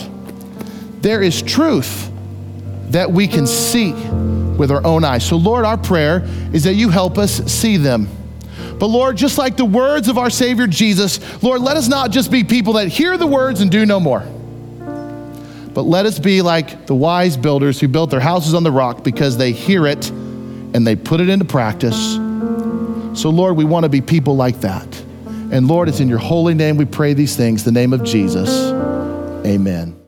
there 1.02 1.22
is 1.22 1.42
truth 1.42 2.10
that 2.90 3.12
we 3.12 3.28
can 3.28 3.46
see 3.46 3.92
with 3.92 4.72
our 4.72 4.86
own 4.86 5.04
eyes. 5.04 5.26
So, 5.26 5.36
Lord, 5.36 5.66
our 5.66 5.78
prayer 5.78 6.24
is 6.54 6.64
that 6.64 6.76
you 6.76 6.90
help 6.90 7.18
us 7.18 7.34
see 7.52 7.76
them. 7.76 8.08
But 8.80 8.88
Lord, 8.88 9.18
just 9.18 9.38
like 9.38 9.58
the 9.58 9.66
words 9.66 10.08
of 10.08 10.18
our 10.18 10.30
Savior 10.30 10.68
Jesus, 10.68 11.44
Lord, 11.44 11.62
let 11.62 11.78
us 11.78 11.88
not 11.88 12.12
just 12.12 12.32
be 12.32 12.44
people 12.44 12.74
that 12.74 12.88
hear 12.88 13.18
the 13.18 13.28
words 13.28 13.62
and 13.62 13.72
do 13.72 13.86
no 13.86 14.00
more. 14.00 14.26
But 15.76 15.84
let 15.84 16.06
us 16.06 16.18
be 16.18 16.42
like 16.42 16.88
the 16.88 16.96
wise 16.96 17.36
builders 17.36 17.82
who 17.82 17.90
built 17.90 18.10
their 18.10 18.22
houses 18.22 18.54
on 18.54 18.64
the 18.64 18.72
rock 18.72 19.04
because 19.04 19.38
they 19.38 19.52
hear 19.52 19.86
it 19.86 20.10
and 20.10 20.88
they 20.88 20.96
put 20.96 21.20
it 21.20 21.28
into 21.28 21.44
practice. 21.44 22.14
So, 23.14 23.30
Lord, 23.30 23.58
we 23.58 23.66
want 23.66 23.84
to 23.84 23.90
be 23.90 24.00
people 24.00 24.38
like 24.38 24.62
that. 24.62 24.88
And 25.52 25.68
Lord, 25.68 25.90
it's 25.90 26.00
in 26.00 26.08
your 26.08 26.18
holy 26.18 26.54
name 26.54 26.78
we 26.78 26.86
pray 26.86 27.14
these 27.14 27.36
things, 27.36 27.66
the 27.66 27.74
name 27.74 27.92
of 27.92 28.04
Jesus. 28.04 28.50
Amen. 29.46 30.00